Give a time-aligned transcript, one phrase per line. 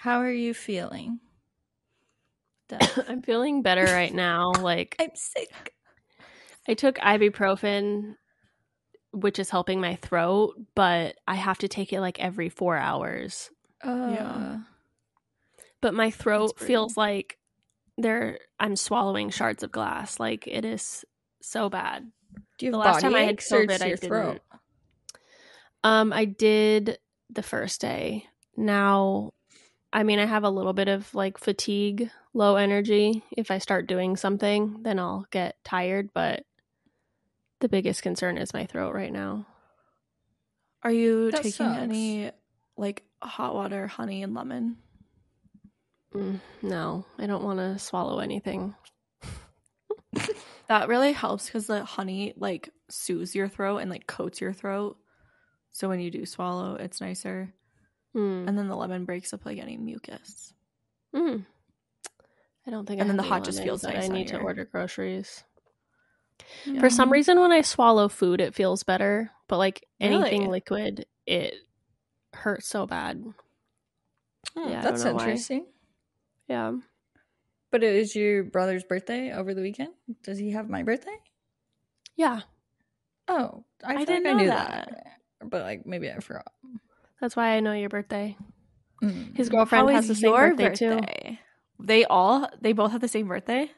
[0.00, 1.20] How are you feeling?
[3.06, 4.52] I'm feeling better right now.
[4.52, 5.74] Like I'm sick.
[6.66, 8.14] I took ibuprofen,
[9.12, 13.50] which is helping my throat, but I have to take it like every four hours.
[13.84, 14.56] Uh, Yeah.
[15.82, 17.36] But my throat feels like
[17.98, 20.18] there I'm swallowing shards of glass.
[20.18, 21.04] Like it is
[21.42, 22.10] so bad.
[22.58, 24.08] Do you The last time I had COVID, I didn't.
[24.08, 24.40] throat?
[25.84, 26.98] Um, I did
[27.28, 28.24] the first day.
[28.56, 29.32] Now,
[29.92, 33.24] I mean, I have a little bit of like fatigue, low energy.
[33.32, 36.10] If I start doing something, then I'll get tired.
[36.14, 36.44] But
[37.60, 39.46] the biggest concern is my throat right now.
[40.82, 41.78] Are you That taking sucks.
[41.80, 42.30] any
[42.76, 44.76] like hot water, honey, and lemon?
[46.14, 48.74] Mm, no, I don't want to swallow anything.
[50.68, 54.98] That really helps because the honey like soothes your throat and like coats your throat.
[55.72, 57.52] So when you do swallow, it's nicer.
[58.16, 58.48] Mm.
[58.48, 60.52] And then the lemon breaks up like any mucus.
[61.14, 61.44] Mm.
[62.66, 62.98] I don't think.
[62.98, 65.44] I And then the hot just feels nice I need to your- order groceries.
[66.64, 66.80] Yeah.
[66.80, 69.30] For some reason, when I swallow food, it feels better.
[69.46, 70.50] But like anything Really?
[70.52, 71.54] liquid, it
[72.32, 73.22] hurts so bad.
[74.56, 75.22] Hmm, yeah, That's don't why.
[75.24, 75.66] interesting.
[76.48, 76.72] Yeah.
[77.70, 79.90] But it was your brother's birthday over the weekend.
[80.24, 81.16] Does he have my birthday?
[82.16, 82.40] Yeah.
[83.28, 84.88] Oh, I, I didn't like I know knew that.
[84.88, 85.50] that.
[85.50, 86.46] But like maybe I forgot.
[87.20, 88.36] That's why I know your birthday.
[89.02, 89.36] Mm.
[89.36, 91.36] His girlfriend How has the same your birthday, too.
[91.78, 93.70] They all they both have the same birthday.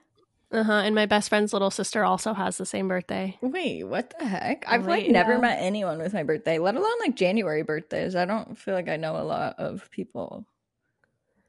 [0.51, 0.73] Uh huh.
[0.85, 3.39] And my best friend's little sister also has the same birthday.
[3.41, 4.65] Wait, what the heck?
[4.69, 5.39] I've like never yeah.
[5.39, 8.15] met anyone with my birthday, let alone like January birthdays.
[8.15, 10.47] I don't feel like I know a lot of people.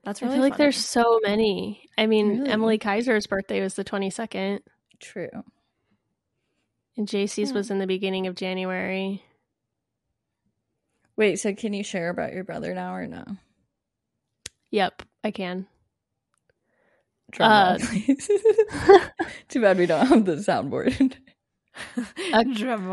[0.06, 1.90] That's I really feel like there's so many.
[1.98, 2.50] I mean, Really?
[2.50, 4.60] Emily Kaiser's birthday was the 22nd,
[5.00, 5.30] True.
[6.98, 7.56] and JC's Hmm.
[7.56, 9.24] was in the beginning of January.
[11.16, 13.23] Wait, so can you share about your brother now or no?
[14.72, 15.67] Yep, I can.
[17.31, 18.28] Drama, Uh, please.
[19.50, 21.13] Too bad we don't have the soundboard.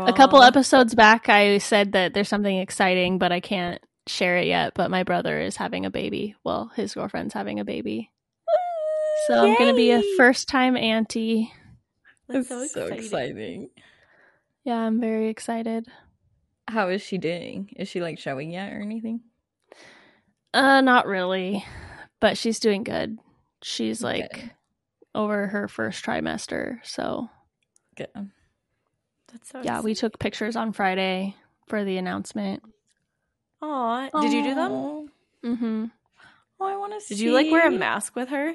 [0.05, 4.47] A couple episodes back, I said that there's something exciting, but I can't share it
[4.47, 4.73] yet.
[4.75, 6.35] But my brother is having a baby.
[6.43, 8.11] Well, his girlfriend's having a baby.
[9.27, 11.51] So I'm going to be a first time auntie.
[12.27, 13.69] It's That's so, exciting.
[14.63, 15.87] Yeah, I'm very excited.
[16.67, 17.69] How is she doing?
[17.75, 19.21] Is she like showing yet or anything?
[20.53, 21.65] Uh, not really,
[22.19, 23.17] but she's doing good.
[23.61, 24.51] She's like Okay.
[25.15, 26.79] over her first trimester.
[26.83, 27.29] So
[27.95, 28.09] Good.
[29.31, 31.35] That's so yeah, we took pictures on Friday
[31.67, 32.63] for the announcement.
[33.61, 35.11] Aw, did you do them?
[35.45, 35.85] Mm-hmm.
[36.59, 37.15] Oh, I want to see.
[37.15, 38.53] Did you like wear a mask with her?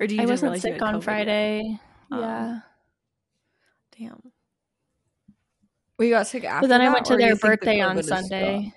[0.00, 1.04] Or do you I just wasn't realize sick on COVID yet?
[1.04, 1.80] Friday.
[2.10, 2.20] Oh.
[2.20, 2.60] yeah.
[3.98, 4.22] Damn.
[6.02, 8.72] We got sick after But then I went to their think the birthday on Sunday.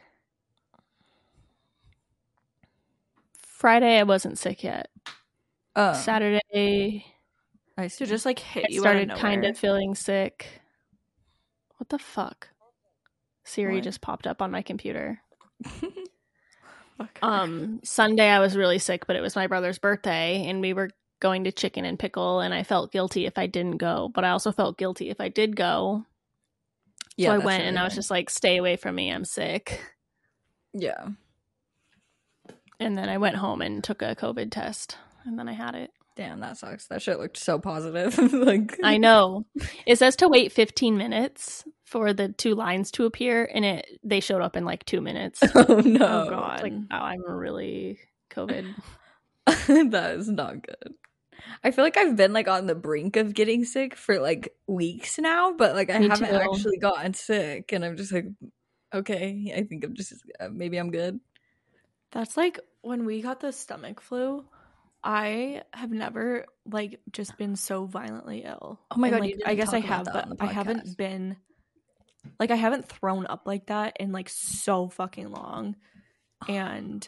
[3.39, 4.89] Friday, I wasn't sick yet.
[5.75, 7.03] Oh, Saturday,
[7.79, 10.61] I So just like hit I you started of kind of feeling sick.
[11.77, 12.49] What the fuck?
[13.43, 13.83] Siri What?
[13.85, 15.19] just popped up on my computer.
[17.23, 20.91] Um, Sunday I was really sick, but it was my brother's birthday, and we were
[21.19, 24.29] going to Chicken and Pickle, and I felt guilty if I didn't go, but I
[24.29, 26.05] also felt guilty if I did go.
[27.17, 29.81] Yeah, so I went, and I was just like, "Stay away from me, I'm sick."
[30.73, 31.07] yeah.
[32.79, 35.91] And then I went home and took a COVID test, and then I had it.
[36.15, 36.87] Damn, that sucks.
[36.87, 38.17] That shit looked so positive.
[38.33, 39.45] like I know.
[39.85, 44.21] It says to wait 15 minutes for the two lines to appear, and it they
[44.21, 45.41] showed up in like two minutes.
[45.55, 46.61] Oh, oh no, oh god.
[46.61, 47.99] like, oh, I'm really
[48.31, 48.73] COVID.
[49.45, 50.95] that is not good.
[51.63, 55.17] I feel like I've been like on the brink of getting sick for like weeks
[55.19, 56.35] now, but like I Me haven't too.
[56.35, 58.25] actually gotten sick, and I'm just like,
[58.93, 61.19] okay, I think I'm just uh, maybe I'm good.
[62.11, 64.45] That's like when we got the stomach flu.
[65.03, 68.79] I have never like just been so violently ill.
[68.89, 71.37] Oh my And, God, like, I guess I have, but I haven't been
[72.39, 75.75] like I haven't thrown up like that in like so fucking long.
[76.49, 77.07] And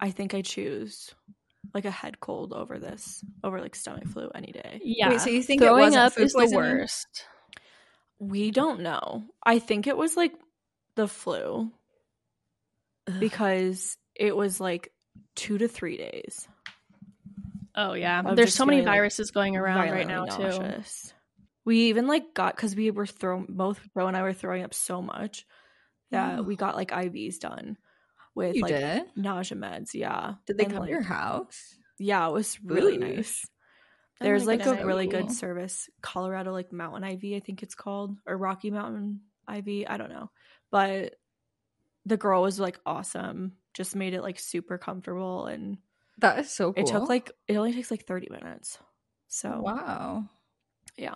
[0.00, 1.14] I think I choose
[1.74, 4.80] like a head cold over this, over like stomach flu any day.
[4.82, 5.16] Yeah.
[5.18, 7.26] so you think it throwing wasn't up food is the worst?
[8.18, 9.24] We don't know.
[9.44, 10.32] I think it was like
[10.96, 11.70] the flu
[13.20, 14.92] because it was like
[15.34, 16.48] two to three days.
[17.74, 18.20] Oh yeah.
[18.24, 20.82] Of There's so many feeling, like, viruses going around right now violently too.
[21.64, 24.74] We even like got because we were throwing both Bro and I were throwing up
[24.74, 25.46] so much
[26.10, 26.42] that Oh.
[26.42, 27.76] we got like IVs done
[28.38, 29.02] with You like did?
[29.16, 29.92] nausea meds.
[29.94, 31.74] Yeah, Did they And, come like, to your house?
[31.98, 33.16] Yeah, it was really Boosh.
[33.16, 33.46] nice.
[34.20, 35.22] Oh There's like a really Cool.
[35.22, 39.84] good service, Colorado like Mountain IV, I think it's called, or Rocky Mountain IV.
[39.88, 40.30] I don't know,
[40.70, 41.14] but
[42.06, 43.52] the girl was like awesome.
[43.74, 45.78] just made it like super comfortable and
[46.18, 46.82] That is so cool.
[46.82, 48.78] it took like it only takes like 30 minutes.
[49.28, 50.24] So wow.
[50.96, 51.14] yeah.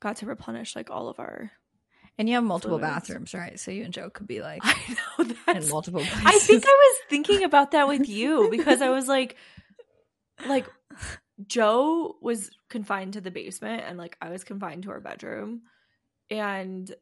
[0.00, 1.50] Got to replenish like all of our
[2.18, 2.94] And you have multiple Fluids.
[2.94, 3.58] bathrooms, right?
[3.58, 6.22] So you and Joe could be like I know in multiple places.
[6.24, 9.36] I think I was thinking about that with you because I was like,
[10.46, 10.66] like
[11.46, 15.62] Joe was confined to the basement and like I was confined to our bedroom,
[16.30, 16.94] and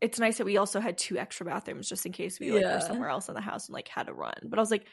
[0.00, 2.74] it's nice that we also had two extra bathrooms just in case we like Yeah.
[2.74, 4.34] were somewhere else in the house and like had to run.
[4.44, 4.86] But I was like.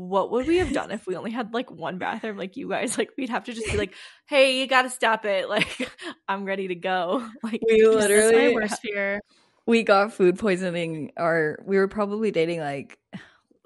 [0.00, 2.96] What would we have done if we only had like one bathroom like you guys?
[2.96, 3.94] Like we'd have to just be like,
[4.26, 5.48] "Hey, you got to stop it.
[5.54, 5.90] Like
[6.28, 9.20] I'm ready to go." Like We literally- worst fear.
[9.66, 12.96] we got food poisoning or we were probably dating like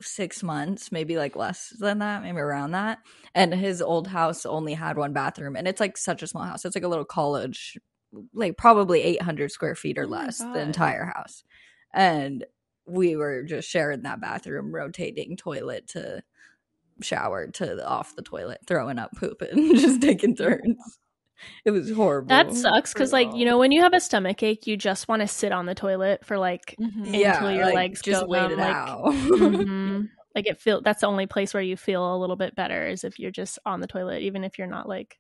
[0.01, 2.99] six months maybe like less than that maybe around that
[3.37, 6.65] and his old house only had one bathroom and it's like such a small house
[6.65, 7.79] it's like a little college
[8.35, 10.55] like probably 800 square feet or Oh less God.
[10.57, 11.45] the entire house
[11.95, 12.45] and
[12.87, 16.23] we were just sharing that bathroom rotating toilet to
[17.01, 20.99] shower to off the toilet throwing up poop and just taking turns
[21.65, 24.69] it was horrible That sucks because, like, you know, when you have a stomach ache,
[24.69, 27.19] you just want to sit on the toilet for like, Mhm.
[27.19, 30.09] yeah until your like, legs just go wait numb, it like- out mhm.
[30.37, 33.03] like it feel that's the only place where you feel a little bit better is
[33.03, 35.19] if you're just on the toilet, even if you're not like.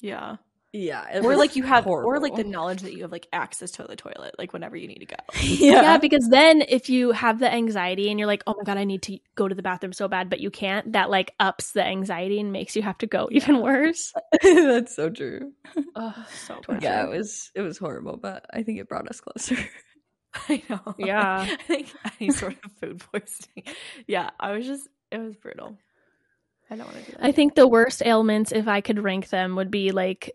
[0.00, 0.36] yeah.
[0.72, 3.84] Yeah or like you have or like the knowledge that you have like access to
[3.84, 5.82] the toilet like whenever you need to go Yeah.
[5.82, 8.84] yeah, because then if you have the anxiety and you're like, oh my god, I
[8.84, 11.82] need to go to the bathroom so bad, but you can't, that like ups the
[11.84, 13.60] anxiety and makes you have to go even Yeah.
[13.62, 14.12] worse.
[14.42, 15.52] that's so true.
[15.94, 16.80] oh so Torture.
[16.82, 19.56] Yeah, it was it was horrible, but I think it brought us closer.
[20.50, 21.46] i know Yeah.
[21.48, 21.90] i think
[22.20, 23.64] any sort of food poisoning
[24.06, 25.78] yeah i was just it was brutal
[26.70, 29.30] i don't want to do that I think the worst ailments, if I could rank
[29.30, 30.32] them, would be like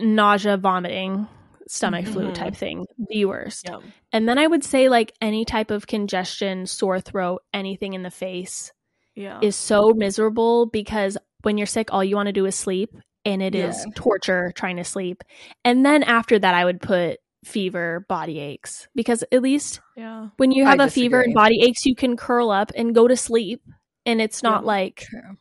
[0.00, 1.26] nausea, vomiting,
[1.66, 2.34] stomach flu Mhm.
[2.34, 2.86] type thing.
[3.08, 3.66] The worst.
[3.68, 3.78] yeah
[4.12, 8.10] And then I would say like any type of congestion, sore throat, anything in the
[8.10, 8.72] face
[9.14, 12.90] yeah is so miserable because when you're sick, all you want to do is sleep.
[13.24, 13.92] And it is Yeah.
[13.94, 15.22] torture trying to sleep.
[15.64, 18.88] And then after that, I would put fever, body aches.
[18.94, 22.16] Because at least yeah when you I have a fever and body aches, you can
[22.16, 23.62] curl up and go to sleep.
[24.06, 24.66] And it's not Yeah.
[24.66, 25.36] like True.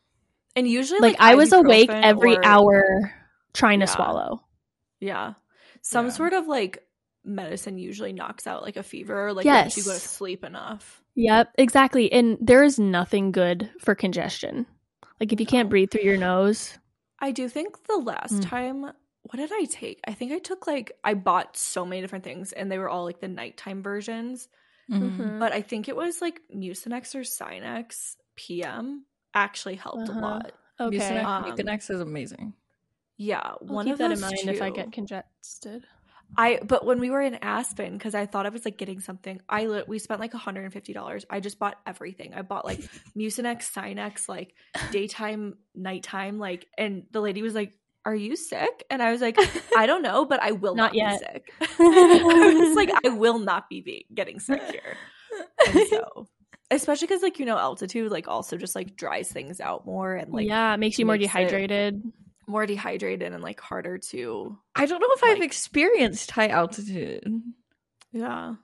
[0.55, 3.13] and usually like, I was awake every or- hour
[3.59, 4.43] trying to swallow.
[4.99, 5.33] yeah
[5.81, 6.11] some Yeah.
[6.11, 6.83] sort of like
[7.23, 11.49] medicine usually knocks out like a fever like lets you go to sleep enough Yep,
[11.57, 12.09] exactly.
[12.13, 14.65] And there is nothing good for congestion.
[15.19, 16.77] Like if you can't breathe through your nose,
[17.19, 18.47] I do think the last Mm.
[18.49, 19.99] time, what did I take?
[20.07, 23.03] I think I took like I bought so many different things, and they were all
[23.03, 24.47] like the nighttime versions.
[24.89, 25.39] Mhm.
[25.39, 29.03] But I think it was like Mucinex or Sinex PM
[29.33, 30.19] actually helped Uh-huh.
[30.19, 30.51] a lot.
[30.79, 30.97] okay.
[30.99, 32.53] Mucinex, Um, Mucinex is amazing.
[33.19, 34.75] Yeah, I'll one keep of that those in mind if I two.
[34.77, 35.83] get congested.
[36.37, 39.41] I but when we were in Aspen, because I thought I was like getting something,
[39.49, 41.25] I li- we spent like hundred and fifty dollars.
[41.29, 42.33] I just bought everything.
[42.33, 42.79] I bought like
[43.17, 44.53] Mucinex, Sinex, like
[44.91, 47.73] daytime, nighttime, like, and the lady was like,
[48.05, 49.37] "Are you sick?" And I was like,
[49.75, 51.19] "I don't know, but I will Not not, yet.
[51.59, 54.95] be sick." I was like, "I will not be, be getting sick here."
[55.67, 56.27] And so,
[56.69, 60.31] especially because like you know, altitude like also just like dries things out more and
[60.31, 62.03] like yeah, it makes you more makes it- dehydrated.
[62.49, 67.23] More dehydrated and like harder to I don't know if I've experienced high altitude.
[68.11, 68.55] Yeah.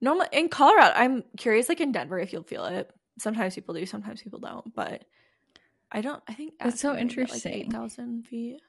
[0.00, 2.90] No, in Colorado, I'm curious, like in Denver, if you'll feel it.
[3.18, 4.74] Sometimes people do, sometimes people don't.
[4.74, 5.04] But
[5.90, 6.22] I don't.
[6.28, 7.52] I think That's so Aspen might get, interesting.
[7.52, 8.60] Like eight thousand feet.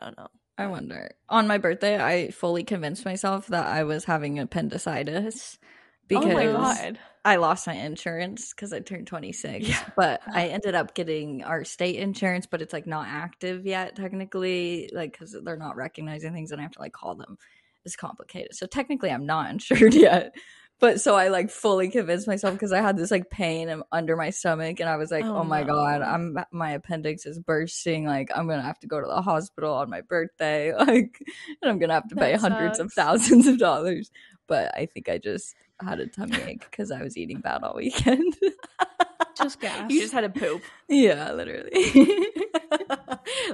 [0.00, 0.28] I don't know.
[0.56, 1.12] I wonder.
[1.28, 5.58] On my birthday, I fully convinced myself that I was having appendicitis
[6.08, 6.98] because oh my god!
[7.24, 9.68] I lost my insurance because I turned 26.
[9.68, 9.78] Yeah.
[9.96, 14.90] But I ended up getting our state insurance, but it's like not active yet, technically,
[14.92, 17.36] like because they're not recognizing things and I have to like call them.
[17.84, 18.54] It's complicated.
[18.54, 20.34] So technically, I'm not insured yet.
[20.80, 24.30] But so I like fully convinced myself because I had this like pain under my
[24.30, 26.02] stomach and I was like, Oh, oh, my god.
[26.02, 28.06] I'm my appendix is bursting.
[28.06, 30.72] Like I'm gonna have to go to the hospital on my birthday.
[30.78, 31.20] Like,
[31.60, 34.10] and I'm gonna have to pay That hundreds of thousands of dollars.
[34.48, 37.76] But I think I just had a tummy ache because I was eating bad all
[37.76, 38.34] weekend.
[39.40, 39.88] Just gas.
[39.88, 40.62] You just had a poop.
[40.88, 41.70] yeah, literally.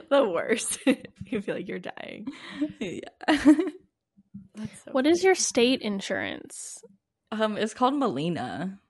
[0.09, 0.79] the worst.
[1.27, 2.27] you feel like you're dying.
[2.81, 3.01] yeah.
[3.27, 5.27] That's so What is funny.
[5.27, 6.83] your state insurance?
[7.31, 8.81] Um, it's called Melina.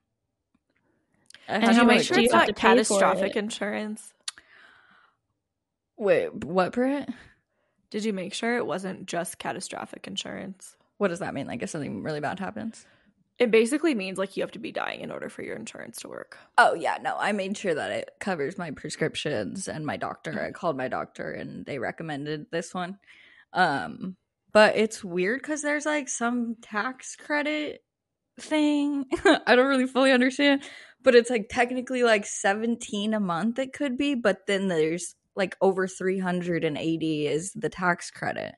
[1.49, 2.53] I And had Did how you make much sure do you it's have not to
[2.53, 3.39] catastrophic it?
[3.39, 4.13] insurance?
[5.97, 7.09] Wait, what, Britt?
[7.89, 10.77] Did you make sure it wasn't just catastrophic insurance?
[10.97, 11.47] What does that mean?
[11.47, 12.85] Like if something really bad happens?
[13.37, 16.07] It basically means like you have to be dying in order for your insurance to
[16.07, 16.37] work.
[16.57, 20.41] Oh yeah, no, I made sure that it covers my prescriptions and my doctor.
[20.41, 22.97] I called my doctor and they recommended this one.
[23.51, 24.15] Um,
[24.53, 27.83] but it's weird because there's like some tax credit
[28.39, 29.05] thing.
[29.45, 30.63] I don't really fully understand,
[31.03, 35.57] but it's like technically like 17 a month it could be, but then there's like
[35.59, 38.55] over 380 is the tax credit.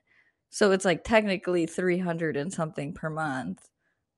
[0.50, 3.68] So it's like technically 300 and something per month,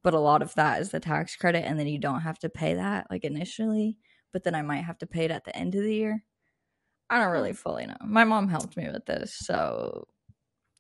[0.03, 2.49] but a lot of that is the tax credit and then you don't have to
[2.49, 3.97] pay that like initially,
[4.33, 6.25] but then I might have to pay it at the end of the year.
[7.11, 7.97] I don't really fully know.
[8.05, 10.07] My mom helped me with this, so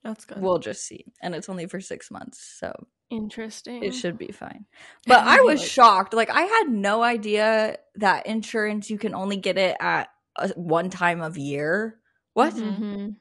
[0.04, 0.40] That's good.
[0.40, 1.04] we'll just see.
[1.20, 2.72] And it's only for 6 months, so
[3.10, 3.82] Interesting.
[3.82, 4.66] it should be fine.
[5.08, 6.14] But I was Like- shocked.
[6.14, 10.90] Like I had no idea that insurance you can only get it at a, one
[10.90, 11.98] time of year.
[12.34, 12.54] What?
[12.54, 12.78] Mhm.
[12.78, 13.16] Mhm.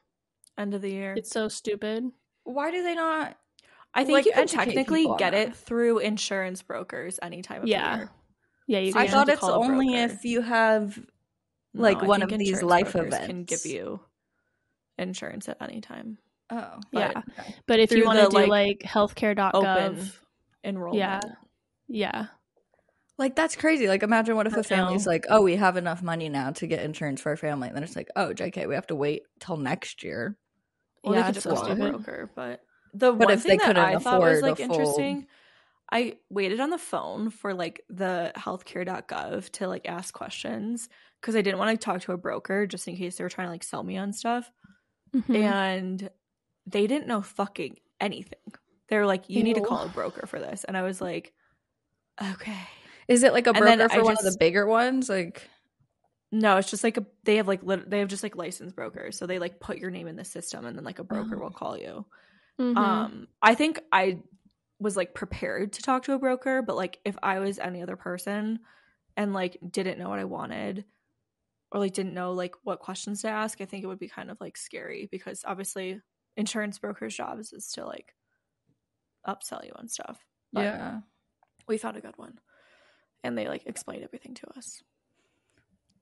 [0.56, 1.14] End of the year.
[1.16, 2.04] It's so stupid.
[2.52, 3.36] Why do they not?
[3.92, 7.96] I think like, you can technically get it through insurance brokers any time of Yeah.
[7.96, 8.10] year.
[8.66, 9.00] Yeah, you I you can.
[9.02, 10.98] have thought it's only if you have
[11.74, 14.00] like, I one of these insurance life brokers can give you
[14.98, 16.18] insurance at any time.
[16.50, 17.12] Oh, Yeah.
[17.14, 17.54] but- okay.
[17.66, 20.10] But if you want to do like, like, healthcare.gov, Open
[20.64, 20.98] enrollment.
[20.98, 21.20] yeah.
[21.88, 22.26] yeah.
[23.18, 23.86] Like that's crazy.
[23.86, 25.12] Like imagine what if I a family's know.
[25.12, 27.82] like, "Oh, we have enough money now to get insurance for our family." And then
[27.84, 30.38] it's like, "Oh, JK, we have to wait till next year."
[31.04, 31.76] Well, Yeah, they could it's just so call a stupid.
[31.76, 35.26] broker, but the But one if they thing that I thought was like interesting,
[35.92, 40.88] I waited on the phone for like the healthcare.gov to like ask questions
[41.20, 43.48] because I didn't want to talk to a broker just in case they were trying
[43.48, 44.52] to like sell me on stuff,
[45.12, 45.60] Mhm.
[45.60, 46.10] and
[46.66, 48.40] they didn't know fucking anything.
[48.88, 51.34] They were like, "You need to call a broker for this," and I was like,
[52.22, 52.68] "Okay."
[53.08, 55.08] Is it like a And then broker I for one of the bigger ones?
[55.08, 55.50] Like,
[56.32, 59.16] No, it's just like a they have like lit- they have just like licensed brokers,
[59.18, 61.40] so they like put your name in the system, and then like a broker Oh.
[61.40, 62.06] will call you.
[62.60, 62.76] Mhm.
[62.76, 64.22] Um, I think I
[64.78, 67.96] was like prepared to talk to a broker, but like if I was any other
[67.96, 68.60] person
[69.16, 70.84] and like didn't know what I wanted
[71.72, 74.30] or like didn't know like what questions to ask, I think it would be kind
[74.30, 76.00] of like scary because obviously
[76.36, 78.14] insurance brokers' jobs is to like
[79.26, 80.24] upsell you on stuff.
[80.52, 81.00] But yeah.
[81.68, 82.38] we found a good one,
[83.24, 84.82] and they like explained everything to us.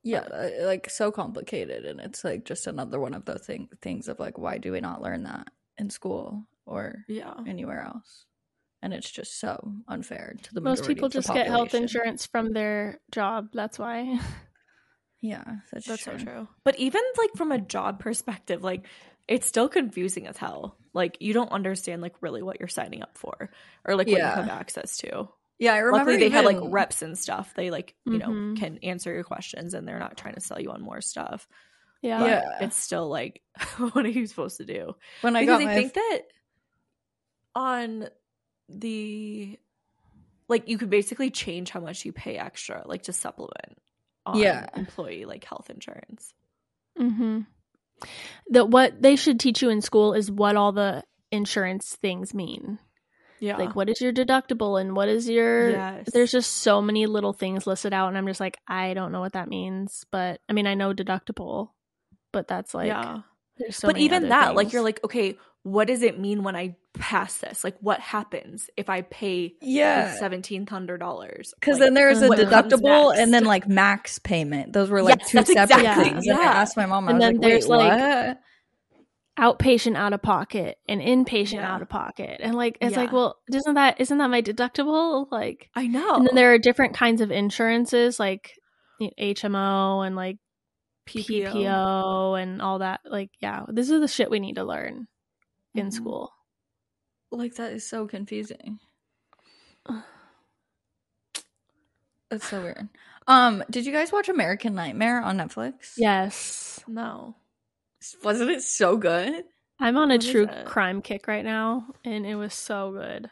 [0.02, 4.08] Yeah uh, like so complicated and it's like just another one of those thing, things
[4.08, 8.26] of like why do we not learn that in school or Yeah, anywhere else
[8.82, 13.00] and it's just so unfair to the Most people just get health insurance from their
[13.10, 13.48] job.
[13.52, 14.18] That's why.
[15.20, 16.18] yeah that's, that's true.
[16.18, 16.48] so true.
[16.64, 18.86] But even like from a job perspective, like
[19.26, 20.76] it's still confusing as hell.
[20.94, 23.50] Like you don't understand like really what you're signing up for
[23.84, 24.30] or like what Yeah.
[24.30, 25.28] you have access to.
[25.58, 27.52] Yeah i remember Luckily, they had like reps and stuff.
[27.54, 28.56] They like you know Mhm.
[28.58, 31.48] can answer your questions, and they're not trying to sell you on more stuff.
[32.02, 32.18] Yeah.
[32.20, 32.58] But Yeah.
[32.62, 33.42] it's still like,
[33.92, 34.94] what are you supposed to do?
[35.22, 36.20] when i because got I think that
[37.54, 38.08] on
[38.68, 39.58] the
[40.48, 43.78] like you could basically change how much you pay extra, like to supplement
[44.24, 44.66] on Yeah.
[44.76, 46.32] employee like health insurance.
[46.98, 47.40] Mm-hmm.
[48.50, 52.78] That what they should teach you in school is what all the insurance things mean.
[53.40, 56.08] Yeah, Like what is your deductible and what is your yes.
[56.12, 59.20] there's just so many little things listed out and I'm just like I don't know
[59.20, 61.70] what that means, but I mean I know deductible,
[62.32, 63.20] but that's like yeah.
[63.58, 66.56] there's so but even other that, like you're like, okay, what does it mean when
[66.56, 67.62] I pass this?
[67.62, 71.52] Like, what happens if I pay yeah seventeen hundred dollars?
[71.60, 75.30] because like, then there's a deductible and then like max payment those were like Yes,
[75.30, 77.50] two separate exactly- things and i asked my mom i And was then like wait
[77.50, 78.40] there's, like, what
[79.38, 81.72] outpatient out of pocket and inpatient Yeah.
[81.74, 82.40] out of pocket.
[82.42, 85.26] And like it's like, well, isn't that isn't that my deductible?
[85.30, 86.16] Like I know.
[86.16, 88.52] and then there are different kinds of insurances like
[88.98, 90.38] you know, HMO and like
[91.08, 91.52] PPO.
[91.52, 93.00] PPO and all that.
[93.04, 95.06] Like, yeah, this is the shit we need to learn
[95.74, 95.92] in Mhm.
[95.92, 96.32] school.
[97.30, 98.78] like that is so confusing
[102.30, 102.88] that's so weird
[103.26, 106.80] um did you guys watch american nightmare on netflix Yes.
[106.88, 107.34] No.
[108.22, 109.44] Wasn't it so good
[109.80, 113.30] I'm on a What is true crime kick right now and it was so good.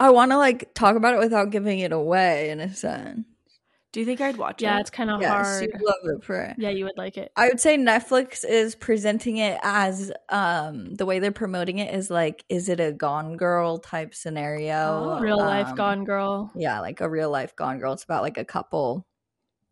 [0.00, 3.24] i want to like talk about it without giving it away in a sense
[3.92, 4.74] Do you think I'd watch Yeah, it?
[4.74, 5.70] Yeah, it's kind of yes hard.
[5.78, 7.32] you love it for Yeah, you would like it.
[7.36, 12.10] I would say Netflix is presenting it as um the way they're promoting it is
[12.10, 14.74] like is it a Gone Girl type scenario?
[14.76, 15.20] Oh.
[15.20, 16.52] Real life Um, gone girl.
[16.56, 17.92] Yeah, like a real life Gone Girl.
[17.92, 19.06] It's about like a couple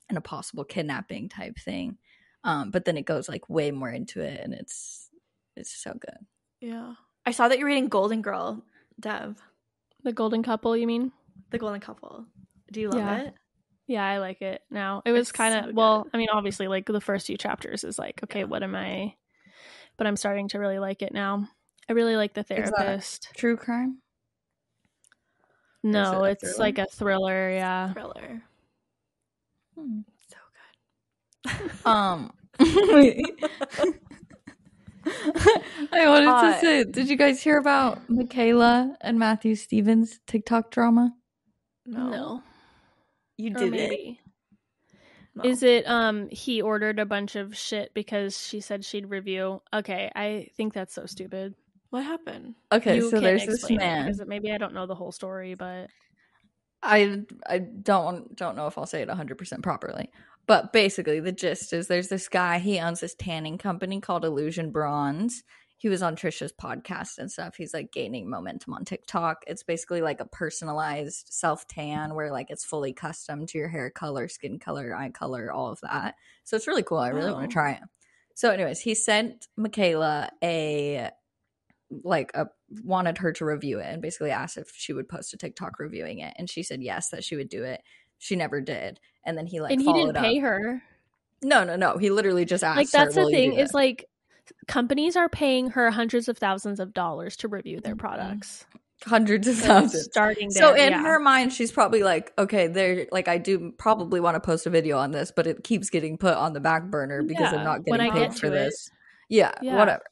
[0.09, 1.99] and a possible kidnapping type thing.
[2.47, 5.11] Um, but then it goes like way more into it, and it's
[5.57, 6.17] it's so good.
[6.61, 6.95] Yeah.
[7.27, 8.63] I saw that you're reading Golden Girl,
[9.01, 9.37] Dev.
[10.05, 11.11] The golden couple, you mean?
[11.51, 12.25] The Golden Couple.
[12.71, 13.17] Do you love Yeah.
[13.23, 13.35] it?
[13.89, 15.03] Yeah, I like it now.
[15.05, 16.07] It was kind of so well.
[16.15, 19.15] I mean, obviously, like the first few chapters is like, okay, what am I?
[19.97, 21.49] But I'm starting to really like it now.
[21.89, 23.29] I really like the therapist.
[23.37, 23.99] True crime.
[25.83, 26.59] No, it it's thriller?
[26.59, 27.51] like a thriller.
[27.51, 28.43] Yeah, Thriller.
[29.79, 30.01] Hmm.
[31.47, 31.71] So good.
[31.85, 32.33] Um.
[35.93, 40.71] I wanted Uh, to say, did you guys hear about Mikayla and Matthew Stevens TikTok
[40.71, 41.15] drama?
[41.87, 42.09] No.
[42.11, 42.43] No.
[43.37, 44.17] You Or did it.
[45.37, 45.45] No.
[45.45, 49.61] Is it um he ordered a bunch of shit because she said she'd review?
[49.73, 51.55] Okay, I think that's so stupid.
[51.91, 52.55] What happened?
[52.73, 54.15] Okay, You so there's this explain it, man.
[54.27, 55.91] maybe I don't know the whole story, but
[56.83, 60.11] I I don't don't know if I'll say it 100% properly.
[60.47, 64.71] But basically the gist is there's this guy, he owns this tanning company called Illusion
[64.71, 65.43] Bronze.
[65.79, 67.57] He was on Trisha's podcast and stuff.
[67.57, 69.43] He's like gaining momentum on TikTok.
[69.47, 73.91] It's basically like a personalized self tan where like it's fully custom to your hair
[73.91, 76.15] color, skin color, eye color, all of that.
[76.45, 76.99] So it's really cool.
[76.99, 77.47] I really want Oh.
[77.49, 77.83] to try it.
[78.35, 81.11] So anyways, he sent Mikayla a
[82.03, 82.47] like a
[82.83, 86.19] wanted her to review it and basically asked if she would post a TikTok reviewing
[86.19, 87.81] it and she said yes that she would do it.
[88.19, 89.01] She never did.
[89.25, 90.43] And then he like and he didn't pay up.
[90.45, 90.83] her.
[91.43, 91.99] No, no, no.
[91.99, 94.07] He literally just asked Like her, that's the "Will thing is like
[94.69, 98.01] companies are paying her hundreds of thousands of dollars to review their mm-hmm.
[98.01, 98.65] products.
[99.05, 100.05] hundreds of So thousands.
[100.05, 100.63] starting there.
[100.63, 101.03] So in yeah.
[101.03, 103.07] her mind, she's probably like, okay, there.
[103.13, 106.17] Like I do probably want to post a video on this, but it keeps getting
[106.17, 108.51] put on the back burner because I'm not getting paid for it.
[108.51, 108.91] this.
[109.29, 109.77] Yeah, Yeah.
[109.77, 110.05] whatever.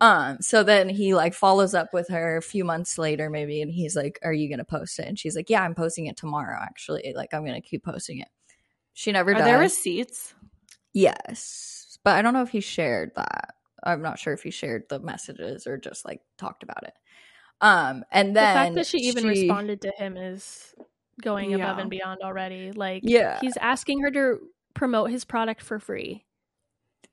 [0.00, 0.38] Um.
[0.40, 3.94] So then he like follows up with her a few months later, maybe, and he's
[3.96, 6.58] like, "Are you gonna post it?" And she's like, "Yeah, I'm posting it tomorrow.
[6.62, 8.28] Actually, like I'm gonna keep posting it."
[8.94, 9.38] She never did.
[9.40, 9.46] Are does.
[9.46, 10.34] there receipts?
[10.92, 13.54] Yes, but I don't know if he shared that.
[13.82, 16.94] I'm not sure if he shared the messages or just like talked about it.
[17.60, 20.74] Um, and then the fact that she even responded to him is
[21.22, 22.72] going above and beyond already.
[22.72, 23.38] Like Yeah.
[23.40, 24.40] he's asking her to
[24.74, 26.24] promote his product for free.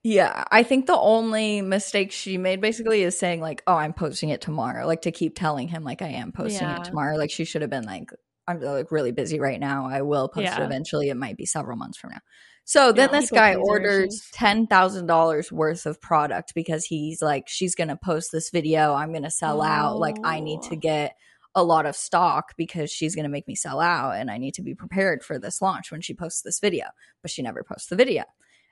[0.08, 4.30] Yeah, I think the only mistake she made basically is saying like, "Oh, I'm posting
[4.30, 6.78] it tomorrow," like to keep telling him like I am posting Yeah.
[6.78, 7.18] it tomorrow.
[7.18, 8.12] Like she should have been like,
[8.48, 9.90] "I'm uh, like really busy right now.
[9.90, 11.10] I will post it eventually.
[11.10, 12.20] It might be several months from now."
[12.64, 13.20] So then Yeah.
[13.20, 18.32] this guy orders ten thousand dollars worth of product because he's like, "She's gonna post
[18.32, 18.94] this video.
[18.94, 20.00] I'm gonna sell out.
[20.00, 20.80] Like I need to Oh.
[20.80, 21.16] get."
[21.56, 24.54] A lot of stock because she's going to make me sell out, and I need
[24.56, 26.86] to be prepared for this launch when she posts this video.
[27.24, 28.26] But she never posts the video.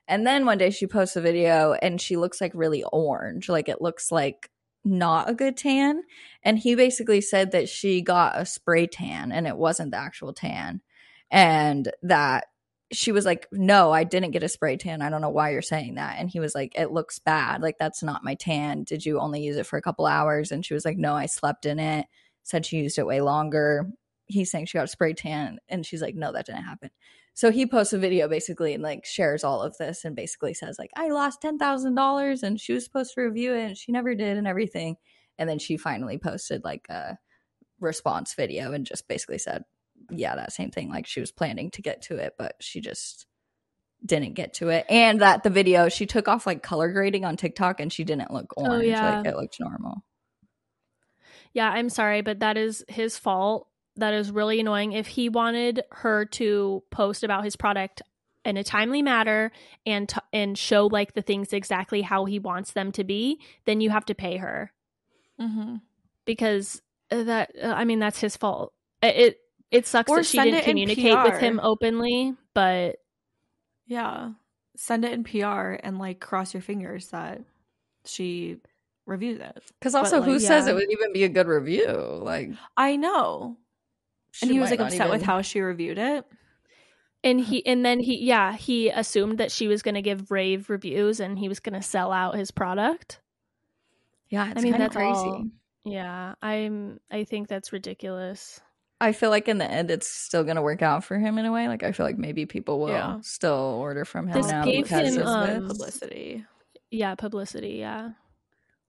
[0.08, 3.50] And then one day she posts a video and she looks like really orange.
[3.50, 4.50] Like it looks like
[4.84, 6.04] not a good tan.
[6.44, 10.34] And he basically said that she got a spray tan and it wasn't the actual
[10.34, 10.82] tan.
[11.32, 12.46] And that
[12.92, 15.02] she was like, No, I didn't get a spray tan.
[15.02, 16.18] I don't know why you're saying that.
[16.20, 17.62] And he was like, It looks bad.
[17.62, 18.84] Like that's not my tan.
[18.84, 20.52] Did you only use it for a couple hours?
[20.52, 22.06] And she was like, No, I slept in it.
[22.44, 23.90] Said she used it way longer.
[24.28, 25.60] He's saying she got a spray tan.
[25.68, 26.92] And she's like, No, that didn't happen.
[27.36, 30.78] So he posts a video basically and like shares all of this and basically says
[30.80, 33.92] like I lost ten thousand dollars and she was supposed to review it and she
[33.92, 34.96] never did and everything.
[35.38, 37.18] And then she finally posted like a
[37.82, 39.66] response video and just basically said,
[40.10, 40.90] Yeah, that same thing.
[40.90, 43.26] Like she was planning to get to it, but she just
[44.06, 44.86] didn't get to it.
[44.88, 48.32] And that the video she took off like color grading on TikTok and she didn't
[48.32, 48.86] look oh, orange.
[48.86, 49.18] yeah.
[49.18, 50.06] Like it looked normal.
[51.54, 53.68] Yeah, I'm sorry, but that is his fault.
[53.98, 54.92] That is really annoying.
[54.92, 58.02] If he wanted her to post about his product
[58.44, 59.52] in a timely manner
[59.86, 63.82] and t- and show like the things exactly how he wants them to be, then
[63.82, 64.72] you have to pay her
[65.40, 65.76] Mm-hmm.
[66.26, 68.74] because that uh, I mean that's his fault.
[69.02, 69.40] It it,
[69.72, 72.98] it sucks Or that she didn't communicate with him openly, but
[73.88, 74.32] Yeah.
[74.78, 77.42] Send it in PR and like cross your fingers that
[78.06, 78.58] she
[79.06, 79.64] reviews it.
[79.80, 81.88] Because But, also, who like, says it would even be a good review?
[82.22, 83.58] Like, I know.
[84.36, 86.26] She And he was like not upset with how she reviewed it.
[87.24, 90.70] and he and then he yeah he assumed that she was going to give rave
[90.70, 93.20] reviews and he was going to sell out his product.
[94.30, 95.10] Yeah, it's I mean that's crazy.
[95.20, 95.44] all.
[95.88, 97.00] Yeah, I'm.
[97.12, 98.60] I think that's ridiculous.
[99.00, 101.52] I feel like in the end, it's still gonna work out for him in a
[101.52, 101.68] way.
[101.68, 103.20] Like, I feel like maybe people will Yeah.
[103.22, 105.72] still order from him This now gave because him, of um, this.
[105.78, 106.46] publicity.
[106.90, 107.74] Yeah, publicity.
[107.80, 108.04] Yeah,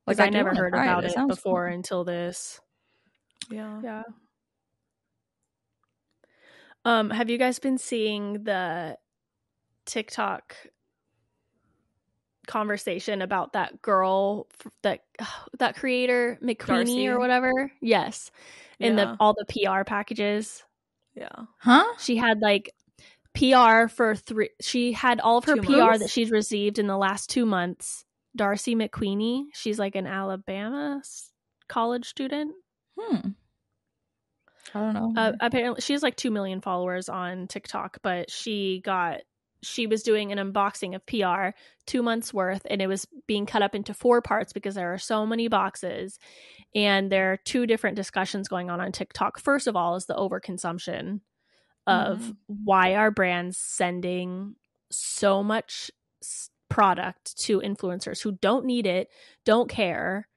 [0.07, 1.75] Like, because I, never heard about It it, before cool.
[1.75, 2.61] until this.
[3.51, 3.81] Yeah.
[3.83, 4.03] Yeah.
[6.87, 8.97] Um, have you guys been seeing the
[9.87, 10.55] TikTok
[12.47, 14.47] conversation about that girl
[14.83, 15.01] that
[15.59, 17.09] that creator McQueenie Darcy?
[17.09, 17.73] or whatever?
[17.81, 18.31] Yes.
[18.79, 19.05] In Yeah.
[19.05, 20.63] the all the PR packages.
[21.17, 21.29] Yeah.
[21.59, 21.85] Huh?
[21.99, 22.71] She had like
[23.35, 25.99] PR for three she had all of her Two PR months?
[26.05, 28.05] that she's received in the last 2 months.
[28.37, 31.03] Darcy McQueenie, she's like an Alabama
[31.69, 32.55] college student.
[32.97, 33.31] Hmm.
[34.75, 35.13] I don't know.
[35.17, 39.21] Uh, apparently, she has like two million followers on TikTok, but she got
[39.63, 43.63] she was doing an unboxing of PR two months worth, and it was being cut
[43.63, 46.19] up into four parts because there are so many boxes,
[46.75, 49.41] and there are two different discussions going on on TikTok.
[49.41, 51.21] First of all, is the overconsumption
[51.87, 52.37] of Mhm.
[52.47, 54.57] why are brands sending
[54.91, 55.91] so much
[56.69, 59.09] product to influencers who don't need it,
[59.45, 60.29] don't care,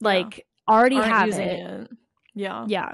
[0.00, 1.90] like already Aren't have it it.
[2.34, 2.64] Yeah.
[2.66, 2.92] yeah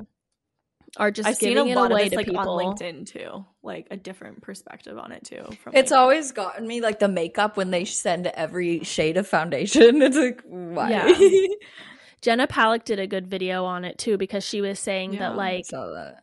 [0.97, 2.39] are just I've seen giving a it lot of away this to like people.
[2.61, 5.45] on LinkedIn too, like a different perspective on it too.
[5.63, 9.27] From It's like, always gotten me like the makeup when they send every shade of
[9.27, 10.01] foundation.
[10.03, 10.91] It's like why?
[10.91, 11.47] Yeah.
[12.23, 15.37] Jenna Palek did a good video on it too because she was saying Yeah, that
[15.37, 16.17] like that.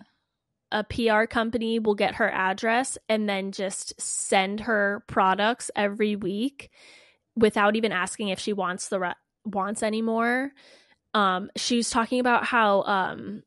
[0.72, 6.72] a PR company will get her address and then just send her products every week
[7.36, 9.14] without even asking if she wants the re-
[9.46, 10.52] wants anymore.
[11.14, 13.44] Um, she was talking about how um,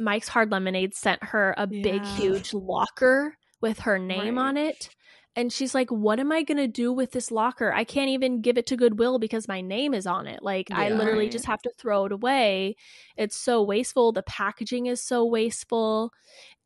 [0.00, 2.16] Mike's Hard Lemonade sent her a big, Yeah.
[2.16, 4.48] huge locker with her name Right.
[4.48, 4.90] on it.
[5.36, 7.72] And she's like, What am I going to do with this locker?
[7.72, 10.42] I can't even give it to Goodwill because my name is on it.
[10.42, 11.32] Like, I literally Right.
[11.32, 12.76] just have to throw it away.
[13.16, 14.12] It's so wasteful.
[14.12, 16.10] The packaging is so wasteful.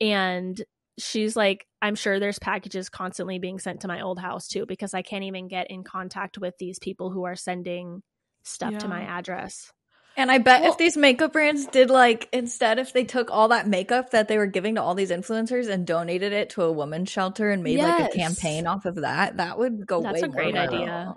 [0.01, 0.62] And
[0.99, 4.95] she's like, I'm sure there's packages constantly being sent to my old house too because
[4.95, 8.03] I can't even get in contact with these people who are sending
[8.45, 9.73] stuff to my address.
[10.16, 13.48] And I bet Well- if these makeup brands did like instead if they took all
[13.48, 16.72] that makeup that they were giving to all these influencers and donated it to a
[16.72, 20.29] women's shelter and made like a campaign off of that, that would go That's a
[20.29, 21.14] great idea.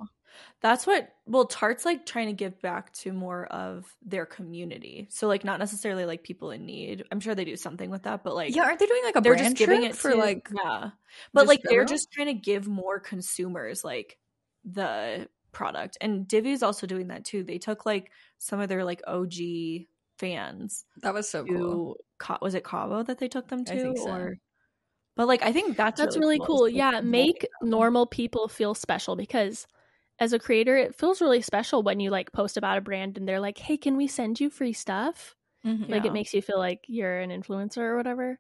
[0.62, 5.08] That's what well Tarte's like trying to give back to more of their community.
[5.12, 7.04] So like not necessarily like people in need.
[7.12, 9.22] I'm sure they do something with that, but like Yeah, aren't they doing like a
[9.22, 10.92] they're brand just giving trip it for to, like yeah.
[11.34, 14.18] But like they're just trying to give more consumers like
[14.64, 15.98] the product.
[16.02, 17.44] And Divi's also doing that too.
[17.44, 19.88] They took like some of their like OG
[20.20, 21.96] fans that was so cool.
[21.96, 24.10] to Ca- was it Cabo that they took them I to think so.
[24.12, 24.36] or
[25.16, 26.66] but like I think that's That's really cool.
[26.66, 27.70] is, like, Yeah, make them.
[27.70, 29.66] normal people feel special because
[30.20, 33.28] as a creator, it feels really special when you like post about a brand and
[33.28, 35.90] they're like, "Hey, can we send you free stuff?" Mhm.
[35.90, 36.12] Like Yeah.
[36.12, 38.40] it makes you feel like you're an influencer or whatever.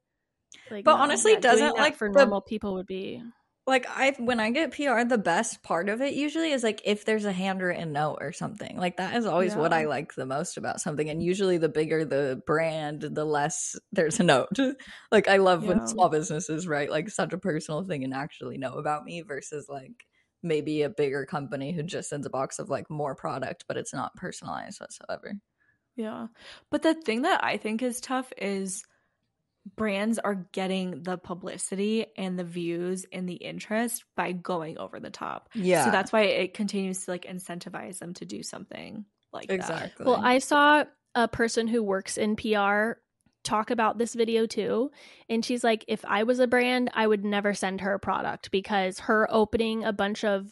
[0.72, 3.22] Like, But honestly, doing doesn't, like, for the- normal people would be
[3.68, 7.04] like I when I get PR, the best part of it usually is like if
[7.04, 8.78] there's a handwritten note or something.
[8.78, 11.10] Like that is always what I like the most about something.
[11.10, 14.50] And usually the bigger the brand, the less there's a note.
[15.12, 15.70] like I love Yeah.
[15.70, 19.66] when small businesses write like such a personal thing and actually know about me versus
[19.68, 20.06] like
[20.44, 23.94] maybe a bigger company who just sends a box of like more product, but it's
[23.94, 25.34] not personalized whatsoever.
[25.96, 26.28] Yeah.
[26.70, 28.84] But the thing that I think is tough is
[29.76, 35.10] brands are getting the publicity and the views and the interest by going over the
[35.10, 35.50] top.
[35.54, 35.86] Yeah.
[35.86, 39.56] So that's why it continues to like incentivize them to do something like that.
[39.56, 40.06] exactly.
[40.06, 40.84] Well, I saw
[41.16, 43.00] a person who works in PR
[43.44, 44.92] talk about this video too.
[45.30, 48.52] And she's like, if I was a brand, I would never send her a product
[48.52, 50.52] because her opening a bunch of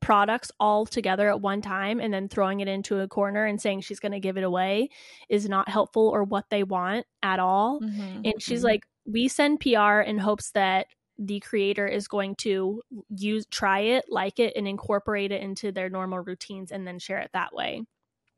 [0.00, 3.80] products all together at one time and then throwing it into a corner and saying
[3.80, 4.88] she's going to give it away
[5.28, 7.80] is not helpful or what they want at all.
[7.80, 8.20] Mhm.
[8.24, 8.64] And she's Mhm.
[8.64, 10.86] like, we send PR in hopes that
[11.18, 12.80] the creator is going to
[13.16, 17.18] use try it, like it, and incorporate it into their normal routines and then share
[17.18, 17.82] it that way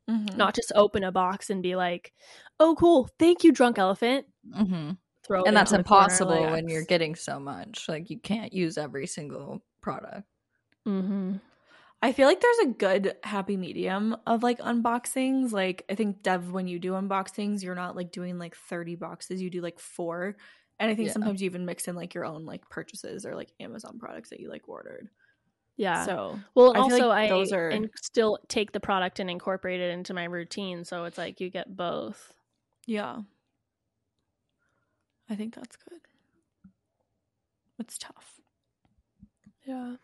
[0.09, 0.35] Mhm.
[0.35, 2.11] not just open a box and be like,
[2.59, 4.97] "Oh, cool, thank you, drunk elephant." Mhm.
[5.23, 7.87] Throw and that's the corner, impossible like- when you're getting so much.
[7.87, 10.27] Like you can't use every single product.
[10.85, 11.41] Mhm.
[12.01, 15.51] I feel like there's a good happy medium of like unboxings.
[15.51, 19.41] Like I think Dev, when you do unboxings, you're not like doing like 30 boxes,
[19.41, 20.35] you do like four.
[20.79, 21.13] And I think Yeah.
[21.13, 24.39] sometimes you even mix in like your own like purchases or like Amazon products that
[24.39, 25.09] you like ordered.
[25.77, 26.05] Yeah.
[26.05, 29.79] So well, I also like I those are- and still take the product and incorporate
[29.79, 32.33] it into my routine, so it's like you get both.
[32.87, 33.21] yeah.
[35.29, 35.99] I think that's good.
[37.79, 38.39] It's tough.
[39.65, 39.95] Yeah.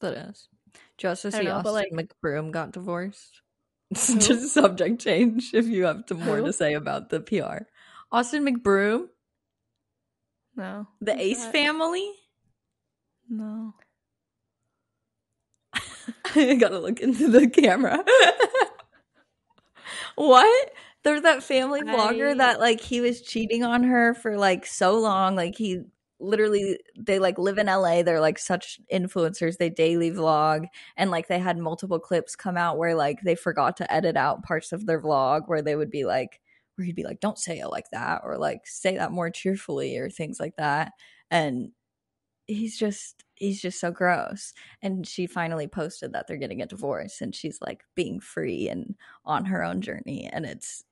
[0.00, 0.48] That is.
[1.04, 3.42] I don't see know, Austin like- McBroom got divorced.
[3.94, 4.18] Who?
[4.18, 6.46] Just subject change if you have to more Who?
[6.46, 7.64] to say about the PR.
[8.10, 9.06] Austin McBroom,
[10.56, 10.88] No.
[11.00, 11.52] the Ace that?
[11.52, 12.10] family.
[13.28, 13.74] No.
[16.34, 18.04] I gotta look into the camera.
[20.16, 20.70] what?
[21.04, 25.36] There's that family vlogger that like he was cheating on her for like so long.
[25.36, 25.82] Like he
[26.18, 28.02] literally they like live in LA.
[28.02, 29.58] They're like such influencers.
[29.58, 33.76] They daily vlog and like they had multiple clips come out where like they forgot
[33.78, 36.40] to edit out parts of their vlog where they would be like
[36.76, 39.96] where he'd be like, Don't say it like that or like say that more cheerfully
[39.98, 40.92] or things like that.
[41.30, 41.72] And
[42.46, 44.52] he's just he's just so gross
[44.82, 48.94] and she finally posted that they're getting a divorce and she's like being free and
[49.24, 50.84] on her own journey and it's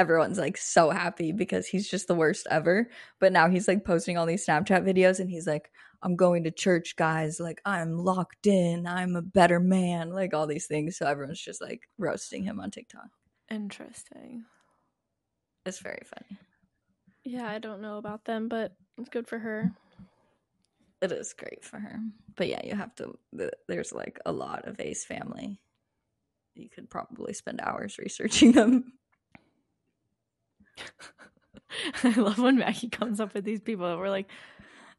[0.00, 2.88] everyone's like so happy because he's just the worst ever.
[3.20, 5.70] But now he's like posting all these snapchat videos and he's like
[6.02, 7.38] i'm going to church guys.
[7.38, 8.86] Like i'm locked in.
[8.86, 10.10] I'm a better man.
[10.10, 10.96] Like all these things.
[10.96, 13.10] So everyone's just like roasting him on tiktok.
[13.50, 14.44] Interesting.
[15.66, 16.38] it's very funny.
[17.24, 19.70] Yeah, I don't know about them, but it's good for her.
[21.02, 21.98] it is great for her.
[22.36, 23.18] But yeah you have to
[23.68, 25.60] there's like a lot of ace family.
[26.54, 28.94] You could probably spend hours researching them
[32.04, 34.28] I love when Maggie comes up with these people and we're like,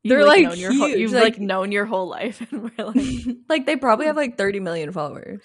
[0.04, 3.38] They're, like, known your whole, you've like- like known your whole life, and we're like
[3.50, 5.44] like they probably have like 30 million followers.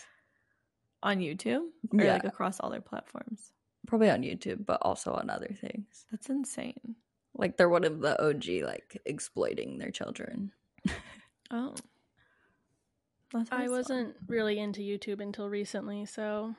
[1.02, 1.62] on YouTube
[1.92, 2.14] or Yeah.
[2.14, 3.52] like across all their platforms.
[3.86, 6.04] Probably on YouTube, but also on other things.
[6.10, 6.96] That's insane.
[7.34, 10.52] Like they're one of the OG like exploiting their children.
[11.50, 11.74] Oh,
[13.32, 16.54] That's I wasn't really into YouTube until recently, so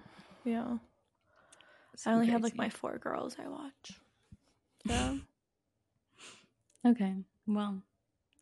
[0.45, 0.79] Yeah, So
[2.05, 3.91] I only have like my four girls I watch.
[4.85, 5.15] Yeah.
[6.85, 7.13] Okay.
[7.45, 7.81] Well,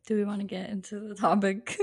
[0.05, 1.75] do we want to get into the topic?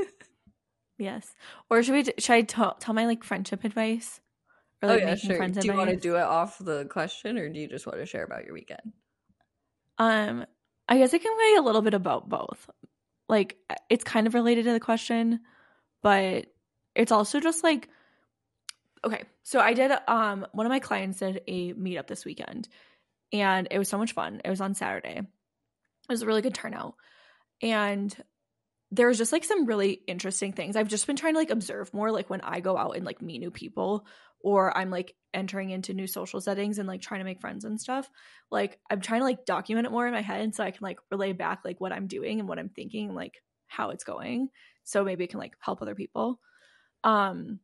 [0.98, 1.34] yes.
[1.68, 2.04] Or should we?
[2.18, 4.20] Should I tell tell my like friendship advice?
[4.80, 5.48] Or oh yeah, sure.
[5.48, 8.06] Do you want to do it off the question, or do you just want to
[8.06, 8.92] share about your weekend?
[9.98, 10.46] Um,
[10.88, 12.68] I guess I can say a little bit about both.
[13.28, 13.56] Like,
[13.88, 15.40] it's kind of related to the question,
[16.02, 16.46] but
[16.94, 17.88] it's also just like,
[19.04, 19.24] okay.
[19.42, 19.92] So I did.
[20.08, 22.68] Um, one of my clients did a meetup this weekend,
[23.32, 24.40] and it was so much fun.
[24.44, 25.18] It was on Saturday.
[25.18, 25.26] It
[26.08, 26.94] was a really good turnout,
[27.60, 28.14] and
[28.90, 30.76] there was just like some really interesting things.
[30.76, 33.22] I've just been trying to like observe more, like when I go out and like
[33.22, 34.06] meet new people,
[34.40, 37.80] or I'm like entering into new social settings and like trying to make friends and
[37.80, 38.08] stuff
[38.50, 40.98] like i'm trying to like document it more in my head so i can like
[41.10, 44.48] relay back like what i'm doing and what i'm thinking and like how it's going
[44.84, 46.38] so maybe it can like help other people
[47.04, 47.58] um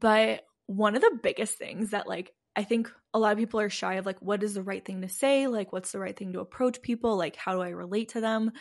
[0.00, 3.70] but one of the biggest things that like i think a lot of people are
[3.70, 5.46] shy of like what is the right thing to say?
[5.46, 7.16] Like what's the right thing to approach people?
[7.16, 8.52] Like how do i relate to them?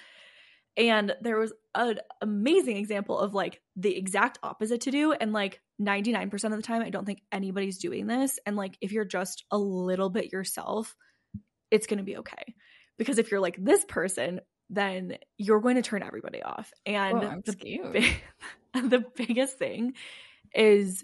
[0.78, 5.12] And there was an amazing example of like the exact opposite to do.
[5.12, 8.40] And like 99% of the time i don't think anybody's doing this.
[8.46, 10.96] And like if you're just a little bit yourself
[11.70, 12.56] it's going to be okay.
[12.98, 16.72] Because if you're like this person then you're going to turn everybody off.
[16.86, 17.56] And the,
[17.92, 18.06] big,
[18.74, 19.96] the biggest thing
[20.56, 21.04] is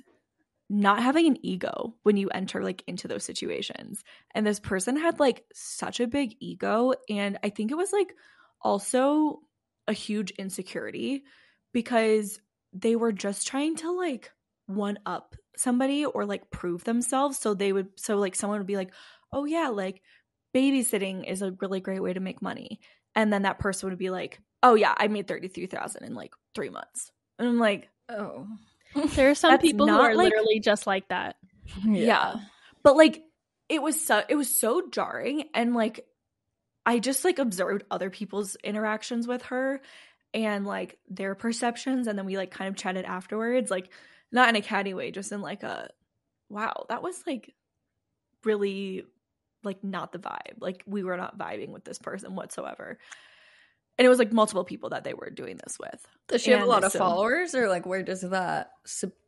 [0.69, 4.03] not having an ego when you enter like into those situations.
[4.35, 8.13] And this person had like such a big ego and i think it was like
[8.61, 9.39] also
[9.87, 11.23] a huge insecurity
[11.73, 12.39] because
[12.73, 14.31] they were just trying to like
[14.65, 17.39] one up somebody or like prove themselves.
[17.39, 18.93] So they would so like someone would be like
[19.31, 20.01] oh yeah like
[20.55, 22.79] babysitting is a really great way to make money.
[23.15, 26.69] And then that person would be like oh yeah i made 33000 in like three
[26.69, 27.11] months.
[27.39, 28.47] And i'm like Oh,
[29.15, 31.35] there are some That's people who are like- literally just like that.
[31.85, 32.35] yeah.
[32.83, 33.23] but like
[33.69, 36.05] it was so it was so jarring and like
[36.85, 39.81] i just like observed other people's interactions with her
[40.33, 43.89] and like their perceptions and then we like kind of chatted afterwards like
[44.31, 45.89] not in a catty way just in like a
[46.49, 47.53] wow that was like
[48.45, 49.03] really
[49.63, 52.97] like not the vibe like we were not vibing with this person whatsoever
[53.97, 56.61] and it was like multiple people that they were doing this with Does she have
[56.61, 58.71] a lot of so- followers, or like where does that?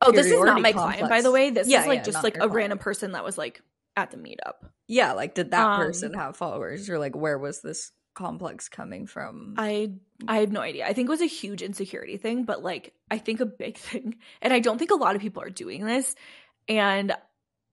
[0.02, 2.24] oh this is not my client by the way this Yeah, is like yeah, just
[2.24, 2.54] like a client.
[2.54, 3.62] random person that was like
[3.98, 7.62] at the meetup Yeah, like did that Um, person have followers, or like where was
[7.62, 9.56] this complex coming from?
[9.58, 9.94] I
[10.28, 10.86] I have no idea.
[10.86, 14.16] I think it was a huge insecurity thing, but like I think a big thing,
[14.42, 16.16] and I don't think a lot of people are doing this.
[16.68, 17.14] And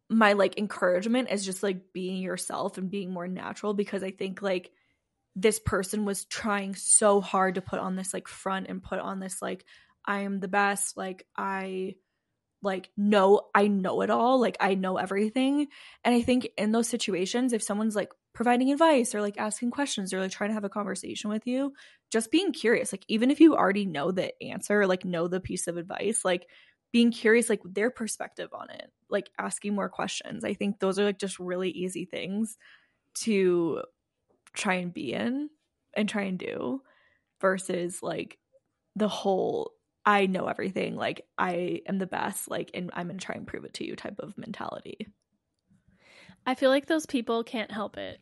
[0.09, 4.41] my like encouragement is just like being yourself and being more natural because I think
[4.41, 4.71] like
[5.37, 9.21] this person was trying so hard to put on this like front and put on
[9.21, 9.65] this like
[10.05, 11.97] I am the best, like I
[12.63, 15.69] like know I know it all, like I know everything.
[16.03, 20.13] And I think in those situations if someone's like providing advice or like asking questions
[20.13, 21.75] or like trying to have a conversation with you,
[22.11, 25.67] just being curious, like even if you already know the answer, like know the piece
[25.67, 26.47] of advice, like
[26.93, 30.45] being curious, like their perspective on it, like asking more questions.
[30.45, 32.57] I think those are like just really easy things
[33.17, 33.83] to
[34.57, 35.51] try and be in
[35.95, 36.83] and try and do
[37.41, 38.39] versus like
[38.97, 39.73] the whole
[40.05, 43.65] I know everything, like I am the best, like and I'm gonna try and prove
[43.65, 45.09] it to you type of mentality.
[46.47, 48.21] I feel like those people can't help it.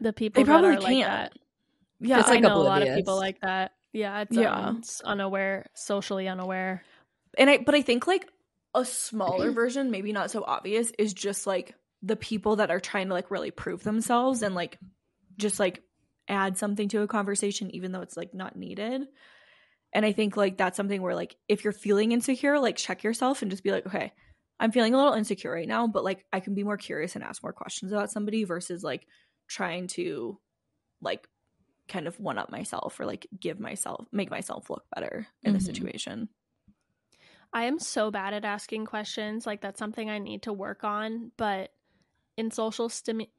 [0.00, 1.10] The people They probably that are like can't.
[1.10, 1.32] that.
[2.00, 3.72] Yeah, It's I like know a lot of people like that.
[3.92, 4.54] Yeah, it's Yeah.
[4.54, 6.82] um, it's unaware, socially unaware.
[7.36, 8.26] and I but I think like
[8.74, 13.08] a smaller version, maybe not so obvious, is just like the people that are trying
[13.08, 14.78] to like really prove themselves and like
[15.38, 15.82] just like
[16.28, 19.06] add something to a conversation even though it's like not needed.
[19.94, 23.40] And I think like that's something where like if you're feeling insecure, like check yourself
[23.40, 24.12] and just be like, okay,
[24.60, 27.24] I'm feeling a little insecure right now, but like I can be more curious and
[27.24, 29.06] ask more questions about somebody versus like
[29.46, 30.38] trying to
[31.00, 31.26] like
[31.88, 35.58] kind of one up myself or like give myself make myself look better in a
[35.58, 35.62] Mhm.
[35.62, 36.28] situation.
[37.52, 39.46] I am so bad at asking questions.
[39.46, 41.32] Like that's something I need to work on.
[41.38, 41.72] But
[42.36, 43.30] in social stimu-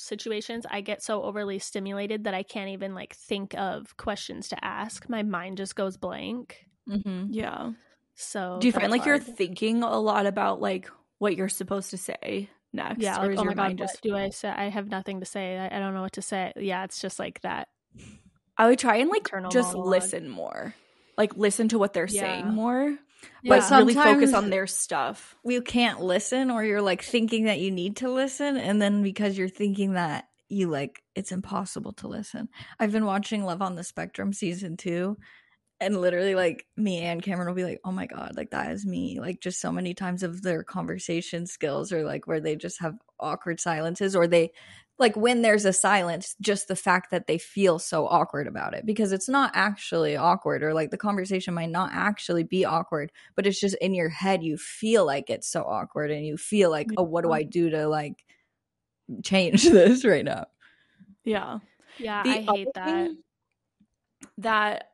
[0.00, 4.64] situations, I get so overly stimulated that I can't even like think of questions to
[4.64, 5.08] ask.
[5.08, 6.66] My mind just goes blank.
[6.88, 7.26] mm-hmm.
[7.30, 7.72] Yeah.
[8.14, 11.90] So Do you find that's like you're thinking a lot about like what you're supposed
[11.90, 13.00] to say next?
[13.00, 14.02] Yeah, or like is oh your my god, just...
[14.02, 14.48] do I say?
[14.48, 15.56] I have nothing to say.
[15.56, 16.52] I, I don't know what to say.
[16.56, 17.68] Yeah, it's just like that.
[18.58, 19.90] I would try and like Internal just monologue.
[19.90, 20.74] listen more.
[21.16, 22.46] Like listen to what they're saying
[23.42, 23.56] Yeah.
[23.58, 25.36] But But really focus on their stuff.
[25.44, 29.36] you can't listen or you're like thinking that you need to listen and then because
[29.38, 32.48] you're thinking that you like it's impossible to listen
[32.80, 35.16] i've been watching love on the spectrum season two
[35.80, 38.84] and literally like me and cameron will be like oh my god like that is
[38.84, 42.80] me like just so many times of their conversation skills or like where they just
[42.80, 44.50] have awkward silences or they
[45.00, 48.86] like when there's a silence just the fact that they feel so awkward about it
[48.86, 53.46] because it's not actually awkward or like the conversation might not actually be awkward but
[53.46, 56.92] it's just in your head you feel like it's so awkward and you feel like
[56.98, 58.24] oh what do i do to like
[59.24, 60.46] change this right now
[61.24, 61.58] Yeah.
[61.98, 63.10] Yeah, The I hate that.
[63.10, 63.22] thing
[64.38, 64.90] that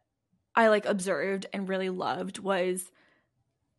[0.55, 2.90] I like observed and really loved was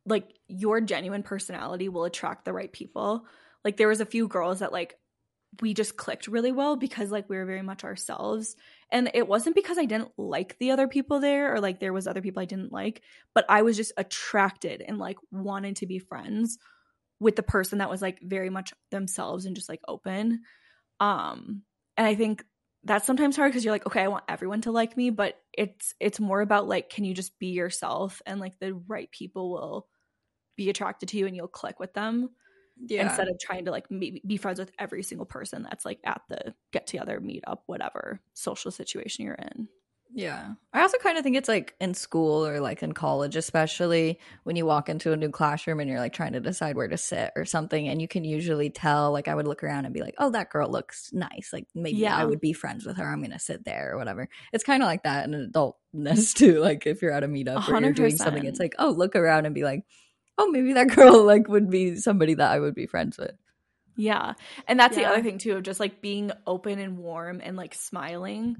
[0.05, 3.25] like your genuine personality will attract the right people.
[3.63, 4.97] Like there was a few girls that like
[5.62, 8.55] we just clicked really well because like we were very much ourselves.
[8.91, 12.07] And it wasn't because I didn't like the other people there or like there was
[12.07, 13.01] other people I didn't like,
[13.33, 16.57] but I was just attracted and like wanted to be friends
[17.19, 20.41] with the person that was like very much themselves and just like open.
[20.99, 21.63] Um
[21.95, 22.43] and I think
[22.83, 25.93] that's sometimes hard because you're like okay i want everyone to like me but it's
[25.99, 29.88] it's more about like can you just be yourself and like the right people will
[30.55, 32.29] be attracted to you and you'll click with them
[32.89, 36.21] instead of trying to like maybe be friends with every single person that's like at
[36.29, 39.67] the get together meet up whatever social situation you're in
[40.13, 40.53] Yeah.
[40.73, 44.55] I also kind of think it's like in school or like in college, especially when
[44.55, 47.31] you walk into a new classroom and you're like trying to decide where to sit
[47.35, 47.87] or something.
[47.89, 50.49] And you can usually tell, like, I would look around and be like, oh, that
[50.49, 51.49] girl looks nice.
[51.51, 52.15] Like, maybe Yeah.
[52.15, 53.05] I would be friends with her.
[53.05, 54.29] I'm going to sit there or whatever.
[54.53, 56.59] It's kind of like that in adultness too.
[56.61, 59.15] Like, if you're at a meetup A or you're doing something, it's like, oh, look
[59.15, 59.83] around and be like,
[60.38, 63.36] oh, maybe that girl like would be somebody that I would be friends with.
[63.95, 64.34] yeah.
[64.67, 67.73] And that's the other thing too of just like being open and warm and like
[67.73, 68.58] smiling.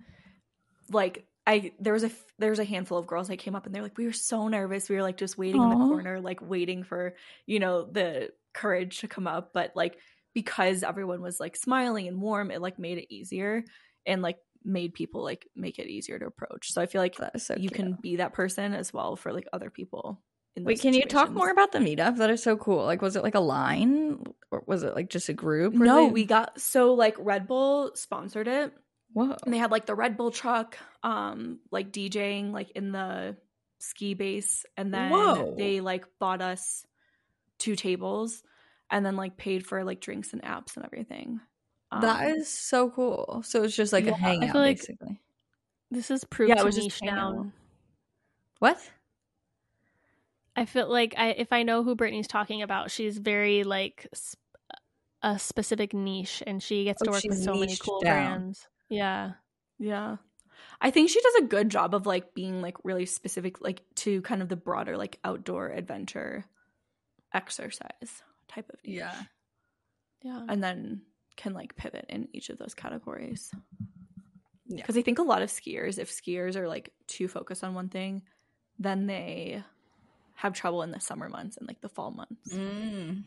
[0.92, 3.74] Like I there was a there was a handful of girls that came up and
[3.74, 4.90] they're like we were so nervous.
[4.90, 9.00] We were like just waiting in the corner like waiting for you know the courage
[9.00, 9.52] to come up.
[9.54, 9.98] But like
[10.34, 13.64] because everyone was like smiling and warm it like made it easier
[14.06, 16.72] and like made people like make it easier to approach.
[16.72, 17.74] So I feel like so you cute.
[17.74, 20.22] can be that person as well for like other people
[20.66, 22.18] Wait, can you talk more about the meetup?
[22.18, 22.84] That is so cool.
[22.86, 25.74] Like, was it like a line or was it like just a group?
[25.74, 28.74] No they- we got so like Red Bull sponsored it
[29.14, 29.36] Whoa.
[29.44, 33.38] and they had like the Red Bull truck, um, like DJing like in the
[33.80, 35.56] ski base, and then Whoa.
[35.58, 36.86] they like bought us
[37.60, 38.44] two tables,
[38.90, 41.40] and then like paid for like drinks and apps and everything.
[41.92, 43.42] That Um, is so cool.
[43.46, 45.22] So it's just like Yeah, a hangout, like- basically.
[45.90, 47.54] This is proof Yeah, it to niche down.
[48.60, 48.78] What?
[50.58, 54.42] I feel like I if I know who Brittany's talking about, she's very like sp-
[55.22, 58.40] a specific niche, and she gets oh, to Oh, work with so many cool down.
[58.40, 58.68] brands.
[58.90, 59.34] Yeah,
[59.80, 60.18] yeah.
[60.82, 64.22] I think she does a good job of like being like really specific, like to
[64.22, 66.46] kind of the broader like outdoor adventure
[67.34, 68.98] exercise type of niche.
[68.98, 69.14] Yeah.
[70.24, 70.46] yeah.
[70.50, 71.02] and then
[71.36, 73.52] can like pivot in each of those categories.
[74.68, 74.78] Yeah.
[74.78, 77.90] Because I think a lot of skiers, if skiers are like too focused on one
[77.90, 78.24] thing,
[78.80, 79.64] then they
[80.38, 82.54] have trouble in the summer months and like the fall months.
[82.54, 83.26] Mm.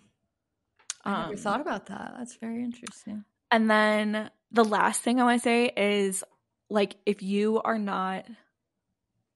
[1.05, 2.15] I never Um, thought about that.
[2.19, 3.25] That's very interesting.
[3.51, 6.25] And then the last thing I want to say is
[6.69, 8.27] like if you are not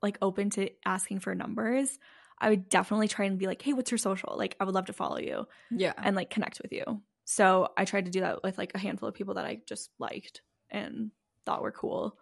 [0.02, 1.98] like open to asking for numbers,
[2.38, 4.34] I would definitely try and be like, "Hey, what's your social?
[4.36, 5.94] Like I would love to follow you Yeah.
[6.02, 9.08] and like connect with you." So, I tried to do that with like a handful
[9.08, 11.10] of people that I just liked and
[11.46, 12.18] thought were cool.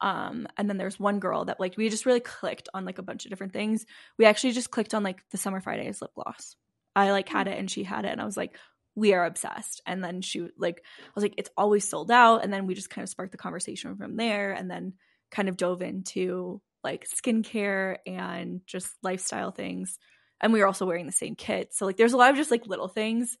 [0.00, 3.02] Um and then there's one girl that like we just really clicked on like a
[3.02, 3.86] bunch of different things.
[4.18, 6.56] We actually just clicked on like the Summer Fridays lip gloss.
[6.94, 8.56] I like had it and she had it and I was like
[8.96, 9.82] we are obsessed.
[9.86, 12.42] And then she like I was like, it's always sold out.
[12.42, 14.94] And then we just kind of sparked the conversation from there and then
[15.30, 19.98] kind of dove into like skincare and just lifestyle things.
[20.40, 21.74] And we were also wearing the same kit.
[21.74, 23.36] So like there's a lot of just like little things.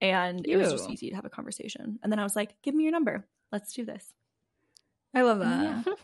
[0.00, 1.98] And it was just easy to have a conversation.
[2.02, 3.26] And then I was like, give me your number.
[3.52, 4.04] Let's do this.
[5.14, 5.86] I love that.
[5.86, 5.94] Yeah.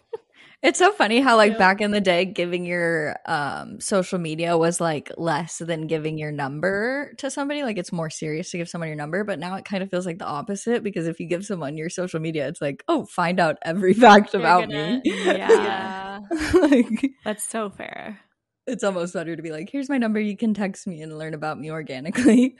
[0.62, 1.58] It's so funny how like Yeah.
[1.58, 6.32] back in the day giving your um social media was like less than giving your
[6.32, 9.66] number to somebody like it's more serious to give someone your number but now it
[9.66, 12.62] kind of feels like the opposite because if you give someone your social media it's
[12.62, 16.20] like oh find out every fact You're about gonna- me Yeah.
[16.54, 18.18] like That's so fair.
[18.66, 21.34] it's almost better to be like here's my number you can text me and learn
[21.34, 22.56] about me organically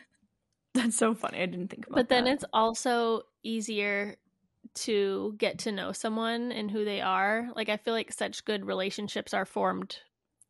[0.75, 1.41] That's so funny.
[1.41, 2.03] I didn't think about that.
[2.03, 2.35] but then that.
[2.35, 4.17] it's also easier
[4.77, 7.49] to get to know someone and who they are.
[7.57, 9.99] Like I feel like such good relationships are formed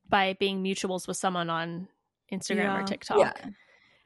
[0.08, 1.88] by being mutuals with someone on
[2.32, 2.80] Instagram Yeah.
[2.80, 3.18] or TikTok.
[3.18, 3.32] yeah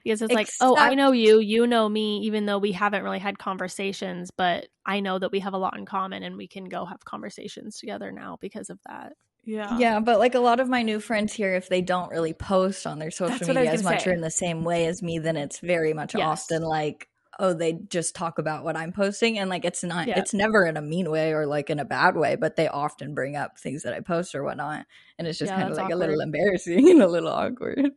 [0.02, 3.18] because it's like, oh, I know you, you know me, even though we haven't really
[3.18, 6.64] had conversations, but I know that we have a lot in common and we can
[6.64, 9.12] go have conversations together now because of that.
[9.44, 9.76] Yeah.
[9.78, 12.86] Yeah, but like a lot of my new friends here, if they don't really post
[12.86, 14.10] on their social That's media as much say.
[14.10, 16.26] or in the same way as me, then it's very much Yes.
[16.44, 17.09] often like,
[17.40, 19.38] oh, they just talk about what I'm posting.
[19.38, 20.18] And like, it's not, Yeah.
[20.18, 23.14] it's never in a mean way or like in a bad way, but they often
[23.14, 24.86] bring up things that I post or whatnot.
[25.18, 27.90] And it's just Yeah, kind of that's like a little embarrassing and a little awkward.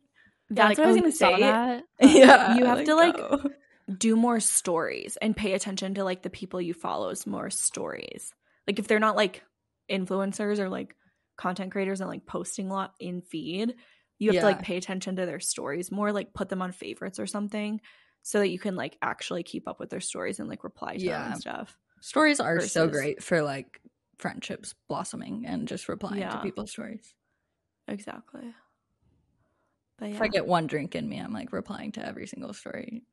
[0.50, 1.40] That's what I was "Oh, gonna say.
[1.40, 2.56] that?" yeah.
[2.56, 3.50] you have to, like, oh.
[3.96, 8.32] do more stories and pay attention to like the people you follow's more stories.
[8.66, 9.42] Like if they're not like
[9.90, 10.96] influencers or like
[11.36, 13.74] content creators and like posting a lot in feed,
[14.18, 17.18] you have to like pay attention to their stories more, like put them on favorites
[17.18, 17.80] or something
[18.26, 21.04] so that you can like actually keep up with their stories and like reply to
[21.06, 21.76] them and stuff.
[22.00, 23.80] Stories are so great for like
[24.18, 26.30] friendships blossoming and just replying Yeah.
[26.30, 27.14] to people's stories.
[27.86, 28.54] Exactly.
[29.98, 30.14] But yeah.
[30.16, 33.04] If I get one drink in me, I'm like replying to every single story.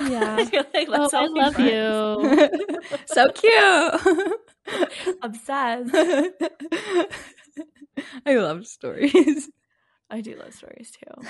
[0.00, 0.38] Yeah.
[0.52, 2.80] You're like, Oh, "Let's I all be love friends." you.
[3.06, 5.18] so cute.
[5.22, 5.94] Obsessed.
[8.24, 9.50] I love stories.
[10.08, 11.28] I do love stories too.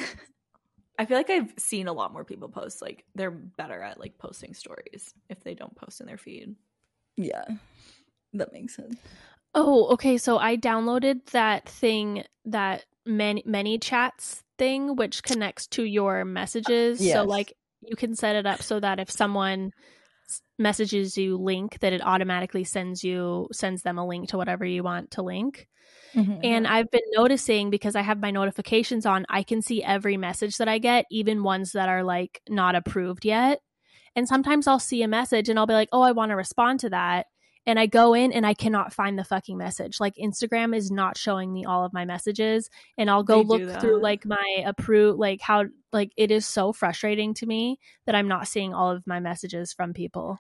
[1.01, 4.19] I feel like I've seen a lot more people post like they're better at like
[4.19, 6.57] posting stories if they don't post in their feed.
[7.17, 7.45] Yeah,
[8.35, 8.99] that makes sense.
[9.55, 10.19] Oh, okay.
[10.19, 16.99] So I downloaded that thing that many many chats thing, which connects to your messages.
[16.99, 17.29] So Yes.
[17.31, 19.73] like you can set it up so that if someone
[20.59, 24.83] messages you link, that it automatically sends you sends them a link to whatever you
[24.83, 25.67] want to link.
[26.15, 26.41] Mm-hmm.
[26.43, 30.59] And I've been noticing because I have my notifications on, I can see every message
[30.59, 33.61] that I get, even ones that are like not approved yet.
[34.17, 36.81] And sometimes I'll see a message and I'll be like, oh, I want to respond
[36.81, 37.27] to that.
[37.67, 40.01] And I go in and I cannot find the fucking message.
[40.01, 42.71] Like Instagram is not showing me all of my messages.
[42.99, 46.73] And I'll go They look through like my approved, like how, like it is so
[46.73, 50.39] frustrating to me that I'm not seeing all of my messages from people.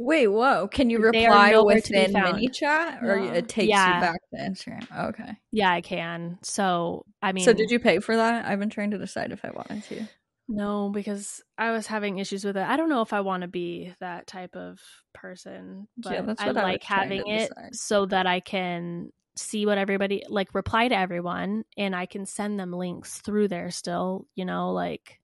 [0.00, 0.68] Wait, whoa!
[0.68, 3.32] Can you reply within ManyChat, or Yeah.
[3.32, 3.94] it takes Yeah.
[3.96, 5.08] you back to Instagram?
[5.08, 5.36] Okay.
[5.50, 6.38] Yeah, I can.
[6.42, 8.46] So, I mean, so did you pay for that?
[8.46, 10.06] I've been trying to decide if I wanted to.
[10.48, 12.62] No, because I was having issues with it.
[12.62, 14.80] I don't know if I want to be that type of
[15.12, 17.74] person, but Yeah, I I like having it decide.
[17.74, 22.58] so that I can see what everybody like reply to everyone and I can send
[22.58, 25.20] them links through there still, you know, like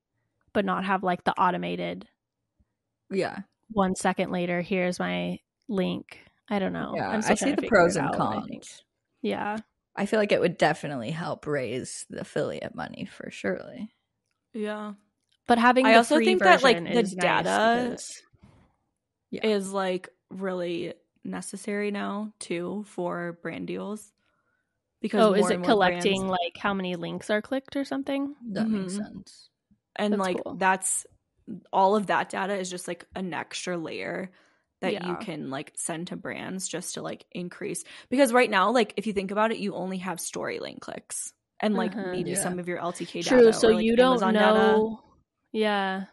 [0.53, 2.07] but not have like the automated
[3.11, 3.41] Yeah,
[3.75, 6.19] one second later, here's my link.
[6.49, 6.93] I don't know.
[6.97, 7.09] yeah.
[7.11, 8.83] I'm still I see to the pros and out, I cons.
[9.23, 9.59] Yeah.
[9.97, 13.91] I feel like it would definitely help raise the affiliate money for surely.
[14.53, 14.95] Yeah.
[15.47, 18.23] But having I the also free think that, like, the is nice data because-
[19.31, 19.47] Yeah.
[19.47, 20.95] Is like really
[21.25, 24.13] necessary now too for brand deals.
[25.01, 28.35] Because Oh, is it collecting brands- like how many links are clicked or something?
[28.53, 28.97] That makes Mhm.
[29.05, 29.51] sense.
[29.97, 30.55] and That's like cool.
[30.57, 31.07] that's
[31.73, 34.31] all of that data is just like an extra layer
[34.81, 38.93] that you can like send to brands just to like increase because right now like
[38.97, 42.13] if you think about it you only have story link clicks and like Uh-huh.
[42.13, 42.43] maybe Yeah.
[42.43, 43.53] some of your LTK data True.
[43.53, 44.41] So or, like, you don't Amazon know.
[44.41, 44.97] data.
[45.53, 46.05] Yeah.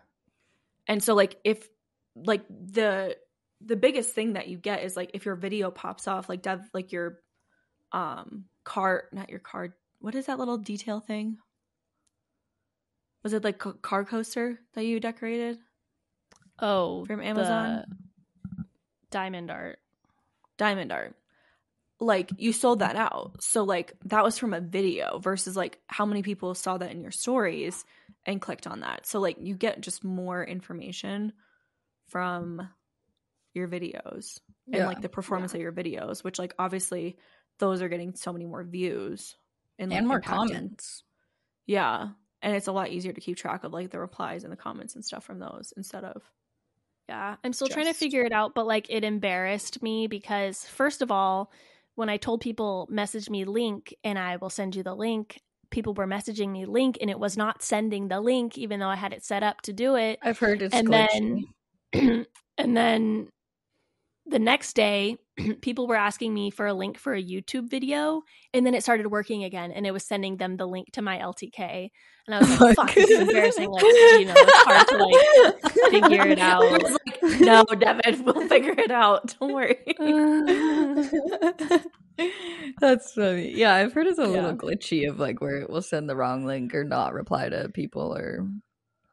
[0.88, 1.68] And so like if
[2.16, 3.18] like the
[3.66, 6.62] the biggest thing that you get is like if your video pops off like dev
[6.74, 7.20] like your
[7.92, 11.38] um cart not your card what is that little detail thing?
[13.24, 15.60] Was it like ca- car coaster that you decorated?
[16.60, 17.86] Oh, From Amazon?
[18.46, 18.66] the
[19.10, 19.80] Diamond art.
[20.58, 21.16] Diamond art.
[22.00, 23.44] Like you sold that out.
[23.44, 27.02] So like that was from a video versus like how many people saw that in
[27.02, 27.84] your stories
[28.26, 29.06] and clicked on that.
[29.06, 31.34] So like you get just more information
[32.08, 32.68] from
[33.54, 34.40] your videos
[34.72, 37.18] and like the performance of your videos, which like obviously
[37.60, 39.36] those are getting so many more views
[39.78, 41.04] and, like, and more impacting- comments.
[41.68, 42.10] Yeah.
[42.42, 44.96] And it's a lot easier to keep track of like the replies and the comments
[44.96, 46.24] and stuff from those instead of
[47.10, 51.02] Yeah, I'm still trying to figure it out, but like it embarrassed me because first
[51.02, 51.52] of all,
[51.96, 55.94] when I told people message me link and I will send you the link, people
[55.94, 59.14] were messaging me link and it was not sending the link even though I had
[59.14, 60.20] it set up to do it.
[60.22, 61.44] I've heard it's and glitchy.
[61.94, 62.26] then
[62.58, 63.30] and then
[64.32, 65.18] the next day
[65.62, 68.22] people were asking me for a link for a youtube video
[68.54, 71.20] and then it started working again and it was sending them the link to my
[71.20, 71.90] ltk
[72.28, 75.92] and i was like fuck this is embarrassing like you know it's hard to like
[75.92, 76.64] figure it out.
[76.64, 79.36] It's like, no, Devon, we'll figure it out.
[79.40, 79.78] Don't worry.
[82.80, 83.52] That's funny.
[83.56, 84.28] Yeah, I've heard it's a Yeah.
[84.30, 87.70] little glitchy of like where it will send the wrong link or not reply to
[87.70, 88.48] people or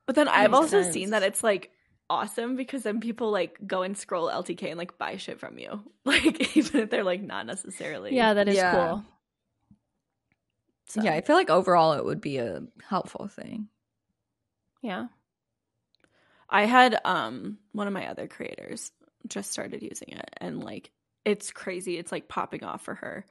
[0.06, 0.92] But then I've also sense.
[0.94, 1.70] seen that it's like
[2.10, 5.82] awesome because then people like go and scroll LTK and like buy shit from you.
[6.04, 8.14] Like even if they're like not necessarily.
[8.14, 8.72] yeah that is Yeah.
[8.72, 9.04] cool
[10.86, 13.68] So, Yeah, I feel like overall it would be a helpful thing.
[14.82, 15.08] yeah
[16.48, 18.90] I had um one of my other creators
[19.26, 20.90] just started using it and like
[21.24, 21.98] it's crazy.
[21.98, 23.26] It's like popping off for her.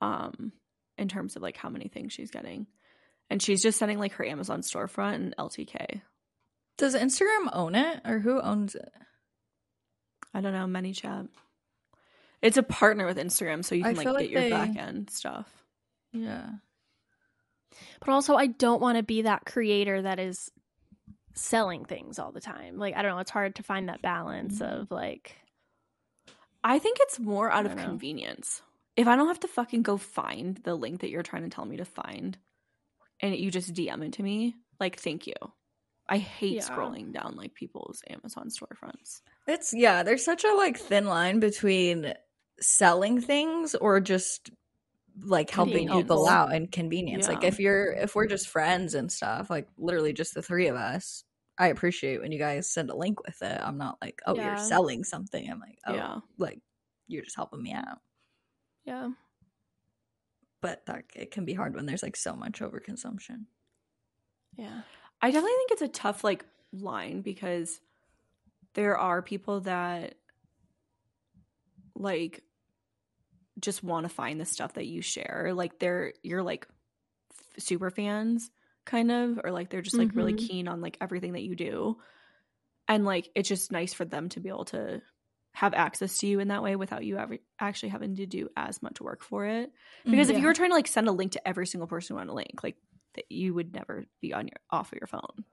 [0.00, 0.52] Um
[0.96, 2.66] in terms of like how many things she's getting.
[3.30, 6.00] And she's just sending like her Amazon storefront and LTK.
[6.78, 8.92] Does Instagram own it or who owns it?
[10.32, 11.28] I don't know, ManyChat.
[12.40, 14.76] It's a partner with Instagram, so you I can like get like your they- back
[14.76, 15.52] end stuff.
[16.12, 16.48] Yeah.
[18.00, 20.50] But also, I don't want to be that creator that is
[21.34, 22.78] selling things all the time.
[22.78, 23.18] Like, I don't know.
[23.18, 24.80] It's hard to find that balance Mhm.
[24.82, 25.36] of like,
[26.64, 27.84] I think it's more out of know.
[27.84, 28.62] convenience.
[28.96, 31.64] If I don't have to fucking go find the link that you're trying to tell
[31.64, 32.36] me to find
[33.20, 35.34] and you just DM it to me, like thank you.
[36.08, 36.62] I hate Yeah.
[36.62, 39.20] scrolling down like people's Amazon storefronts.
[39.46, 42.14] It's yeah, there's such a like thin line between
[42.60, 44.50] selling things or just
[45.20, 47.28] like helping people out and convenience.
[47.28, 50.76] Like if you're if we're just friends and stuff, like literally just the three of
[50.76, 51.24] us,
[51.58, 53.60] I appreciate when you guys send a link with it.
[53.62, 54.46] I'm not like, oh, Yeah.
[54.56, 55.50] you're selling something.
[55.50, 56.20] I'm like, oh, Yeah.
[56.38, 56.60] like
[57.08, 57.98] you're just helping me out.
[58.84, 59.10] yeah.
[60.60, 63.44] But that it can be hard when there's like so much overconsumption.
[64.56, 64.82] Yeah.
[65.20, 67.80] I definitely think it's a tough like line because
[68.74, 70.14] there are people that
[71.94, 72.42] like
[73.60, 75.52] just want to find the stuff that you share.
[75.54, 76.68] Like they're you're like
[77.32, 78.50] f- super fans
[78.84, 80.38] kind of or like they're just like really Mhm.
[80.38, 81.98] keen on like everything that you do.
[82.86, 85.02] And like it's just nice for them to be able to
[85.52, 88.80] have access to you in that way without you ever actually having to do as
[88.82, 89.72] much work for it.
[90.10, 90.40] Because if Yeah.
[90.42, 92.34] you were trying to like send a link to every single person who wanted a
[92.34, 92.76] link, like
[93.18, 95.44] that you would never be on your off of your phone.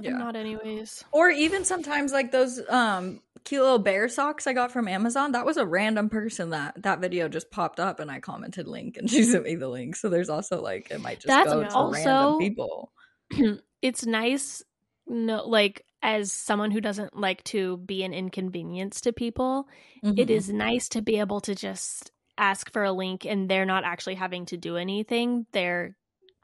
[0.00, 0.12] Yeah.
[0.12, 1.04] I'm not, anyways.
[1.12, 5.32] Or even sometimes like those um cute little bear socks I got from Amazon.
[5.32, 8.96] That was a random person that that video just popped up and I commented link
[8.96, 9.96] and she sent me the link.
[9.96, 12.92] So there's also like it might just That's go to also- random people.
[13.82, 14.62] it's nice
[15.06, 19.66] no like as someone who doesn't like to be an inconvenience to people
[20.02, 20.30] it Mhm.
[20.30, 24.14] is nice to be able to just ask for a link and they're not actually
[24.16, 25.96] having to do anything they're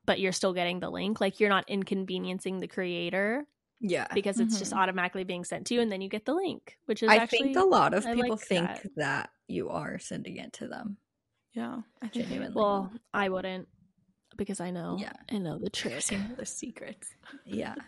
[0.09, 3.44] but you're still getting the link like you're not inconveniencing the creator
[3.78, 4.06] yeah.
[4.14, 4.78] because it's just Mhm.
[4.78, 7.52] automatically being sent to you and then you get the link which is I actually
[7.52, 8.86] think a lot of I people like think that.
[8.96, 9.30] that.
[9.48, 10.96] you are sending it to them.
[11.52, 12.54] Yeah, I think Genuinely.
[12.56, 13.68] well i wouldn't
[14.38, 15.12] because i know Yeah.
[15.30, 16.02] i know the trick
[16.36, 17.14] the secrets.
[17.44, 17.74] Yeah.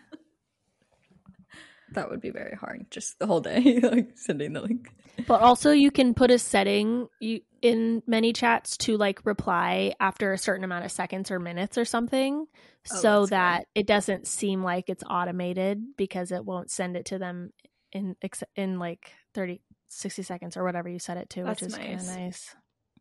[1.93, 2.89] that would be very hard.
[2.91, 4.89] Just the whole day, like sending the link.
[5.27, 10.37] But also you can put a setting you in ManyChats to like reply after a
[10.37, 12.47] certain amount of seconds or minutes or something
[12.91, 13.29] Oh, so good.
[13.29, 17.51] that it doesn't seem like it's automated because it won't send it to them
[17.91, 18.15] in
[18.55, 21.93] in like 30 60 seconds or whatever you set it to That's which is kind
[21.93, 22.17] of nice.
[22.17, 22.55] nice.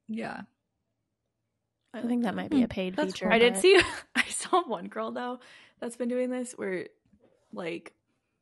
[0.09, 0.41] Yeah.
[1.95, 2.65] I think that might be hmm.
[2.65, 3.27] a paid feature.
[3.27, 3.35] cool.
[3.35, 3.81] I did see.
[4.15, 5.41] I saw one girl though
[5.81, 6.89] that's been doing this where,
[7.53, 7.95] like,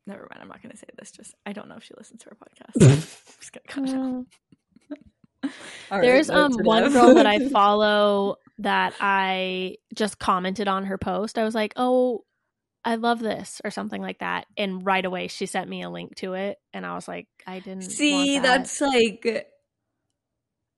[0.09, 0.43] never mind.
[0.43, 1.13] I'm not going to say this.
[1.13, 2.83] Just I don't know if she listens to our podcast.
[2.91, 2.97] I'm
[3.41, 4.27] just gonna cut it out.
[5.91, 6.93] All right, There's um one down.
[6.93, 11.39] girl that I follow that I just commented on her post.
[11.39, 12.25] I was like, "Oh,
[12.85, 16.17] I love this" or something like that, and right away she sent me a link
[16.17, 18.59] to it, and I was like, "I didn't See, want that.
[18.59, 19.47] that's like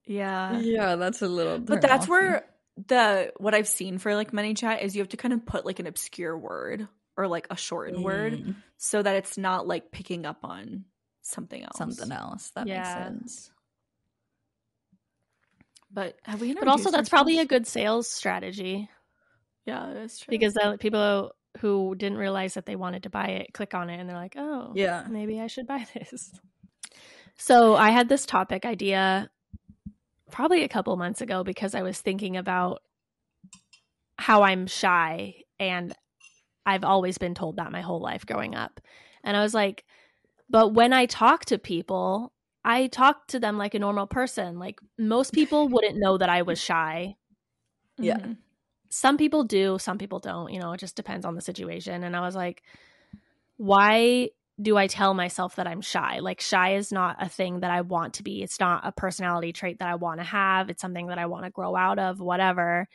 [0.07, 1.59] Yeah, yeah, that's a little.
[1.59, 2.45] Bit But that's off where
[2.89, 5.79] the what I've seen for like ManyChat is you have to kind of put like
[5.81, 6.87] an obscure word
[7.21, 10.85] or like a shortened word Mm, so that it's not like picking up on
[11.23, 11.77] something else.
[11.77, 12.51] something else.
[12.55, 12.77] That Yeah.
[12.79, 13.51] makes sense.
[15.93, 16.55] But have we?
[16.55, 18.89] but also that's probably a good sales strategy
[19.67, 20.33] yeah, that's true.
[20.33, 23.99] because then people who didn't realize that they wanted to buy it click on it
[24.01, 25.05] and they're like, "Oh, Yeah.
[25.09, 26.33] maybe I should buy this."
[27.37, 29.31] So I had this topic idea
[30.31, 32.83] probably a couple months ago because I was thinking about
[34.19, 35.95] how I'm shy and
[36.71, 38.81] I've always been told that my whole life growing up.
[39.25, 39.85] And I was like,
[40.49, 42.33] but when I talk to people,
[42.65, 44.59] I talk to them like a normal person.
[44.59, 47.17] Like most people wouldn't know that I was shy.
[47.99, 48.19] Yeah.
[48.19, 48.37] Mhm.
[48.89, 52.03] Some people do, some people don't, you know, it just depends on the situation.
[52.03, 52.63] And I was like,
[53.57, 56.19] why do I tell myself that I'm shy?
[56.19, 58.43] Like, shy is not a thing that I want to be.
[58.43, 60.71] It's not a personality trait that I want to have.
[60.71, 62.89] It's something that I want to grow out of, whatever.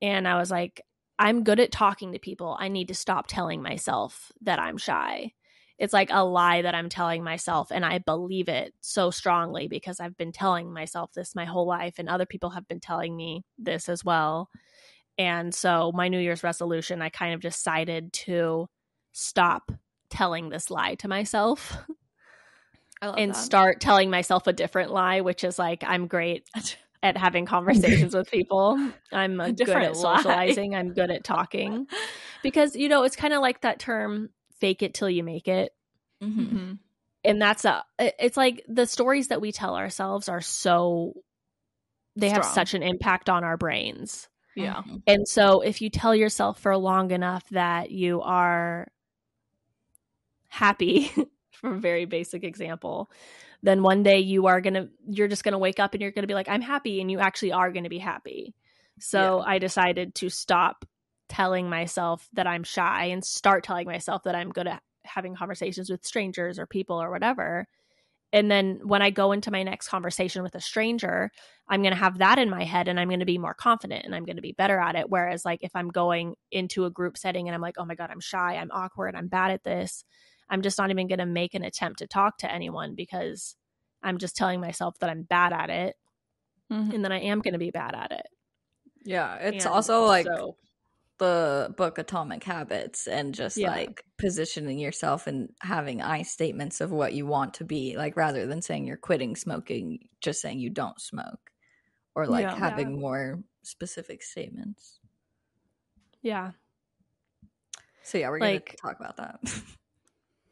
[0.00, 0.80] And I was like,
[1.18, 2.56] I'm good at talking to people.
[2.58, 5.32] I need to stop telling myself that I'm shy.
[5.78, 10.00] It's like a lie that I'm telling myself, and I believe it so strongly because
[10.00, 13.44] I've been telling myself this my whole life, and other people have been telling me
[13.58, 14.48] this as well.
[15.18, 18.68] And so, my New Year's resolution, I kind of decided to
[19.12, 19.70] stop
[20.08, 21.76] telling this lie to myself
[23.02, 23.36] I love and that.
[23.36, 26.48] start telling myself a different lie, which is like, I'm great
[27.02, 28.78] at having conversations with people.
[29.12, 30.16] I'm A good different at lie.
[30.16, 30.74] socializing.
[30.74, 31.86] I'm good at talking.
[32.42, 35.72] Because, you know, it's kind of like that term fake it till you make it.
[36.22, 36.40] Mm-hmm.
[36.40, 36.72] Mm-hmm.
[37.24, 41.12] And that's a it's like the stories that we tell ourselves are so
[42.14, 44.28] they have such an impact on our brains.
[44.54, 44.76] Yeah.
[44.76, 45.02] Mhm.
[45.06, 48.88] And so if you tell yourself for long enough that you are
[50.48, 51.10] happy,
[51.52, 53.10] for a very basic example,
[53.62, 56.10] then one day you are going to you're just going to wake up and you're
[56.10, 58.54] going to be like I'm happy and you actually are going to be happy.
[58.98, 60.84] So I decided to stop
[61.28, 65.90] telling myself that I'm shy and start telling myself that I'm good at having conversations
[65.90, 67.66] with strangers or people or whatever.
[68.32, 71.30] And then when I go into my next conversation with a stranger,
[71.68, 74.04] I'm going to have that in my head and I'm going to be more confident
[74.04, 75.08] and I'm going to be better at it.
[75.08, 78.10] Whereas, like, if I'm going into a group setting and I'm like, oh my God,
[78.10, 80.04] I'm shy, I'm awkward, I'm bad at this,
[80.48, 83.56] I'm just not even going to make an attempt to talk to anyone because
[84.02, 85.96] I'm just telling myself that I'm bad at it
[86.70, 86.94] Mhm.
[86.94, 88.26] and then I am going to be bad at it.
[89.04, 90.56] Yeah, it's And also like so-
[91.18, 93.70] the book Atomic Habits and just Yeah.
[93.70, 98.46] like positioning yourself and having I statements of what you want to be, like rather
[98.46, 101.52] than saying you're quitting smoking, just saying you don't smoke
[102.14, 102.54] or like Yeah.
[102.56, 105.00] having more specific statements.
[106.22, 106.52] yeah.
[108.02, 109.40] So yeah, we're Like- gonna talk about that.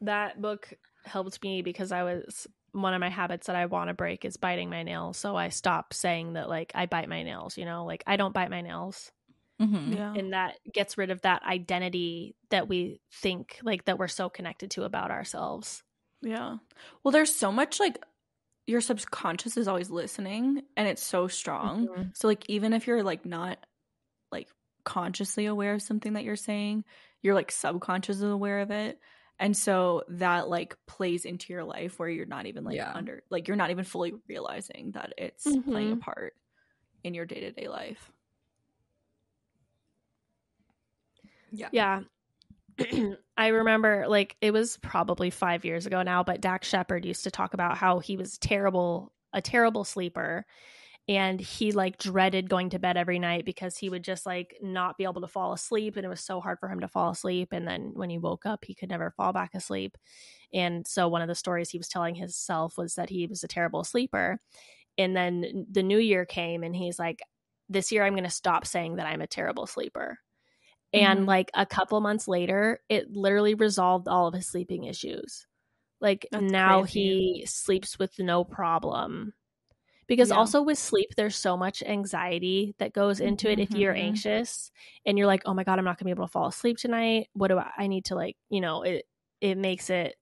[0.01, 0.73] that book
[1.03, 4.37] helped me because I was one of my habits that I want to break is
[4.37, 5.17] biting my nails.
[5.17, 8.33] So I stopped saying that like I bite my nails, you know, like I don't
[8.33, 9.11] bite my nails.
[9.61, 9.95] Mhm.
[9.95, 10.13] Yeah.
[10.13, 14.71] And that gets rid of that identity that we think like that we're so connected
[14.71, 15.83] to about ourselves.
[16.21, 16.57] Yeah.
[17.03, 17.97] Well, there's so much like
[18.67, 21.87] your subconscious is always listening and it's so strong.
[21.87, 22.17] Mhm.
[22.17, 23.65] So like even if you're like not
[24.31, 24.49] like
[24.83, 26.83] consciously aware of something that you're saying,
[27.21, 28.99] you're like subconsciously aware of it.
[29.39, 32.91] And so that like plays into your life where you're not even like Yeah.
[32.95, 35.99] under like you're not even fully realizing that it's playing a Mhm.
[35.99, 36.35] part
[37.03, 38.11] in your day-to-day life.
[41.51, 41.69] Yeah.
[41.71, 42.01] Yeah.
[43.37, 47.31] I remember like it was probably 5 years ago now, but Dax Shepard used to
[47.31, 50.45] talk about how he was terrible a terrible sleeper
[51.07, 54.97] and he like dreaded going to bed every night because he would just like not
[54.97, 57.49] be able to fall asleep and it was so hard for him to fall asleep
[57.51, 59.97] and then when he woke up he could never fall back asleep.
[60.53, 63.47] And so one of the stories he was telling himself was that he was a
[63.47, 64.39] terrible sleeper.
[64.97, 67.23] And then the new year came and he's like
[67.69, 70.19] this year I'm going to stop saying that I'm a terrible sleeper.
[70.93, 71.27] And Mhm.
[71.27, 75.45] like a couple months later, it literally resolved all of his sleeping issues.
[76.01, 77.15] Like That's now crazy.
[77.23, 79.33] he sleeps with no problem.
[80.07, 80.31] Because Yeah.
[80.31, 83.59] also with sleep, there's so much anxiety that goes into it.
[83.59, 83.95] If you're Mhm.
[83.95, 84.71] anxious
[85.05, 87.29] and you're like, oh my God, I'm not gonna be able to fall asleep tonight.
[87.33, 89.05] What do I, I need to like, you know, it
[89.41, 90.15] it makes it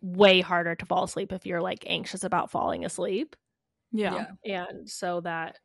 [0.00, 3.34] way harder to fall asleep if you're like anxious about falling asleep.
[3.92, 4.26] Yeah.
[4.44, 5.58] And so that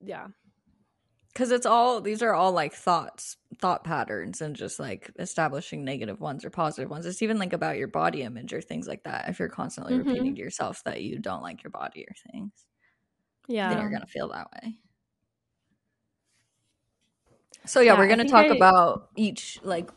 [0.00, 0.28] yeah.
[1.32, 6.20] Because it's all these are all like thoughts thought patterns and just like establishing negative
[6.20, 9.28] ones or positive ones it's even like about your body image or things like that
[9.28, 9.98] if you're constantly Mhm.
[9.98, 12.52] repeating to yourself that you don't like your body or things
[13.46, 13.68] Yeah.
[13.70, 14.76] then you're gonna feel that way
[17.66, 19.90] so yeah, Yeah, we're gonna talk I- about each like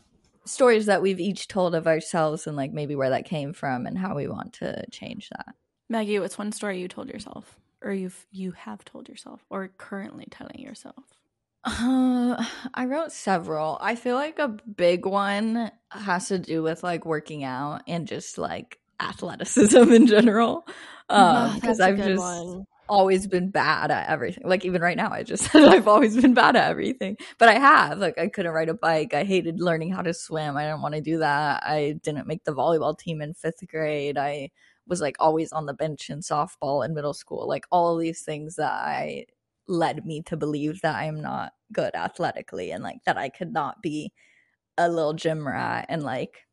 [0.44, 3.96] stories that we've each told of ourselves and like maybe where that came from and
[3.96, 5.54] how we want to change that
[5.88, 10.26] Maggie, what's one story you told yourself or you've you have told yourself or currently
[10.30, 11.04] telling yourself?
[11.64, 12.44] Uh,
[12.74, 13.78] I wrote several.
[13.80, 18.38] I feel like a big one has to do with like working out and just
[18.38, 20.66] like athleticism in general.
[21.08, 22.64] Um, because That's a I've just one.
[22.88, 24.44] always been bad at everything.
[24.46, 27.16] Like even right now, I just said I've always been bad at everything.
[27.38, 27.98] But I have.
[27.98, 29.14] Like I couldn't ride a bike.
[29.14, 30.56] I hated learning how to swim.
[30.56, 31.62] I didn't want to do that.
[31.64, 34.18] I didn't make the volleyball team in fifth grade.
[34.18, 34.50] I
[34.86, 37.48] was like always on the bench in softball in middle school.
[37.48, 39.26] Like all of these things that I
[39.68, 43.52] led me to believe that I am not good athletically and like that I could
[43.52, 44.12] not be
[44.78, 46.44] a little gym rat and like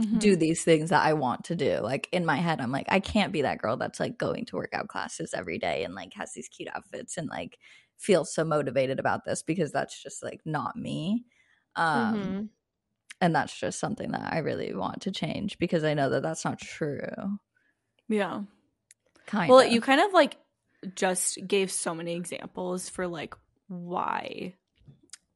[0.00, 0.18] Mm-hmm.
[0.18, 1.78] do these things that I want to do.
[1.80, 4.56] Like in my head, I'm like, I can't be that girl that's like going to
[4.56, 7.58] workout classes every day and like has these cute outfits and like
[7.96, 11.26] feels so motivated about this because that's just like not me.
[11.76, 12.50] Um, Mhm.
[13.20, 16.44] And that's just something that I really want to change because I know that that's
[16.44, 17.38] not true.
[18.08, 18.42] Yeah.
[19.26, 19.56] Kind of.
[19.56, 19.72] Well, of.
[19.72, 20.38] you kind of like
[20.94, 23.34] just gave so many examples for like
[23.68, 24.54] why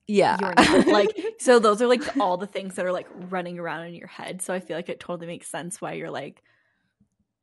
[0.07, 0.37] yeah.
[0.41, 3.87] you're not like so those are like all the things that are like running around
[3.87, 4.43] in your head.
[4.43, 6.43] So I feel like it totally makes sense why you're like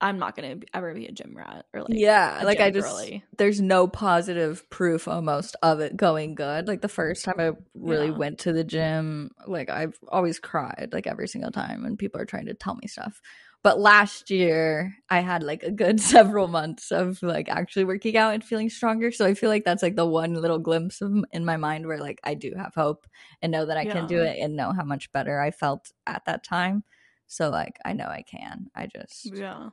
[0.02, 3.24] I'm not to ever be a gym rat or like yeah like i just girly.
[3.38, 8.08] there's no positive proof almost of it going good like the first time i really
[8.08, 8.18] Yeah.
[8.18, 12.26] went to the gym like i've always cried like every single time when people are
[12.26, 13.22] trying to tell me stuff
[13.64, 18.34] But last year I had like a good several months of like actually working out
[18.34, 19.12] and feeling stronger.
[19.12, 21.99] So I feel like that's like the one little glimpse of, in my mind where
[21.99, 23.05] like I do have hope
[23.41, 26.26] and know that I can do it and know how much better I felt at
[26.26, 26.84] that time.
[27.28, 28.70] So like I know I can.
[28.76, 29.70] I just Yeah.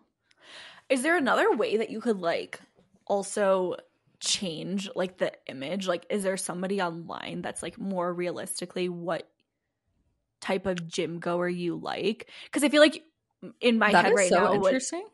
[0.88, 2.60] Is there another way that you could like
[3.06, 3.76] also
[4.20, 5.86] change like the image?
[5.86, 9.28] Like is there somebody online that's like more realistically what
[10.40, 12.30] type of gym goer you like?
[12.52, 13.02] Cuz I feel like
[13.60, 15.06] in my That head right so now what interesting.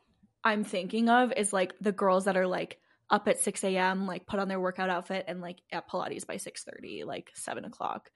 [0.42, 2.78] I'm thinking of is like the girls that are like
[3.10, 4.06] up at 6 a.m.
[4.06, 8.10] like put on their workout outfit and like at Pilates by 6:30, like 7 o'clock.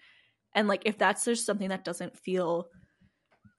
[0.55, 2.69] And like if that's just something that doesn't feel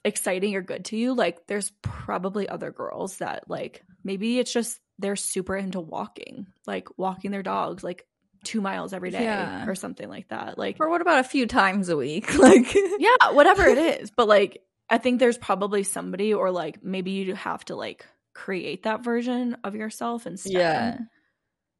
[0.03, 4.79] exciting or good to you, like there's probably other girls that like maybe it's just
[4.97, 8.05] they're super into walking, like walking their dogs like
[8.43, 9.65] two miles every day Yeah.
[9.67, 10.57] or something like that.
[10.57, 12.33] Like Or what about a few times a week?
[12.39, 14.11] Like yeah, whatever it is.
[14.11, 18.83] But like, I think there's probably somebody, or like maybe you have to like create
[18.83, 20.53] that version of yourself instead.
[20.53, 20.97] Yeah.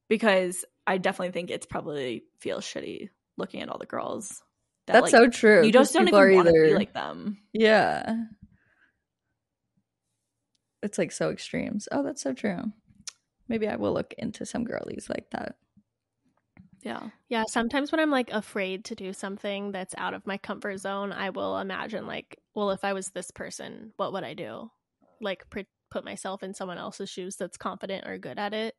[0.10, 4.41] Because I definitely think it's probably feels shitty looking at all the girls.
[4.88, 5.66] That, That's like, so true.
[5.66, 7.38] You just don't even want to be like them.
[7.53, 8.16] Yeah.
[10.82, 11.88] It's like so extremes.
[11.91, 12.64] Oh, that's so true.
[13.47, 15.57] Maybe I will look into some girlies like that.
[16.82, 17.09] Yeah.
[17.27, 21.11] Yeah, sometimes when I'm like afraid to do something that's out of my comfort zone,
[21.11, 24.71] I will imagine like, well, if I was this person, what would I do?
[25.21, 28.75] Like pre- put myself in someone else's shoes that's confident or good at it,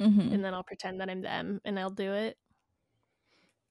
[0.00, 0.32] Mm-hmm.
[0.32, 2.38] and then I'll pretend that I'm them and I'll do it.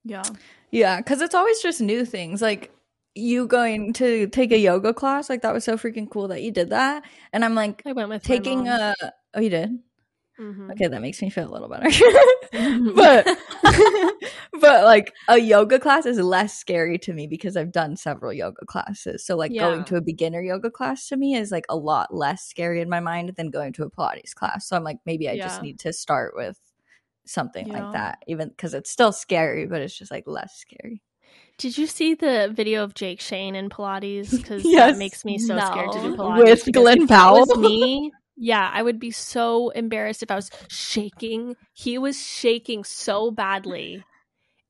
[0.03, 0.23] Yeah.
[0.71, 2.41] Yeah, because it's always just new things.
[2.41, 2.71] Like
[3.15, 6.51] you going to take a yoga class, like that was so freaking cool that you
[6.51, 7.03] did that.
[7.33, 8.93] And I'm like I went with taking a.
[9.33, 9.79] Oh, you did.
[10.39, 10.71] Mhm.
[10.71, 11.89] Okay, that makes me feel a little better.
[12.95, 13.27] but
[14.61, 18.65] but like a yoga class is less scary to me because I've done several yoga
[18.65, 19.25] classes.
[19.25, 22.43] So like going to a beginner yoga class to me is like a lot less
[22.45, 24.67] scary in my mind than going to a Pilates class.
[24.67, 26.57] So I'm like maybe I just need to start with
[27.25, 27.79] something Yeah.
[27.83, 31.01] like that even because it's still scary but it's just like less scary.
[31.57, 34.31] Did you see the video of Jake Shane in Pilates?
[34.31, 34.93] Because Yes.
[34.93, 36.65] that makes me so scared to do Pilates.
[36.65, 37.59] With Glen if that was Powell?
[37.59, 41.57] me, yeah, I would be so embarrassed if I was shaking.
[41.73, 44.03] He was shaking so badly.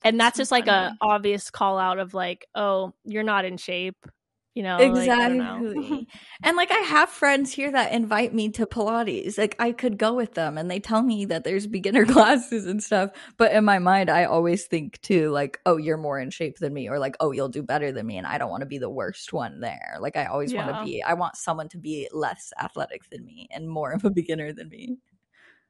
[0.03, 3.57] And that's So just like a obvious call out of like, oh, you're not in
[3.57, 3.97] shape.
[4.55, 4.93] You know, like,
[5.31, 5.67] know.
[5.67, 6.07] Exactly.
[6.43, 9.37] and like I have friends here that invite me to Pilates.
[9.37, 12.83] Like I could go with them and they tell me that there's beginner classes and
[12.83, 13.11] stuff.
[13.37, 16.73] But in my mind, I always think too, like, oh, you're more in shape than
[16.73, 18.17] me, or like, oh, you'll do better than me.
[18.17, 19.97] And I don't want to be the worst one there.
[19.99, 23.47] Like I always want to be I want someone to be less athletic than me
[23.51, 24.97] and more of a beginner than me.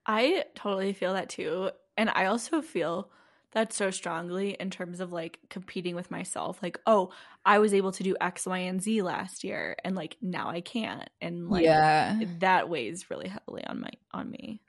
[0.06, 1.72] I totally feel that too.
[1.98, 3.12] And I also feel
[3.54, 6.62] that so strongly in terms of like competing with myself.
[6.62, 7.12] Like, oh,
[7.46, 10.62] I was able to do X, Y, and Z last year, and like now I
[10.62, 11.10] can't.
[11.22, 12.20] And like yeah.
[12.40, 14.62] that weighs really heavily on my on me.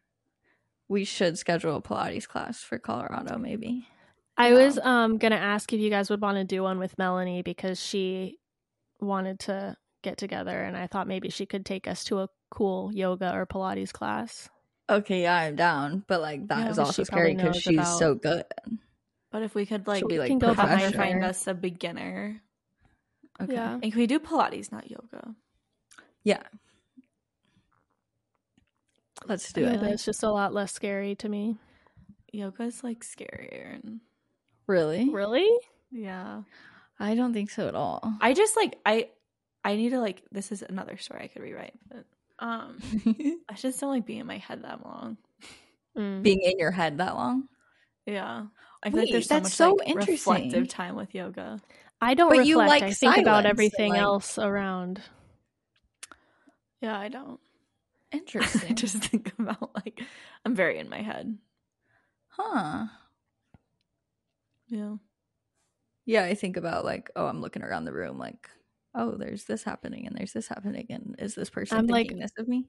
[0.89, 3.87] We should schedule a Pilates class for Colorado, maybe.
[4.37, 4.64] I Yeah.
[4.64, 7.78] was um gonna ask if you guys would want to do one with Melanie because
[7.81, 8.39] she
[9.01, 12.91] wanted to get together and I thought maybe she could take us to a cool
[12.93, 14.49] yoga or Pilates class.
[14.91, 16.05] Okay, yeah, I'm down.
[16.07, 18.45] But like that Yeah, is also scary because she's about- so good.
[19.30, 21.01] But if we could like She'll be like can go have my professional.
[21.01, 22.43] find us a beginner,
[23.41, 23.55] Okay.
[23.55, 23.74] Yeah.
[23.74, 25.34] and can we do Pilates, not yoga?
[26.24, 26.43] Yeah.
[29.26, 29.80] Let's do Yeah, it.
[29.80, 31.57] but it's just a lot less scary to me.
[32.32, 33.74] Yoga is like scarier.
[33.82, 34.01] And,
[34.66, 35.09] Really?
[35.11, 35.49] Really?
[35.91, 36.43] yeah,
[36.99, 38.14] I don't think so at all.
[38.20, 39.11] I just like I
[39.64, 42.05] I need to like this is another story I could rewrite, but
[42.41, 42.78] um,
[43.49, 45.16] I just don't like being in my head that long.
[45.97, 46.22] Mm.
[46.22, 47.49] Being in your head that long?
[48.07, 48.47] Yeah.
[48.82, 50.32] I feel like there's so that's much so like, interesting.
[50.34, 51.61] reflective time with yoga.
[52.01, 52.49] I don't But reflect.
[52.49, 55.01] you like I think about everything like- else around.
[56.80, 57.38] Yeah, I don't.
[58.12, 58.70] Interesting.
[58.70, 60.01] I just think about like
[60.45, 61.36] I'm very in my head.
[62.28, 62.86] huh.
[64.68, 64.95] Yeah.
[66.07, 68.49] Yeah, I think about like, oh, I'm looking around the room like,
[68.95, 72.18] oh, there's this happening and there's this happening and is this person I'm like- thinking
[72.20, 72.66] this of me?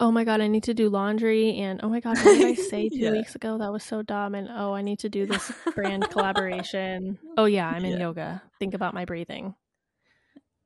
[0.00, 2.54] Oh my god, I need to do laundry and oh my god, what did I
[2.70, 3.10] say two Yeah.
[3.10, 3.58] weeks ago?
[3.58, 4.36] That was so dumb.
[4.36, 7.18] And oh, I need to do this brand collaboration.
[7.36, 7.98] Oh yeah, I'm in Yeah.
[8.06, 8.42] yoga.
[8.60, 9.56] Think about my breathing.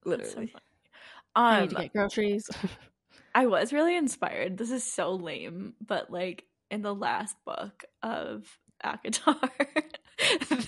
[0.05, 0.55] That's so Literally.
[1.35, 2.47] I Um need to get groceries.
[3.35, 4.59] I was really inspired.
[4.59, 8.47] This is so lame, but like in the last book of
[8.85, 9.49] ACOTAR,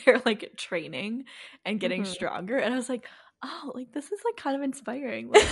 [0.06, 1.24] they're like training
[1.66, 2.06] and getting Mhm.
[2.06, 3.06] stronger, and I was like,
[3.45, 5.30] oh, like this is like kind of inspiring.
[5.30, 5.47] Like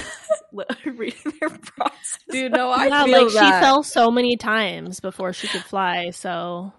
[0.85, 2.19] reading their process.
[2.31, 3.45] Dude, no, I yeah, feel like that.
[3.45, 6.11] she fell so many times before she could fly.
[6.11, 6.73] So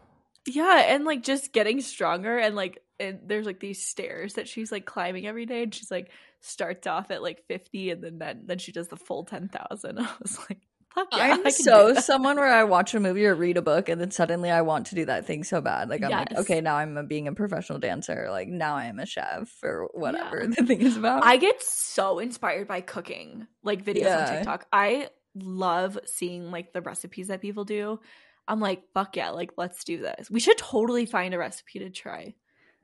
[0.46, 4.72] Yeah, and like just getting stronger and like and there's like these stairs that she's
[4.72, 6.12] like climbing every day and she's like
[6.42, 10.00] starts off at like 50 and then then, then she does the full 10,000.
[10.00, 10.60] I was like,
[10.96, 13.90] Fuck yeah, I I'm so someone where I watch a movie or read a book
[13.90, 15.90] and then suddenly I want to do that thing so bad.
[15.90, 18.28] Like I'm like, okay, now I'm a, being a professional dancer.
[18.30, 20.48] Like now I am a chef or whatever Yeah.
[20.58, 21.24] the thing is about.
[21.26, 24.28] I get so inspired by cooking, like videos Yeah.
[24.30, 24.68] on TikTok.
[24.72, 28.00] I love seeing like the recipes that people do.
[28.48, 30.30] I'm like, fuck yeah, like let's do this.
[30.30, 32.36] We should totally find a recipe to try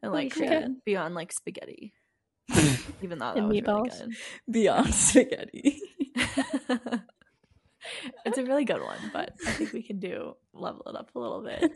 [0.02, 0.34] and like
[0.86, 1.94] beyond like spaghetti.
[3.04, 4.00] Even though that And was meatballs.
[4.00, 4.16] really
[4.50, 5.80] Beyond spaghetti.
[8.04, 8.14] Good.
[8.26, 11.20] it's a really good one, but I think we can do level it up a
[11.20, 11.72] little bit.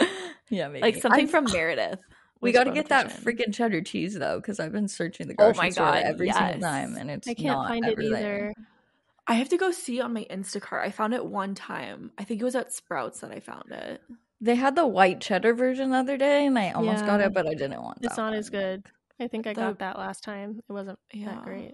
[0.50, 0.82] yeah, maybe.
[0.82, 2.00] Like something I- from Meredith.
[2.42, 5.44] We got to get that freaking cheddar cheese though, because I've been searching the Oh
[5.46, 6.36] grocery my store God, every yes.
[6.36, 8.14] single time, and it's I can't not find it ever either.
[8.14, 8.52] there.
[9.26, 10.82] I have to go see on my Instacart.
[10.82, 12.12] I found it one time.
[12.18, 14.02] I think it was at Sprouts that I found it.
[14.42, 17.46] They had the white cheddar version the other day, and I almost got it, but
[17.48, 18.00] I didn't want.
[18.02, 18.84] It's that not as good.
[19.18, 20.60] I think I The- got that last time.
[20.68, 21.30] It wasn't Yeah.
[21.36, 21.72] that great.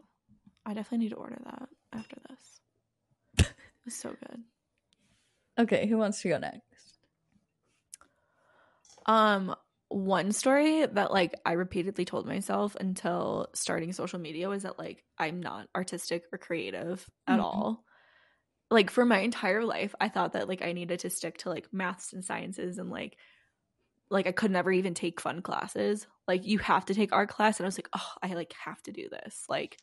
[0.64, 2.60] I definitely need to order that after this.
[3.86, 4.44] It's so good.
[5.58, 6.98] Okay, who wants to go next?
[9.06, 9.54] Um,
[9.88, 15.04] one story that like I repeatedly told myself until starting social media was that like
[15.18, 17.40] I'm not artistic or creative at Mhm.
[17.40, 17.84] all.
[18.70, 21.72] Like for my entire life, I thought that like I needed to stick to like
[21.72, 23.18] maths and sciences and like
[24.10, 26.06] like I could never even take fun classes.
[26.28, 28.82] Like you have to take art class and I was like, "Oh, I like have
[28.84, 29.78] to do this." Like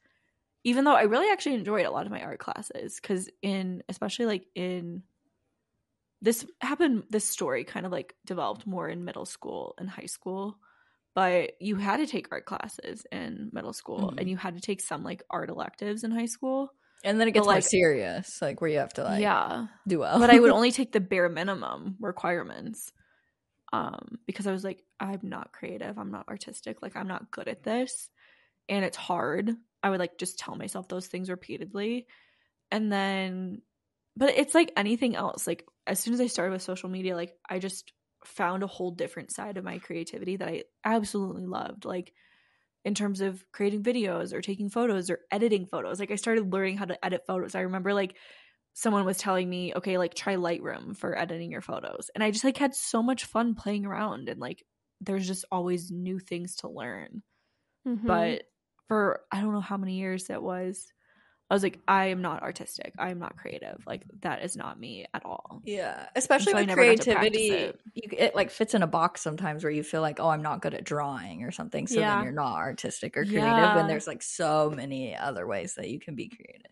[0.64, 4.26] even though I really actually enjoyed a lot of my art classes cuz in especially
[4.26, 5.04] like in
[6.22, 10.58] this happened this story kind of like developed more in middle school and high school
[11.16, 14.20] but you had to take art classes in middle school Mhm.
[14.20, 16.74] and you had to take some like art electives in high school
[17.06, 19.68] And then it But, gets more like- serious, like where you have to like yeah
[19.88, 20.20] do well.
[20.20, 22.92] but i would only take the bare minimum requirements
[23.72, 27.48] um because i was like i'm not creative i'm not artistic like i'm not good
[27.48, 28.10] at this
[28.68, 32.08] and it's hard i would like just tell myself those things repeatedly.
[32.72, 33.62] And then
[34.18, 37.34] but it's like anything else like as soon as i started with social media like
[37.50, 37.94] i just
[38.26, 42.14] found a whole different side of my creativity that i absolutely loved like
[42.86, 46.00] in terms of creating videos or taking photos or editing photos.
[46.00, 47.56] Like i started learning how to edit photos.
[47.56, 48.18] I remember like
[48.74, 52.10] someone was telling me okay like try lightroom for editing your photos.
[52.16, 54.64] And i just like had so much fun playing around and like
[55.02, 57.24] there's just always new things to learn.
[57.86, 58.06] Mhm.
[58.08, 58.44] but
[58.90, 60.92] for I don't know how many years that was,
[61.50, 62.94] I was like, I am not artistic.
[63.00, 63.82] I am not creative.
[63.88, 65.62] Like that is not me at all.
[65.64, 67.80] Yeah, especially so with creativity, it.
[67.94, 70.62] you, it like fits in a box sometimes where you feel like, oh, I'm not
[70.62, 71.88] good at drawing or something.
[71.88, 72.16] So Yeah.
[72.16, 73.48] then you're not artistic or creative.
[73.48, 73.76] Yeah.
[73.76, 76.72] When there's like so many other ways that you can be creative.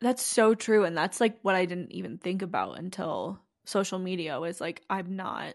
[0.00, 4.38] That's so true, and that's like what I didn't even think about until social media
[4.38, 5.54] was like, I'm not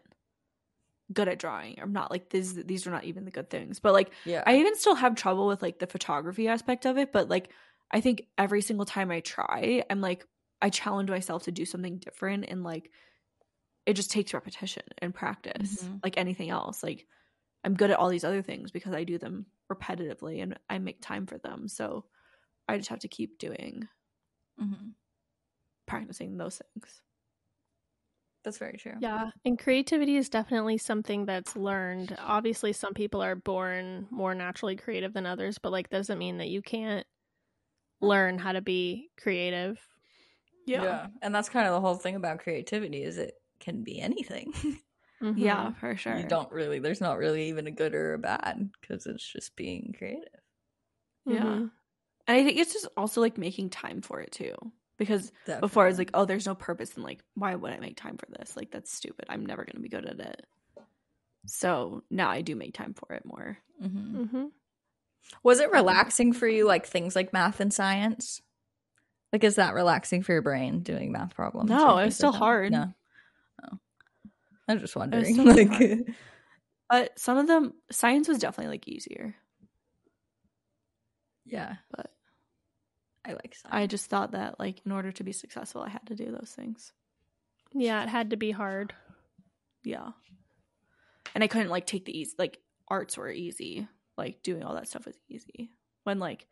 [1.11, 1.79] good at drawing.
[1.81, 2.55] I'm not like these.
[2.55, 3.79] These are not even the good things.
[3.79, 7.11] But like, Yeah, I even still have trouble with like the photography aspect of it.
[7.11, 7.49] But like,
[7.91, 10.25] I think every single time I try, I'm like,
[10.61, 12.91] I challenge myself to do something different, and like,
[13.85, 16.01] it just takes repetition and practice, Mhm.
[16.03, 16.83] like anything else.
[16.83, 17.07] Like,
[17.63, 21.01] I'm good at all these other things because I do them repetitively and I make
[21.01, 21.67] time for them.
[21.67, 22.05] So
[22.67, 23.87] I just have to keep doing
[24.61, 24.89] mm-hmm.
[25.87, 27.01] practicing those things.
[28.49, 28.95] That's very true.
[28.99, 32.15] Yeah, and creativity is definitely something that's learned.
[32.19, 36.49] Obviously, some people are born more naturally creative than others, but like doesn't mean that
[36.49, 37.05] you can't
[38.01, 39.79] learn how to be creative.
[40.65, 44.53] yeah, and that's kind of the whole thing about creativity is it can be anything.
[45.21, 45.35] Mhm.
[45.37, 46.17] Yeah, for sure.
[46.17, 46.79] You don't really.
[46.79, 50.39] There's not really even a good or a bad because it's just being creative.
[51.25, 51.43] Yeah.
[51.43, 51.71] Mhm.
[52.27, 54.55] And I think it's just also like making time for it too.
[54.99, 55.31] Because
[55.61, 58.17] before I was like, oh, there's no purpose and like, why would I make time
[58.17, 58.55] for this?
[58.55, 59.25] Like, that's stupid.
[59.29, 60.45] I'm never going to be good at it.
[61.47, 63.57] So now I do make time for it more.
[63.81, 64.29] Mhm.
[64.29, 64.51] Mhm.
[65.41, 68.41] Was it relaxing for you, like things like math and science?
[69.31, 71.69] Like, is that relaxing for your brain doing math problems?
[71.69, 72.71] No, or it was still like hard.
[72.73, 72.93] No.
[73.63, 73.77] Oh.
[74.67, 75.33] I was just wondering.
[75.33, 76.07] still really like.
[76.89, 79.35] But some of them, science was definitely like easier.
[81.45, 82.11] yeah, But
[83.29, 83.73] I like science.
[83.73, 86.51] I just thought that like in order to be successful, I had to do those
[86.55, 86.91] things.
[87.73, 88.93] Yeah, it had to be hard.
[89.83, 90.09] Yeah.
[91.35, 93.87] And I couldn't like take the easy, like arts were easy.
[94.17, 95.69] Like doing all that stuff was easy.
[96.03, 96.47] When like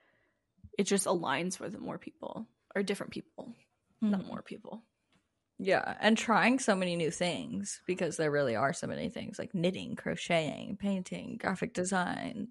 [0.77, 3.55] it just aligns with more people or different people,
[4.01, 4.27] not Mhm.
[4.27, 4.83] more people.
[5.59, 9.55] Yeah, and trying so many new things because there really are so many things like
[9.55, 12.49] knitting, crocheting, painting, graphic design,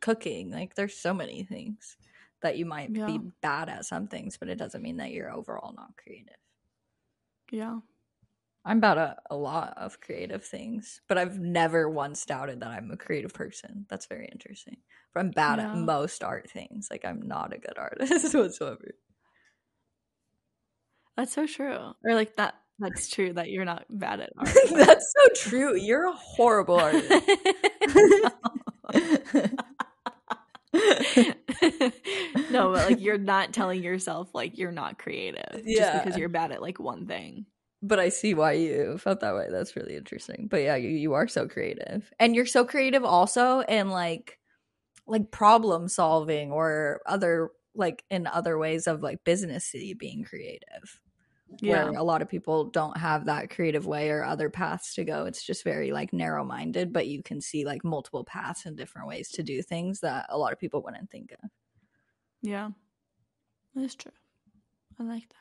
[0.00, 0.50] cooking.
[0.50, 1.96] Like, there's so many things
[2.42, 3.06] that you might Yeah.
[3.06, 6.36] be bad at some things, but it doesn't mean that you're overall not creative.
[7.50, 7.80] Yeah.
[8.64, 12.90] I'm bad at a lot of creative things, but I've never once doubted that I'm
[12.92, 13.86] a creative person.
[13.88, 14.76] That's very interesting.
[15.12, 16.86] But I'm bad at most art things.
[16.90, 18.94] Like I'm not a good artist whatsoever.
[21.16, 21.76] That's so true.
[22.04, 24.48] Or like that that's true that you're not bad at art.
[24.72, 25.76] That's so true.
[25.76, 27.12] You're a horrible artist.
[32.50, 36.52] no, but like you're not telling yourself like you're not creative just because you're bad
[36.52, 37.46] at like one thing.
[37.82, 39.48] but I see why you felt that way.
[39.50, 40.46] That's really interesting.
[40.48, 42.10] But yeah, you, you are so creative.
[42.18, 44.38] And you're so creative also in like
[45.06, 51.00] like problem solving or other like in other ways of like businessy being creative.
[51.60, 51.84] Yeah.
[51.84, 55.26] Where a lot of people don't have that creative way or other paths to go.
[55.26, 59.08] It's just very like narrow minded, but you can see like multiple paths and different
[59.08, 61.50] ways to do things that a lot of people wouldn't think of.
[62.42, 62.70] Yeah.
[63.74, 64.12] That's true.
[64.98, 65.36] I like that.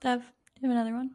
[0.00, 0.26] Dev, do
[0.60, 1.10] you have another one?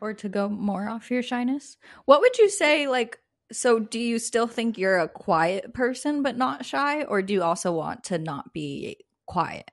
[0.00, 1.76] Or to go more off your shyness?
[2.04, 3.18] What would you say, like,
[3.50, 7.02] so do you still think you're a quiet person but not shy?
[7.04, 9.70] Or do you also want to not be quiet?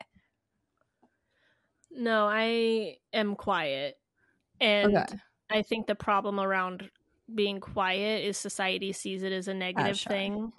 [1.99, 3.99] No, I am quiet.
[4.61, 5.19] And Okay.
[5.49, 6.91] I think the problem around
[7.35, 10.09] being quiet is society sees it as a negative shy.
[10.09, 10.53] thing,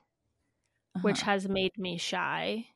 [1.01, 1.23] which Uh-huh.
[1.23, 2.67] has made me shy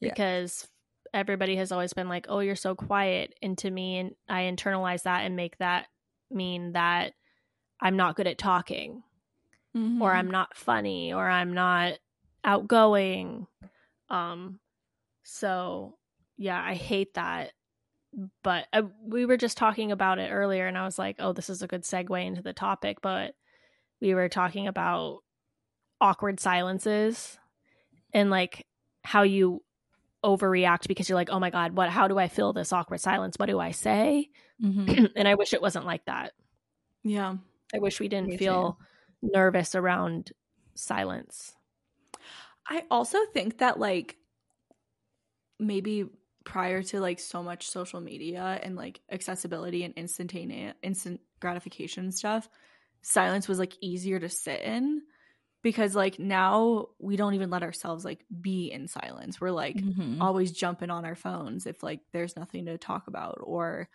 [0.00, 0.14] Yeah.
[0.14, 0.68] because
[1.14, 5.04] everybody has always been like, "Oh, you're so quiet." And to me, and I internalize
[5.04, 5.88] that and make that
[6.30, 7.14] mean that
[7.80, 9.04] I'm not good at talking
[9.98, 10.14] or Mm-hmm.
[10.14, 11.98] I'm not funny or I'm not
[12.44, 13.46] outgoing.
[14.10, 14.60] Um
[15.24, 15.98] so
[16.38, 17.52] yeah, I hate that.
[18.42, 18.66] But
[19.04, 21.68] we were just talking about it earlier and I was like, "Oh, this is a
[21.68, 23.34] good segue into the topic." But
[24.00, 25.20] we were talking about
[26.00, 27.38] awkward silences
[28.12, 28.66] and like
[29.04, 29.62] how you
[30.24, 33.36] overreact because you're like, "Oh my god, what how do I fill this awkward silence?
[33.38, 34.30] What do I say?"
[34.62, 35.12] Mhm.
[35.16, 36.32] and I wish it wasn't like that.
[37.04, 37.36] Yeah.
[37.74, 38.78] I wish we didn't feel
[39.22, 40.32] nervous around
[40.74, 41.54] silence.
[42.66, 44.16] I also think that like
[45.58, 46.06] maybe
[46.44, 52.48] prior to like so much social media and like accessibility and instantaneous instant gratification stuff,
[53.02, 55.02] silence was like easier to sit in
[55.62, 59.40] because like now we don't even let ourselves like be in silence.
[59.40, 60.16] We're like Mhm.
[60.20, 63.88] always jumping on our phones if like there's nothing to talk about or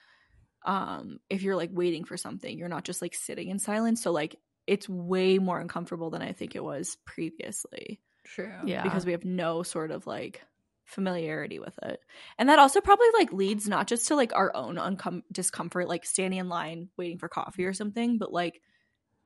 [0.65, 4.01] um if you're like waiting for something, you're not just like sitting in silence.
[4.01, 4.35] So like
[4.67, 8.51] it's way more uncomfortable than I think it was previously True.
[8.65, 8.83] Yeah.
[8.83, 10.41] because we have no sort of like
[10.85, 11.99] familiarity with it.
[12.37, 16.05] And that also probably like leads not just to like our own uncom- discomfort like
[16.05, 18.61] standing in line waiting for coffee or something, but like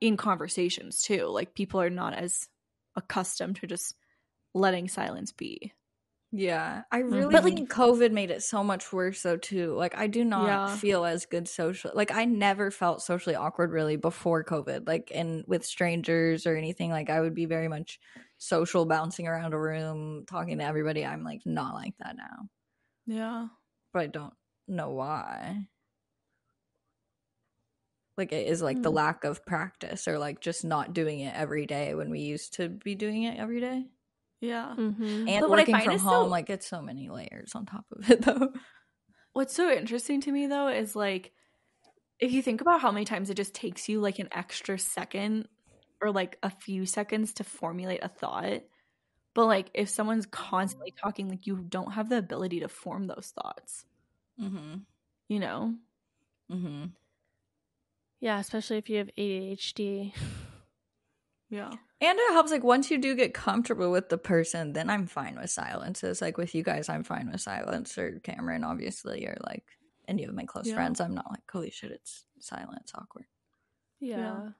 [0.00, 1.26] in conversations too.
[1.26, 2.48] Like people are not as
[2.96, 3.94] accustomed to just
[4.54, 5.72] letting silence be.
[6.32, 9.74] Yeah, I really But, think COVID made it so much worse though too.
[9.74, 10.68] Like I do not Yeah.
[10.68, 11.90] feel as good social.
[11.92, 14.86] Like I never felt socially awkward really before COVID.
[14.86, 16.90] Like and with strangers or anything.
[16.90, 17.98] Like I would be very much
[18.38, 21.04] social, bouncing around a room, talking to everybody.
[21.04, 22.48] I'm like not like that now,
[23.06, 23.48] Yeah.
[23.92, 24.34] but I don't
[24.66, 25.68] know why.
[28.16, 28.92] Like it is like the Hmm.
[28.92, 32.68] lack of practice or like just not doing it every day when we used to
[32.68, 33.86] be doing it every day.
[34.40, 34.74] Yeah.
[34.78, 35.28] Mm-hmm.
[35.28, 37.66] And But what I working find from home, so- like it's so many layers on
[37.66, 38.52] top of it though.
[39.32, 41.32] What's so interesting to me though is like
[42.18, 45.48] if you think about how many times it just takes you like an extra second
[46.02, 48.62] or like a few seconds to formulate a thought.
[49.34, 53.32] But like if someone's constantly talking, like you don't have the ability to form those
[53.34, 53.84] thoughts,
[54.40, 54.78] Mm-hmm.
[55.28, 55.74] you know?
[56.50, 56.86] Mm-hmm.
[58.20, 60.12] Yeah, especially if you have ADHD.
[61.50, 61.70] Yeah.
[62.00, 65.36] And it helps like once you do get comfortable with the person, then I'm fine
[65.36, 66.22] with silences.
[66.22, 67.98] Like with you guys, I'm fine with silence.
[67.98, 69.64] Or Cameron, obviously, or like
[70.08, 70.76] any of my close Yeah.
[70.76, 71.00] friends.
[71.00, 73.26] I'm not like, holy shit, it's silence, awkward.
[73.98, 74.50] Yeah.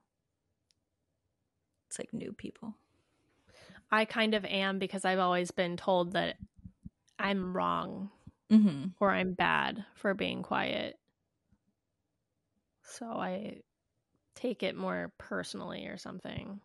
[1.86, 2.74] It's like new people.
[3.90, 6.36] I kind of am because I've always been told that
[7.18, 8.10] I'm wrong
[8.50, 8.88] Mm-hmm.
[8.98, 10.98] or I'm bad for being quiet.
[12.82, 13.60] So I
[14.34, 16.60] take it more personally or something.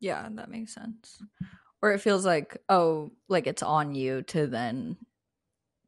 [0.00, 1.22] Yeah, that makes sense.
[1.82, 4.96] Or it feels like, oh, like it's on you to then.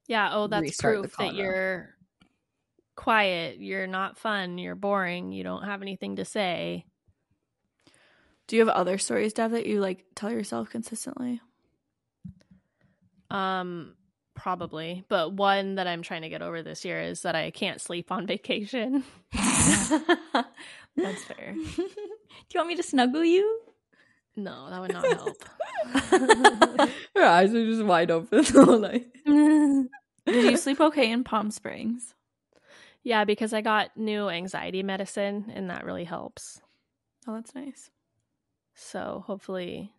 [0.07, 1.95] Yeah, oh, that's Restart proof that you're
[2.97, 6.85] quiet, you're not fun, you're boring, you don't have anything to say.
[8.47, 11.41] Do you have other stories, Dev, that you like tell yourself consistently?
[13.31, 13.95] Um
[14.35, 17.81] probably, but one that I'm trying to get over this year is that I can't
[17.81, 19.05] sleep on vacation.
[19.33, 21.55] That's fair.
[21.77, 23.61] do you want me to snuggle you?
[24.43, 25.37] No, that would not help.
[27.15, 29.07] Her eyes are just wide open all night.
[29.25, 32.15] Did you sleep okay in Palm Springs?
[33.03, 36.61] Yeah, because I got new anxiety medicine and that really helps.
[37.27, 37.91] Oh, that's nice.
[38.75, 39.93] So hopefully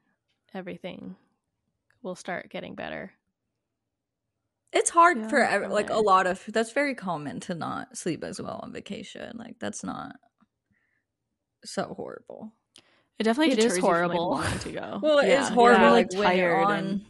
[0.53, 1.15] everything
[2.01, 3.11] will start getting better.
[4.73, 8.23] It's hard Yeah, for ev- like a lot of that's very common to not sleep
[8.23, 9.37] as well on vacation.
[9.37, 10.15] Like that's not
[11.65, 12.53] so horrible.
[13.21, 14.59] It definitely It is deters you from, like, horrible.
[14.61, 14.99] to go.
[15.03, 15.81] Well, it is Yeah, horrible.
[15.83, 16.77] you're, like, when you're tired on.
[16.79, 17.05] and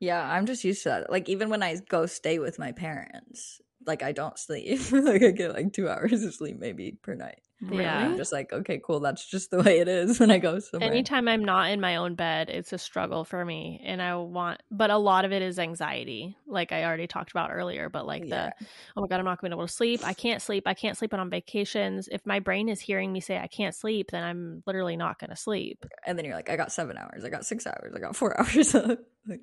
[0.00, 1.10] Yeah, I'm just used to that.
[1.10, 4.80] Like even when I go stay with my parents, like I don't sleep.
[4.92, 7.42] like I get like two hours of sleep maybe per night.
[7.62, 8.06] Yeah.
[8.06, 9.00] I'm just like, okay, cool.
[9.00, 10.90] That's just the way it is when I go somewhere.
[10.90, 13.82] Anytime I'm not in my own bed, it's a struggle for me.
[13.84, 17.50] And I want, but a lot of it is anxiety, like I already talked about
[17.52, 17.88] earlier.
[17.90, 18.50] But like Yeah.
[18.58, 20.00] the, oh my God, I'm not going to be able to sleep.
[20.04, 20.62] I can't sleep.
[20.66, 22.08] I can't sleep when on vacations.
[22.10, 25.30] If my brain is hearing me say I can't sleep, then I'm literally not going
[25.30, 25.84] to sleep.
[26.06, 27.24] and then you're like, I got seven hours.
[27.24, 27.92] I got six hours.
[27.94, 28.74] I got four hours.
[29.28, 29.40] like,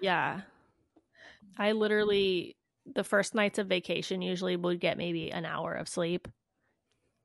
[0.00, 0.40] Yeah.
[1.58, 2.56] I literally,
[2.94, 6.28] the first nights of vacation usually would get maybe an hour of sleep.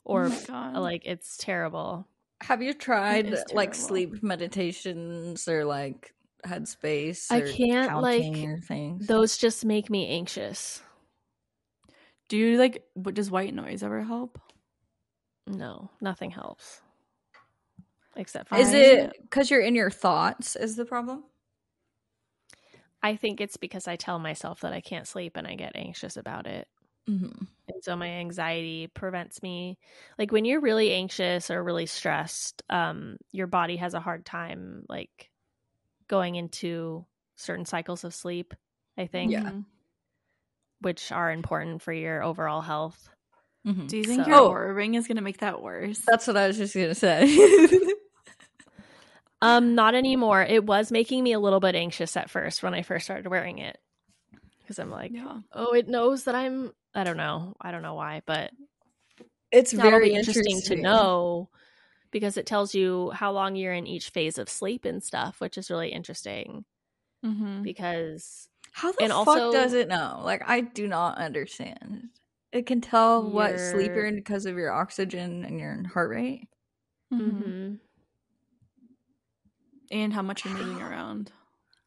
[0.06, 2.08] Oh or oh like, it's terrible.
[2.42, 6.14] have you tried is like sleep meditations or like
[6.46, 7.28] headspace?
[7.32, 9.08] I or can't, like, or things.
[9.08, 10.82] Those just make me anxious.
[12.28, 12.84] Do you like?
[12.96, 14.40] What does white noise ever help?
[15.48, 16.82] No, nothing helps.
[18.16, 20.56] Except for Is I- it because you're in your thoughts?
[20.56, 21.24] Is the problem?
[23.02, 26.16] I think it's because I tell myself that I can't sleep and I get anxious
[26.16, 26.68] about it.
[27.10, 27.44] Mm-hmm.
[27.68, 29.78] And so my anxiety prevents me
[30.18, 34.86] like when you're really anxious or really stressed, um your body has a hard time
[34.88, 35.30] like
[36.08, 38.54] going into certain cycles of sleep,
[38.98, 39.42] I think, Yeah.
[39.44, 39.66] Mhm.
[40.82, 43.10] which are important for your overall health.
[43.66, 43.88] Mm-hmm.
[43.88, 46.00] Do you think So- your Oura ring is gonna make that worse?
[46.08, 47.28] That's what I was just gonna say.
[49.42, 50.42] Um not anymore.
[50.42, 53.58] It was making me a little bit anxious at first when I first started wearing
[53.58, 53.78] it.
[54.68, 55.40] Cuz I'm like, yeah.
[55.52, 57.56] "Oh, it knows that I'm I don't know.
[57.60, 58.52] I don't know why, but
[59.52, 61.50] it's very be interesting, to know
[62.12, 65.58] because it tells you how long you're in each phase of sleep and stuff, which
[65.58, 66.66] is really interesting
[67.26, 67.62] Mm-hmm.
[67.64, 70.22] because How the fuck also- does it know?
[70.24, 72.10] Like I do not understand.
[72.52, 76.48] It can tell what sleep you're in because of your oxygen and your heart rate.
[77.12, 77.44] Mm-hmm.
[77.44, 77.80] Mhm.
[79.92, 81.32] And how much you're moving around.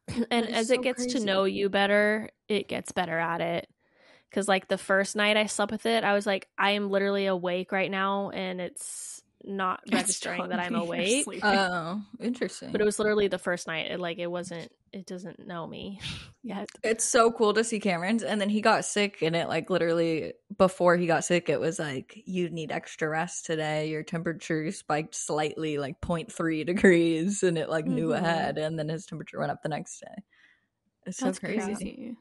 [0.31, 1.19] and as so it gets crazy.
[1.19, 3.69] to know you better, it gets better at it.
[4.31, 7.27] Cuz like the first night I slept with it, I was like I am literally
[7.27, 11.27] awake right now and it's not registering that I'm awake.
[11.43, 12.71] Oh, interesting.
[12.71, 13.91] But it was literally the first night.
[13.91, 15.99] It like it wasn't it doesn't know me
[16.43, 16.69] yet.
[16.83, 20.33] it's so cool to see Cameron's and then he got sick and it like literally
[20.57, 25.13] before he got sick it was like you need extra rest today your temperature spiked
[25.15, 28.17] slightly like 0.3 degrees and it like knew Mhm.
[28.17, 30.23] ahead and then his temperature went up the next day
[31.05, 31.73] it's so That's crazy.
[31.73, 32.17] crazy.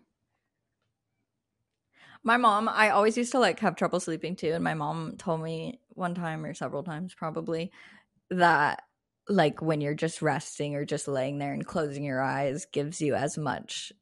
[2.23, 4.53] My mom, I always used to like have trouble sleeping too.
[4.53, 7.71] And my mom told me one time or several times probably
[8.31, 8.83] that
[9.29, 13.15] like when you're just resting or just laying there and closing your eyes gives you
[13.15, 13.93] as much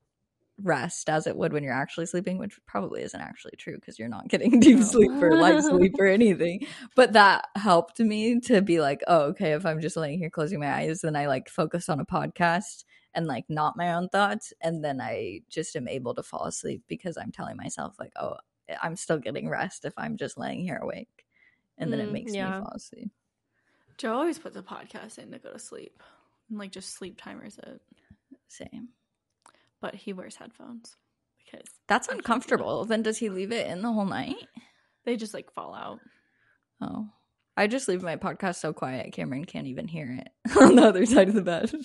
[0.63, 4.09] rest as it would when you're actually sleeping, which probably isn't actually true because you're
[4.09, 4.85] not getting deep No.
[4.85, 6.67] sleep or light sleep or anything.
[6.95, 10.61] But that helped me to be like, oh, okay, if I'm just laying here closing
[10.61, 12.85] my eyes, then I like focus on a podcast
[13.15, 16.83] and like not my own thoughts and then i just am able to fall asleep
[16.89, 18.35] because i'm telling myself like oh
[18.83, 21.24] i'm still getting rest if i'm just laying here awake
[21.79, 22.51] and then it Mm, makes yeah.
[22.59, 23.11] me fall asleep
[23.99, 26.03] Joe always puts a podcast in to go to sleep.
[26.51, 27.81] And like just sleep timers it.
[28.49, 28.89] same
[29.81, 30.97] But he wears headphones
[31.39, 32.33] because that's I can't do that.
[32.33, 34.37] uncomfortable then does he leave it in the whole night
[35.05, 36.01] they just like fall out.
[36.81, 37.09] oh
[37.57, 40.29] i just leave my podcast so quiet cameron can't even hear it
[40.61, 41.71] on the other side of the bed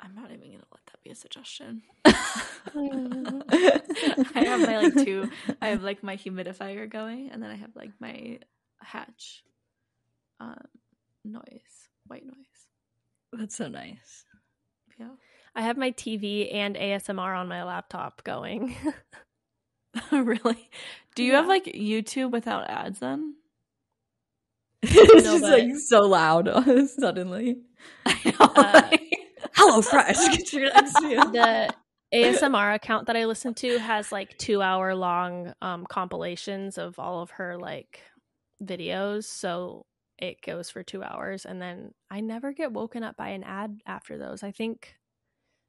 [0.00, 0.64] I'm not even gonna
[1.08, 1.82] be a suggestion.
[2.04, 2.12] I
[4.34, 5.30] have my like two
[5.62, 8.38] I have like my humidifier going and then I have like my
[8.82, 9.42] hatch
[10.40, 10.60] um
[11.24, 11.88] noise.
[12.06, 12.34] White noise.
[13.32, 14.24] that's so nice
[14.98, 15.08] Yeah.
[15.56, 18.76] I have my TV and ASMR on my laptop going.
[20.12, 20.70] really?
[21.14, 23.34] Do you have like YouTube without ads then?
[24.82, 26.48] it's No, just but- like so loud
[27.00, 27.62] suddenly
[28.06, 28.32] I know.
[28.40, 29.07] Uh, like-
[29.68, 31.74] hello fresh get your the
[32.12, 37.20] ASMR account that I listen to has like two hour long um, compilations of all
[37.20, 38.00] of her like
[38.62, 39.24] videos.
[39.24, 39.84] So
[40.18, 41.44] it goes for two hours.
[41.44, 44.42] And then I never get woken up by an ad after those.
[44.42, 44.94] I think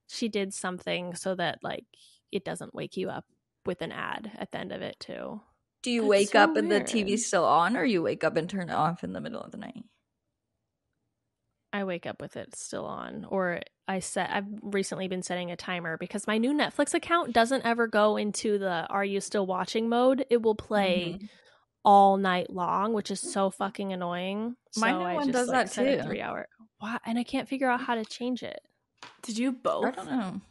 [0.07, 1.85] she did something so that like
[2.31, 3.26] it doesn't wake you up
[3.65, 5.41] with an ad at the end of it, too.
[5.84, 6.88] Do you That's wake so up and the weird.
[6.88, 9.51] TV's still on, or you wake up and turn it off in the middle of
[9.51, 9.84] the night?
[11.72, 14.30] I wake up with it still on, or I set.
[14.32, 18.58] I've recently been setting a timer because my new Netflix account doesn't ever go into
[18.58, 20.26] the "Are you still watching?" mode.
[20.30, 21.30] It will play Mhm.
[21.86, 24.56] all night long, which is so fucking annoying.
[24.78, 26.02] My so new I one just, does like, that too.
[26.04, 26.48] Three hour.
[26.80, 26.98] Why?
[27.06, 28.62] And I can't figure out how to change it.
[29.22, 30.41] Did you both I don't know.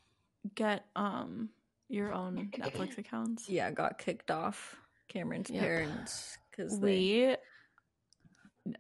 [0.55, 1.51] get um
[1.89, 3.49] your own Netflix accounts?
[3.49, 4.77] Yeah, got kicked off
[5.09, 5.61] Cameron's Yep.
[5.63, 6.87] parents because they.
[6.87, 7.37] We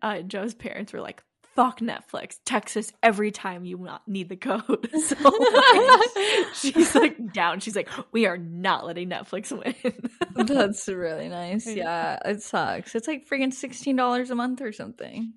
[0.02, 1.22] uh Joe's parents were like,
[1.58, 2.36] fuck Netflix.
[2.44, 4.88] Text us every time you need the code.
[4.98, 7.58] So like, she's like down.
[7.58, 9.94] She's like, we are not letting Netflix win.
[10.46, 11.66] That's really nice.
[11.66, 12.94] Yeah, it sucks.
[12.94, 15.32] It's like freaking sixteen dollars a month or something,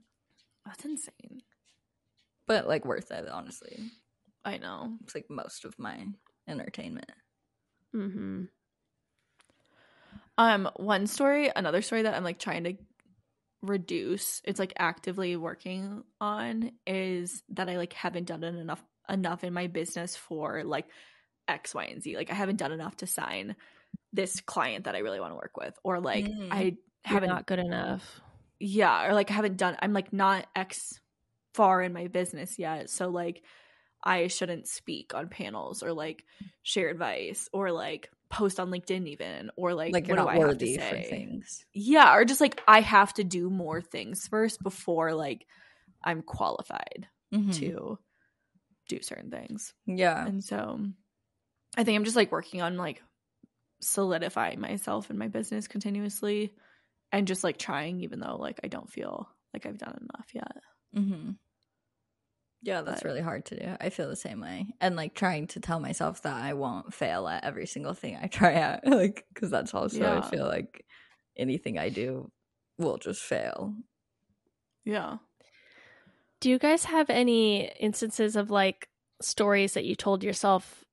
[0.65, 1.41] That's insane.
[2.45, 3.27] but like worth it.
[3.27, 3.79] Honestly,
[4.45, 4.97] I know.
[5.03, 6.05] it's like most of my
[6.47, 7.11] entertainment.
[7.95, 8.43] Mm-hmm.
[10.37, 12.73] Um, one story, another story that I'm like trying to
[13.61, 19.43] reduce, it's like actively working on is that I like haven't done it enough enough
[19.43, 20.85] in my business for like
[21.47, 22.15] X, Y, and Z.
[22.15, 23.55] Like I haven't done enough to sign
[24.13, 25.75] this client that I really want to work with.
[25.83, 26.47] Or like Mm.
[26.51, 28.21] I haven't not good enough.
[28.59, 30.99] yeah, or like I haven't done I'm like not X
[31.53, 32.89] far in my business yet.
[32.89, 33.43] So like
[34.03, 36.23] I shouldn't speak on panels or like
[36.63, 40.57] share advice or like post on LinkedIn even or like, Like, what do I have
[40.59, 41.07] to say?
[41.07, 41.65] things.
[41.73, 45.47] Yeah, or just like I have to do more things first before like
[46.03, 47.71] I'm qualified Mhm.
[47.71, 47.99] to
[48.89, 49.73] do certain things.
[49.85, 50.79] Yeah, And so
[51.77, 53.01] I think I'm just like working on like
[53.81, 56.53] solidifying myself in my business continuously
[57.11, 60.57] and just like trying even though like I don't feel like I've done enough yet.
[60.93, 61.31] hmm
[62.63, 63.75] Yeah, that's But- really hard to do.
[63.79, 64.67] I feel the same way.
[64.79, 68.27] And like trying to tell myself that I won't fail at every single thing I
[68.27, 68.83] try at.
[68.87, 70.19] Like, because that's also, Yeah.
[70.19, 70.85] I feel like
[71.35, 72.31] anything I do
[72.77, 73.73] will just fail.
[74.85, 75.17] Yeah.
[76.39, 78.89] Do you guys have any instances of like
[79.21, 80.83] stories that you told yourself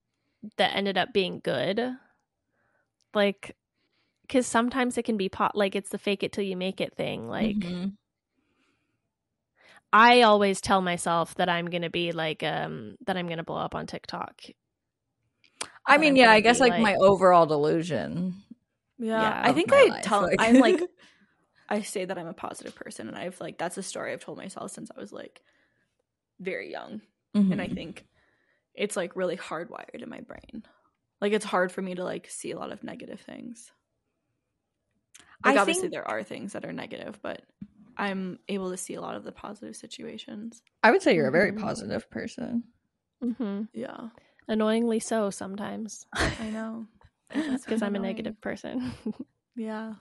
[0.56, 1.80] that ended up being good?
[3.14, 3.56] Like,
[4.22, 6.94] because sometimes it can be pot like it's the fake it till you make it
[6.96, 7.28] thing.
[7.28, 7.96] Like, Mhm.
[9.92, 13.74] I always tell myself that I'm gonna be like, um, that I'm gonna blow up
[13.74, 14.42] on TikTok.
[15.86, 18.34] I But mean, I'm yeah, I guess be, like, my overall delusion.
[18.98, 19.20] Yeah.
[19.22, 20.80] Yeah, I think I life, tell like- I'm like
[21.70, 24.38] I say that I'm a positive person and I've like that's a story I've told
[24.38, 25.42] myself since I was like
[26.40, 27.00] very young.
[27.34, 27.74] And I Mhm.
[27.74, 28.06] think
[28.74, 30.64] it's like really hardwired in my brain.
[31.20, 33.70] Like it's hard for me to like see a lot of negative things.
[35.44, 37.42] Like I obviously think- there are things that are negative, but
[37.98, 40.62] I'm able to see a lot of the positive situations.
[40.82, 41.60] I would say you're a very Mhm.
[41.60, 42.64] positive person.
[43.20, 44.10] hmm Yeah.
[44.46, 46.86] Annoyingly so sometimes, I know.
[47.34, 48.92] because I'm a negative person.
[49.56, 49.94] Yeah.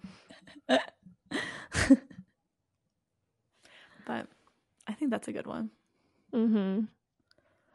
[4.05, 4.27] But
[4.85, 5.71] I think that's a good one.
[6.31, 6.85] hmm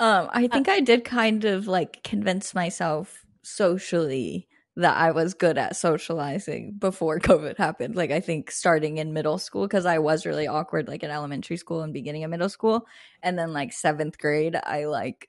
[0.01, 5.59] Um, I think I did kind of like convince myself socially that I was good
[5.59, 7.94] at socializing before COVID happened.
[7.97, 11.57] Like I think starting in middle school because I was really awkward like in elementary
[11.57, 12.86] school and beginning of middle school,
[13.23, 15.28] and then like seventh grade, I like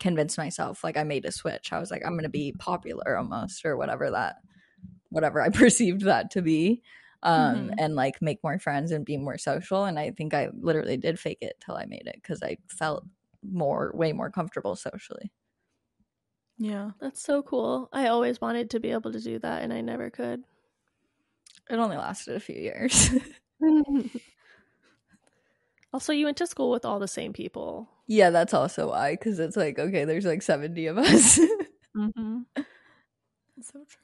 [0.00, 1.72] convinced myself like I made a switch.
[1.72, 4.36] I was like I'm gonna be popular almost or whatever that
[5.10, 6.82] whatever I perceived that to be.
[7.24, 7.78] Um, Mhm.
[7.78, 9.84] and like make more friends and be more social.
[9.84, 13.04] And I think I literally did fake it till I made it because I felt
[13.48, 15.30] more way more comfortable socially.
[16.58, 16.90] Yeah.
[17.00, 17.88] That's so cool.
[17.92, 20.42] I always wanted to be able to do that, and I never could.
[21.70, 23.10] It only lasted a few years.
[25.92, 27.88] also, you went to school with all the same people.
[28.06, 31.38] yeah, that's also why because it's like okay, there's like 70 of us.
[31.94, 32.38] Mm-hmm.
[33.60, 34.00] So true.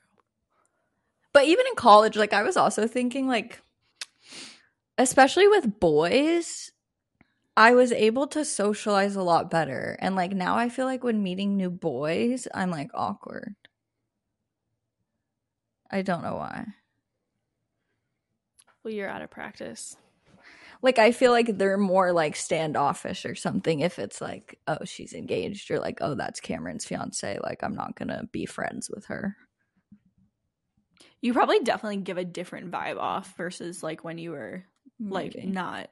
[1.33, 3.63] but even in college, like I was also thinking like
[4.99, 6.71] especially with boys,
[7.59, 9.99] I was able to socialize a lot better.
[10.01, 13.57] And like now I feel like when meeting new boys, I'm like awkward.
[15.91, 16.67] I don't know why.
[18.85, 19.97] Well, you're out of practice.
[20.83, 25.13] like I feel like they're more like standoffish or something if it's like, oh, she's
[25.13, 27.41] engaged or like, oh, that's Cameron's fiance.
[27.43, 29.37] Like I'm not gonna be friends with her.
[31.21, 34.63] You probably definitely give a different vibe off versus like when you were
[35.01, 35.49] like Maybe.
[35.49, 35.91] not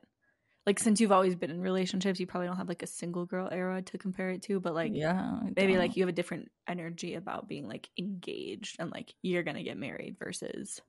[0.67, 3.49] like since you've always been in relationships, you probably don't have like a single girl
[3.51, 7.15] era to compare it to, but like yeah, maybe like you have a different energy
[7.15, 10.81] about being like engaged and like you're gonna get married versus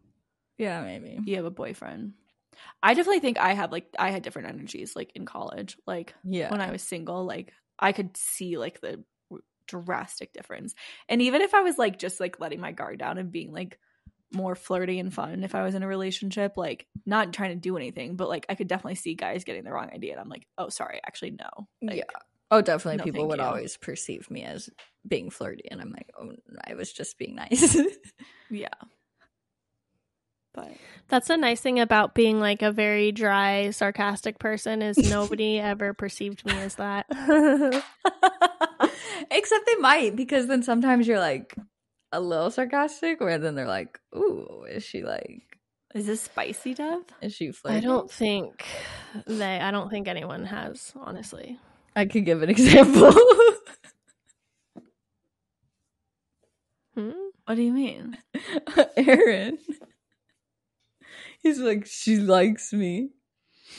[0.58, 1.20] yeah, maybe.
[1.24, 2.14] you have a boyfriend.
[2.82, 5.78] I definitely think I have like I had different energies like in college.
[5.86, 9.04] Like Yeah, when I was single, like I could see like the
[9.68, 10.74] drastic difference.
[11.08, 13.78] And even if I was like just like letting my guard down and being like
[14.34, 16.58] more flirty and fun if I was in a relationship.
[16.58, 19.72] Like, not trying to do anything, but like I could definitely see guys getting the
[19.72, 20.14] wrong idea.
[20.14, 21.68] And I'm like, oh, sorry, actually, no.
[21.82, 22.04] Like, yeah.
[22.50, 22.98] Oh, definitely.
[22.98, 23.46] no, People would you.
[23.46, 24.70] always perceive me as
[25.06, 26.32] being flirty, and I'm like, oh,
[26.66, 27.76] I was just being nice.
[28.50, 28.70] Yeah.
[30.54, 30.72] But
[31.10, 35.94] That's the nice thing about being like a very dry, sarcastic person is nobody ever
[35.94, 37.06] perceived me as that.
[39.30, 41.54] Except they might, because then sometimes you're like
[42.12, 45.44] a little sarcastic, where then they're like, "Ooh, is she like?
[45.96, 47.04] is this spicy, dove?
[47.22, 48.66] Is she flirty?" I don't think
[49.26, 51.60] they I don't think anyone has, honestly.
[51.96, 53.14] I could give an example.
[56.96, 57.12] Hmm?
[57.46, 58.18] What do you mean?
[58.98, 59.60] Aaron.
[61.40, 63.10] He's like, she likes me.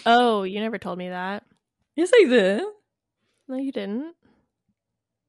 [0.06, 1.44] Oh, you never told me that.
[1.96, 2.62] Yes, I did.
[3.48, 4.14] No, you didn't.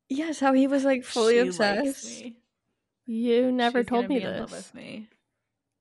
[0.07, 2.23] Yes, how he was like fully She likes obsessed.
[3.09, 3.15] Me.
[3.15, 4.57] You never She's told me be in love this.
[4.71, 5.09] with me.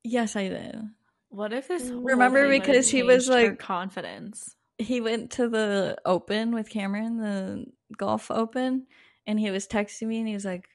[0.03, 0.81] Yes, I did.
[1.29, 1.87] What if this?
[1.89, 4.55] whole Remember thing because he was, like- confidence.
[4.77, 7.65] He went to the open with Cameron, the
[7.97, 8.87] golf open,
[9.27, 10.69] and he was texting me and he was like,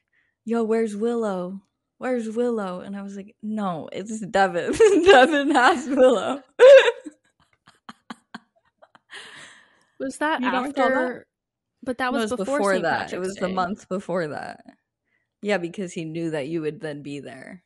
[0.45, 1.59] Yo, where's Willow?
[1.97, 2.81] Where's Willow?
[2.81, 4.73] And I was like, No, it's Devon.
[5.05, 6.43] Devon has Willow.
[9.99, 10.81] Was that You don't that?
[10.81, 11.27] after
[11.83, 12.83] But that No, was, it before, St.
[12.83, 12.91] that.
[13.09, 13.53] Patrick's it was the Day.
[13.53, 14.63] month before that.
[15.45, 17.63] Yeah, because he knew that you would then be there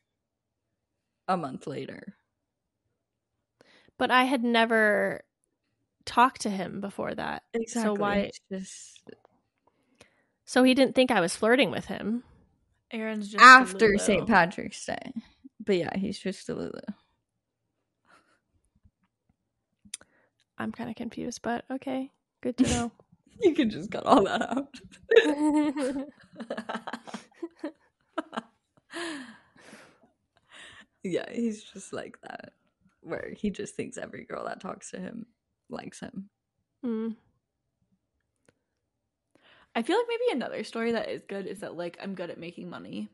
[1.26, 2.14] a month later.
[3.96, 5.22] But I had never
[6.04, 7.42] talked to him before that.
[7.54, 7.98] Exactly.
[7.98, 9.00] why- just
[10.44, 12.22] So he didn't think I was flirting with him.
[12.90, 14.26] Aaron's just after St.
[14.26, 15.14] Patrick's Day.
[15.64, 16.82] But yeah, he's just a Lulu.
[20.58, 22.10] I'm kind of confused, but okay.
[22.42, 22.92] Good to know.
[23.42, 24.74] You can just cut all that out.
[31.02, 32.52] yeah, he's just like that.
[33.00, 35.24] Where he just thinks every girl that talks to him
[35.70, 36.28] likes him.
[36.84, 37.16] Mm.
[39.74, 42.38] I feel like maybe another story that is good is that like I'm good at
[42.38, 43.08] making money.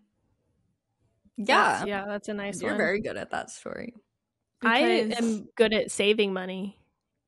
[1.36, 1.85] Yeah.
[1.85, 2.78] yeah, that's a nice You're one.
[2.78, 3.94] very good at that story.
[4.62, 4.78] I
[5.19, 6.78] am good at saving money,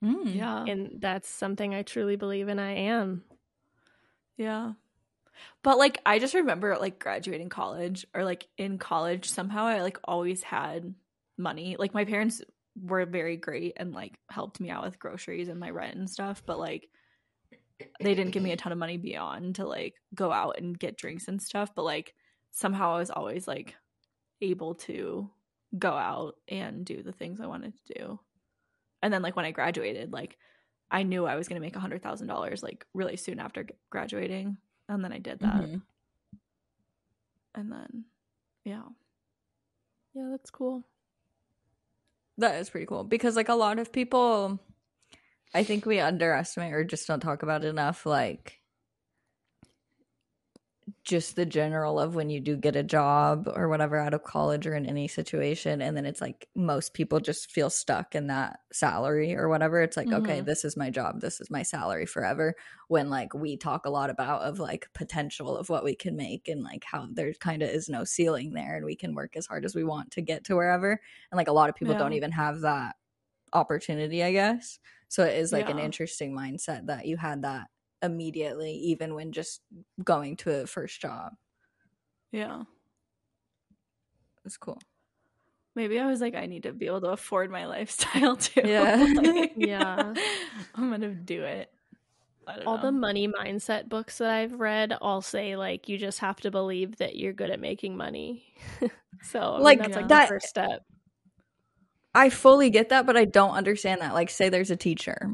[0.05, 0.35] Mm.
[0.35, 0.65] Yeah.
[0.65, 2.59] and that's something I truly believe in.
[2.59, 3.25] I am.
[4.37, 4.73] Yeah.
[5.63, 9.99] But like I just remember like graduating college or like in college somehow I like
[10.05, 10.95] always had
[11.37, 11.77] money.
[11.79, 12.43] Like my parents
[12.81, 16.43] were very great and like helped me out with groceries and my rent and stuff,
[16.47, 16.89] but like
[18.01, 20.97] they didn't give me a ton of money beyond to like go out and get
[20.97, 22.15] drinks and stuff, but like
[22.51, 23.75] somehow I was always like
[24.41, 25.31] able to
[25.77, 28.21] go out and do the things I wanted to do.
[29.03, 30.37] And then like when I graduated, like
[30.91, 33.67] I knew I was going to make a hundred thousand dollars like really soon after
[33.91, 34.57] graduating,
[34.89, 35.83] and then I did that, Mhm.
[37.55, 38.05] and then
[38.65, 38.83] yeah,
[40.15, 40.85] Yeah, that's cool.
[42.39, 44.59] That is pretty cool because like a lot of people
[45.55, 48.61] I think we underestimate or just don't talk about enough like
[51.05, 54.67] just the general of when you do get a job or whatever out of college
[54.67, 58.61] or in any situation and then it's like most people just feel stuck in that
[58.73, 60.47] salary or whatever it's like okay Mhm.
[60.47, 62.55] this is my job this is my salary forever
[62.89, 66.49] when like we talk a lot about of like potential of what we can make
[66.49, 69.47] and like how there kind of is no ceiling there and we can work as
[69.47, 70.93] hard as we want to get to wherever
[71.31, 72.97] and like a lot of people don't even have that
[73.53, 74.79] opportunity i guess.
[75.09, 77.69] So it is like an interesting mindset that you had that
[78.03, 79.61] immediately even when just
[80.05, 81.33] going to a first job
[82.33, 82.63] yeah.
[84.45, 84.79] it's cool
[85.75, 88.63] Maybe I was like, I need to be able to afford my lifestyle too.
[88.65, 89.07] Yeah.
[89.15, 90.13] Like, Yeah.
[90.75, 91.71] I'm gonna do it.
[92.49, 96.19] I don't All the money mindset books that I've read all say like you just
[96.19, 98.45] have to believe that you're good at making money.
[99.23, 100.81] so I mean, Like, that's like that- first step.
[102.13, 105.31] i fully get that but i don't understand that like say there's a teacher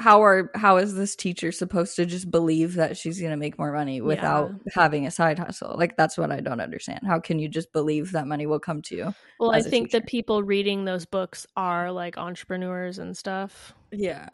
[0.00, 3.58] how are how is this teacher supposed to just believe that she's going to make
[3.58, 5.76] more money without having a side hustle?
[5.76, 7.00] Like that's what i don't understand.
[7.06, 9.70] How can you just believe that money will come to you Well, I as a
[9.70, 13.74] think the people reading those books are like entrepreneurs and stuff.
[13.92, 14.28] yeah.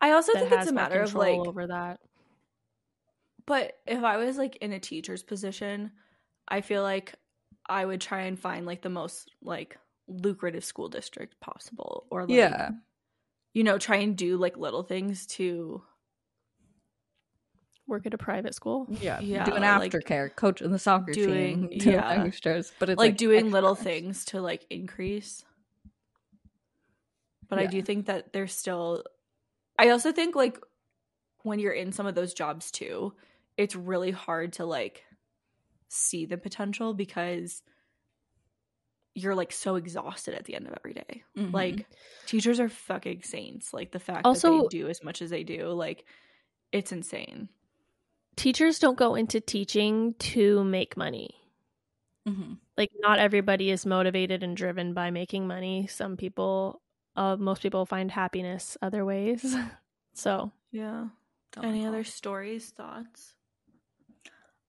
[0.00, 2.00] I also think it's a matter of like over that.
[3.46, 5.92] But if I was like in a teacher's position,
[6.48, 7.14] I feel like
[7.68, 9.76] I would try and find like the most like
[10.08, 12.70] lucrative school district possible or like yeah
[13.52, 15.82] you know, try and do like little things to
[17.86, 18.86] Work at a private school.
[19.00, 22.22] yeah Yeah, doing like, aftercare coach in the soccer doing- team doing yeah.
[22.24, 25.44] extras but it's like, doing extra little things to like increase.
[27.48, 29.02] But I do think that there's still
[29.76, 30.56] I also think like
[31.42, 33.12] when you're in some of those jobs too,
[33.56, 35.02] it's really hard to like
[35.88, 37.62] see the potential because
[39.22, 41.22] you're like so exhausted at the end of every day.
[41.36, 41.52] Mhm.
[41.52, 41.86] Like
[42.26, 43.72] teachers are fucking saints.
[43.74, 46.04] Like the fact that Also- they do as much as they do, like
[46.72, 47.48] it's insane.
[48.36, 51.30] Teachers don't go into teaching to make money.
[52.28, 52.58] Mhm.
[52.76, 55.86] Like not everybody is motivated and driven by making money.
[55.86, 56.80] Some people
[57.16, 59.42] uh most people find happiness other ways.
[60.12, 61.08] So, Yeah.
[61.62, 63.34] Any other stories, thoughts?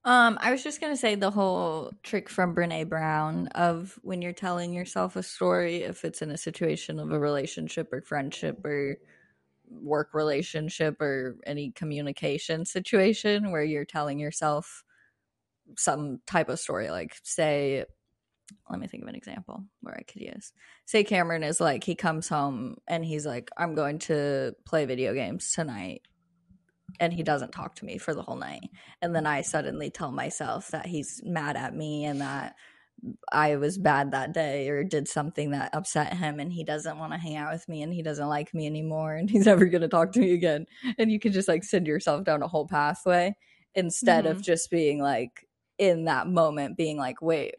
[0.04, 4.32] Um, I was just gonna say the whole trick from Brene Brown of when you're
[4.32, 8.96] telling yourself a story, if it's in a situation of a relationship or friendship or
[9.68, 14.82] work relationship or any communication situation where you're telling yourself
[15.78, 17.84] some type of story, like say
[18.70, 20.52] let me think of an example where I could use.
[20.84, 25.14] Say Cameron is like he comes home and he's like, I'm going to play video
[25.14, 26.02] games tonight
[27.00, 28.68] and he doesn't talk to me for the whole night.
[29.00, 32.54] And then i suddenly tell myself that he's mad at me and that
[33.32, 37.12] i was bad that day or did something that upset him and he doesn't want
[37.12, 39.82] to hang out with me and he doesn't like me anymore and he's never going
[39.82, 40.66] to talk to me again.
[40.98, 43.34] And you can just like send yourself down a whole pathway
[43.74, 44.42] instead of mm-hmm.
[44.42, 45.46] just being like
[45.78, 47.54] in that moment being like wait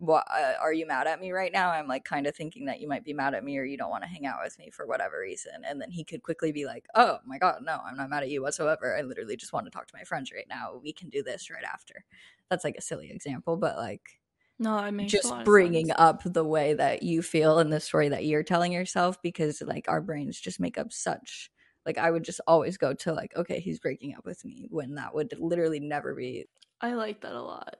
[0.00, 1.70] what uh, are you mad at me right now?
[1.70, 3.90] I'm like kind of thinking that you might be mad at me or you don't
[3.90, 6.64] want to hang out with me for whatever reason and then he could quickly be
[6.64, 8.96] like oh my god no i'm not mad at you whatsoever.
[8.96, 10.80] I literally just want to talk to my friends right now.
[10.82, 12.04] We can do this right after.
[12.48, 14.20] That's like a silly example but like
[14.58, 18.24] No, I mean just bringing up the way that you feel in the story that
[18.24, 21.50] you're telling yourself because like our brains just make up such
[21.86, 24.96] like i would just always go to like okay he's breaking up with me when
[24.96, 26.46] that would literally never be
[26.80, 27.76] I like that a lot.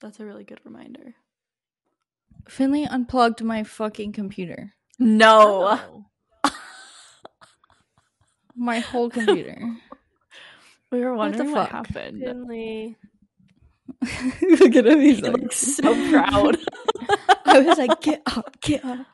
[0.00, 1.14] That's a really good reminder.
[2.48, 5.78] finley unplugged my fucking computer No.
[6.44, 6.50] Oh.
[8.56, 9.58] my whole computer
[10.92, 11.86] We were What the wondering what, fuck?
[11.88, 12.22] happened.
[12.22, 12.96] Finley.
[14.40, 15.00] Look at him.
[15.00, 16.56] He's He like so proud.
[17.44, 19.04] I was like, get up, get up.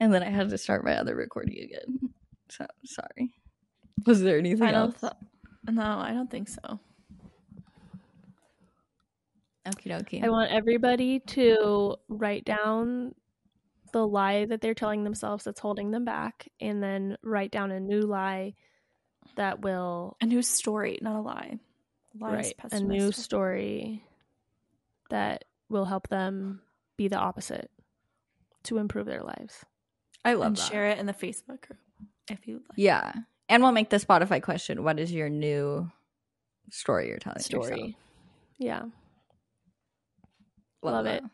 [0.00, 1.98] And then I had to start my other recording again.
[2.48, 3.34] So sorry.
[4.06, 4.98] Was there anything I else?
[4.98, 5.12] th-
[5.68, 6.80] no, I don't think so.
[9.70, 10.24] Okie dokie.
[10.24, 13.14] I want everybody to write down
[13.92, 17.80] the lie that they're telling themselves that's holding them back and then write down a
[17.80, 18.54] new lie
[19.36, 21.58] that will A new story, not a lie.
[22.18, 24.04] Lie is write a new story
[25.10, 26.60] that will help them
[26.96, 27.70] be the opposite
[28.64, 29.64] to improve their lives.
[30.24, 30.70] I love and that.
[30.70, 31.78] share it in the Facebook group
[32.28, 32.76] if you like.
[32.76, 33.12] Yeah.
[33.48, 34.84] And we'll make the Spotify question.
[34.84, 35.90] What is your new
[36.70, 37.70] story you're telling Story.
[37.70, 37.90] yourself?
[38.58, 38.82] Yeah.
[40.82, 41.22] Love that.
[41.24, 41.30] it.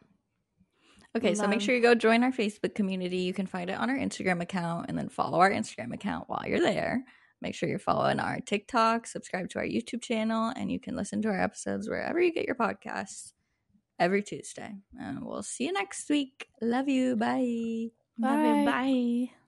[1.16, 3.18] Okay, so make sure you go join our Facebook community.
[3.18, 6.43] You can find it on our Instagram account and then follow our Instagram account while
[6.47, 7.05] you're there.
[7.40, 11.23] Make sure you're following our TikTok, subscribe to our YouTube channel, and you can listen
[11.23, 13.32] to our episodes wherever you get your podcasts
[13.98, 14.74] every Tuesday.
[14.98, 16.48] And we'll see you next week.
[16.60, 17.16] Love you.
[17.16, 17.89] Bye.
[18.18, 18.64] Love you.
[18.64, 19.31] Bye.
[19.31, 19.45] Bye.